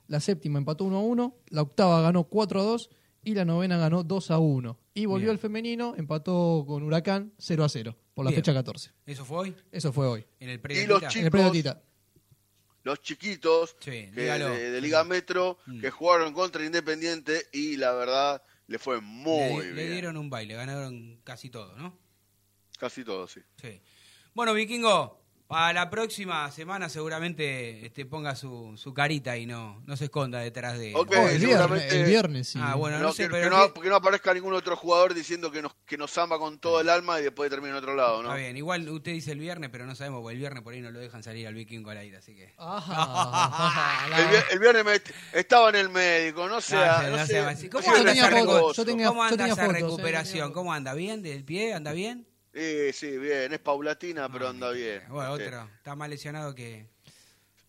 la 0.08 0.20
séptima 0.20 0.58
empató 0.58 0.86
1 0.86 0.98
a 0.98 1.02
1, 1.02 1.36
la 1.50 1.62
octava 1.62 2.02
ganó 2.02 2.24
4 2.24 2.60
a 2.62 2.64
2 2.64 2.90
y 3.24 3.34
la 3.34 3.46
novena 3.46 3.78
ganó 3.78 4.04
2 4.04 4.32
a 4.32 4.38
1. 4.40 4.78
Y 4.94 5.06
volvió 5.06 5.26
Bien. 5.28 5.34
el 5.34 5.40
femenino, 5.40 5.94
empató 5.98 6.64
con 6.68 6.84
Huracán 6.84 7.34
0 7.38 7.64
a 7.64 7.70
0 7.70 7.96
por 8.14 8.26
la 8.26 8.32
Bien. 8.32 8.40
fecha 8.42 8.54
14. 8.54 8.92
¿Eso 9.06 9.26
fue 9.26 9.38
hoy? 9.38 9.56
Eso 9.72 9.92
fue 9.94 10.08
hoy. 10.08 10.26
En 10.40 10.50
el 10.50 10.56
Y 10.56 10.58
predio 10.60 10.88
los 10.88 11.00
Tita? 11.02 11.20
En 11.20 11.26
el 11.26 11.32
predio. 11.32 11.52
Tita. 11.52 11.84
Los 12.84 13.02
chiquitos 13.02 13.76
Sí, 13.80 13.92
que 13.92 14.12
de, 14.12 14.72
de 14.72 14.82
Liga 14.82 15.04
Metro 15.04 15.58
Mm. 15.68 15.82
que 15.82 15.92
jugaron 15.92 16.34
contra 16.34 16.66
Independiente 16.66 17.48
y 17.52 17.76
la 17.78 17.92
verdad 17.94 18.42
le 18.68 18.80
fue 18.80 19.02
muy 19.02 19.58
le, 19.58 19.62
bien. 19.64 19.76
le 19.76 19.90
dieron 19.92 20.18
un 20.18 20.30
baile, 20.30 20.56
ganaron 20.56 21.20
casi 21.24 21.50
todo, 21.50 21.76
¿no? 21.78 21.98
Casi 22.80 23.04
todo, 23.04 23.28
sí. 23.28 23.42
Sí. 23.62 23.82
Bueno, 24.34 24.54
Vikingo, 24.54 25.22
para 25.50 25.74
la 25.74 25.90
próxima 25.90 26.52
semana 26.52 26.90
seguramente 26.90 27.84
este, 27.84 28.06
ponga 28.06 28.36
su, 28.36 28.74
su 28.78 28.94
carita 28.94 29.36
y 29.36 29.48
no, 29.48 29.82
no 29.88 29.98
se 29.98 30.06
esconda 30.06 30.38
detrás 30.42 30.78
de... 30.78 30.94
Ok, 30.96 31.10
Oh, 31.18 31.28
el, 31.28 31.40
viernes, 31.40 31.42
seguramente- 31.42 32.00
el 32.02 32.06
viernes, 32.06 32.48
sí. 32.50 32.60
Ah, 32.62 32.76
bueno, 32.76 33.00
No, 33.00 33.06
no 33.08 33.14
sé, 33.14 33.24
que, 33.24 33.30
pero 33.32 33.44
que 33.50 33.50
que- 33.50 33.68
no, 33.80 33.82
que 33.82 33.90
no 33.90 33.96
aparezca 33.96 34.32
ningún 34.36 34.54
otro 34.54 34.78
jugador 34.78 35.16
diciendo 35.16 35.52
que 35.52 35.64
nos, 35.64 35.74
que 35.88 35.98
nos 35.98 36.16
ama 36.20 36.38
con 36.38 36.60
todo 36.60 36.80
el 36.82 36.88
alma 36.88 37.20
y 37.20 37.24
después 37.24 37.50
termina 37.50 37.72
en 37.72 37.78
otro 37.78 37.96
lado, 37.96 38.22
¿no? 38.22 38.30
Está 38.30 38.36
bien, 38.40 38.58
igual 38.58 38.88
usted 38.90 39.12
dice 39.12 39.32
el 39.32 39.40
viernes, 39.40 39.72
pero 39.72 39.88
no 39.88 39.96
sabemos, 39.96 40.22
porque 40.22 40.34
el 40.36 40.40
viernes 40.40 40.62
por 40.62 40.72
ahí 40.76 40.82
no 40.82 40.92
lo 40.92 41.00
dejan 41.00 41.24
salir 41.24 41.48
al 41.48 41.56
Vikingo 41.56 41.90
al 41.90 41.98
aire, 41.98 42.18
así 42.18 42.36
que... 42.36 42.54
Ajá, 42.60 44.20
El, 44.22 44.28
vier- 44.28 44.46
el 44.52 44.60
viernes 44.60 44.86
me- 44.86 45.40
estaba 45.40 45.70
en 45.70 45.76
el 45.78 45.90
médico, 45.90 46.48
no 46.48 46.62
sea, 46.62 47.02
No, 47.10 47.18
no 47.18 47.26
sé, 47.26 47.70
¿Cómo 47.72 47.92
anda 47.96 48.12
esa, 48.12 48.30
fotos, 48.30 48.62
recu- 48.62 48.74
yo 48.76 48.86
tenía- 48.86 49.08
¿Cómo 49.08 49.22
yo 49.22 49.24
anda 49.24 49.38
tenía 49.38 49.54
esa 49.54 49.66
fotos, 49.66 49.78
eh, 49.80 49.82
recuperación? 49.84 50.54
¿Cómo 50.54 50.74
anda? 50.74 50.94
¿Bien? 50.94 51.24
¿Del 51.24 51.44
pie? 51.44 51.74
¿Anda 51.74 51.92
bien? 51.92 52.28
Sí, 52.60 52.92
sí, 52.94 53.18
bien, 53.18 53.54
es 53.54 53.60
paulatina, 53.60 54.28
pero 54.30 54.50
anda 54.50 54.70
bien. 54.72 55.02
Bueno, 55.08 55.36
Este. 55.38 55.48
otro. 55.48 55.70
Está 55.78 55.96
más 55.96 56.10
lesionado 56.10 56.54
que... 56.54 56.88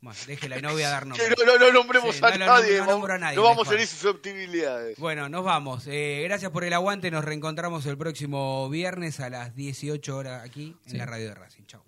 Bueno, 0.01 0.19
déjela 0.27 0.59
y 0.59 0.63
no 0.63 0.73
voy 0.73 0.83
a 0.83 0.89
dar 0.89 1.03
Que 1.05 1.09
nombre. 1.11 1.29
no, 1.47 1.59
no, 1.59 1.59
no 1.59 1.73
nombremos 1.73 2.17
Sí, 2.17 2.21
a 2.25 2.31
no 2.31 2.47
nadie, 2.47 2.73
no 2.73 2.79
vamos- 2.81 2.89
nombro 2.95 3.15
a 3.15 3.19
nadie, 3.19 3.37
no 3.37 3.43
vamos 3.43 3.59
a 3.59 3.61
mejor. 3.71 3.75
herir 3.75 3.87
susceptibilidades. 3.87 4.99
Bueno, 4.99 5.29
nos 5.29 5.45
vamos. 5.45 5.87
Eh, 5.87 6.23
gracias 6.25 6.51
por 6.51 6.65
el 6.65 6.73
aguante. 6.73 7.11
Nos 7.13 7.25
reencontramos 7.25 7.87
el 7.87 7.97
próximo 7.99 8.69
viernes 8.71 9.21
a 9.21 9.31
las 9.31 9.55
18 9.55 10.17
horas 10.17 10.43
aquí 10.45 10.77
en 10.87 10.99
la 10.99 11.07
radio 11.07 11.29
de 11.29 11.35
Racing. 11.35 11.65
Chao. 11.67 11.85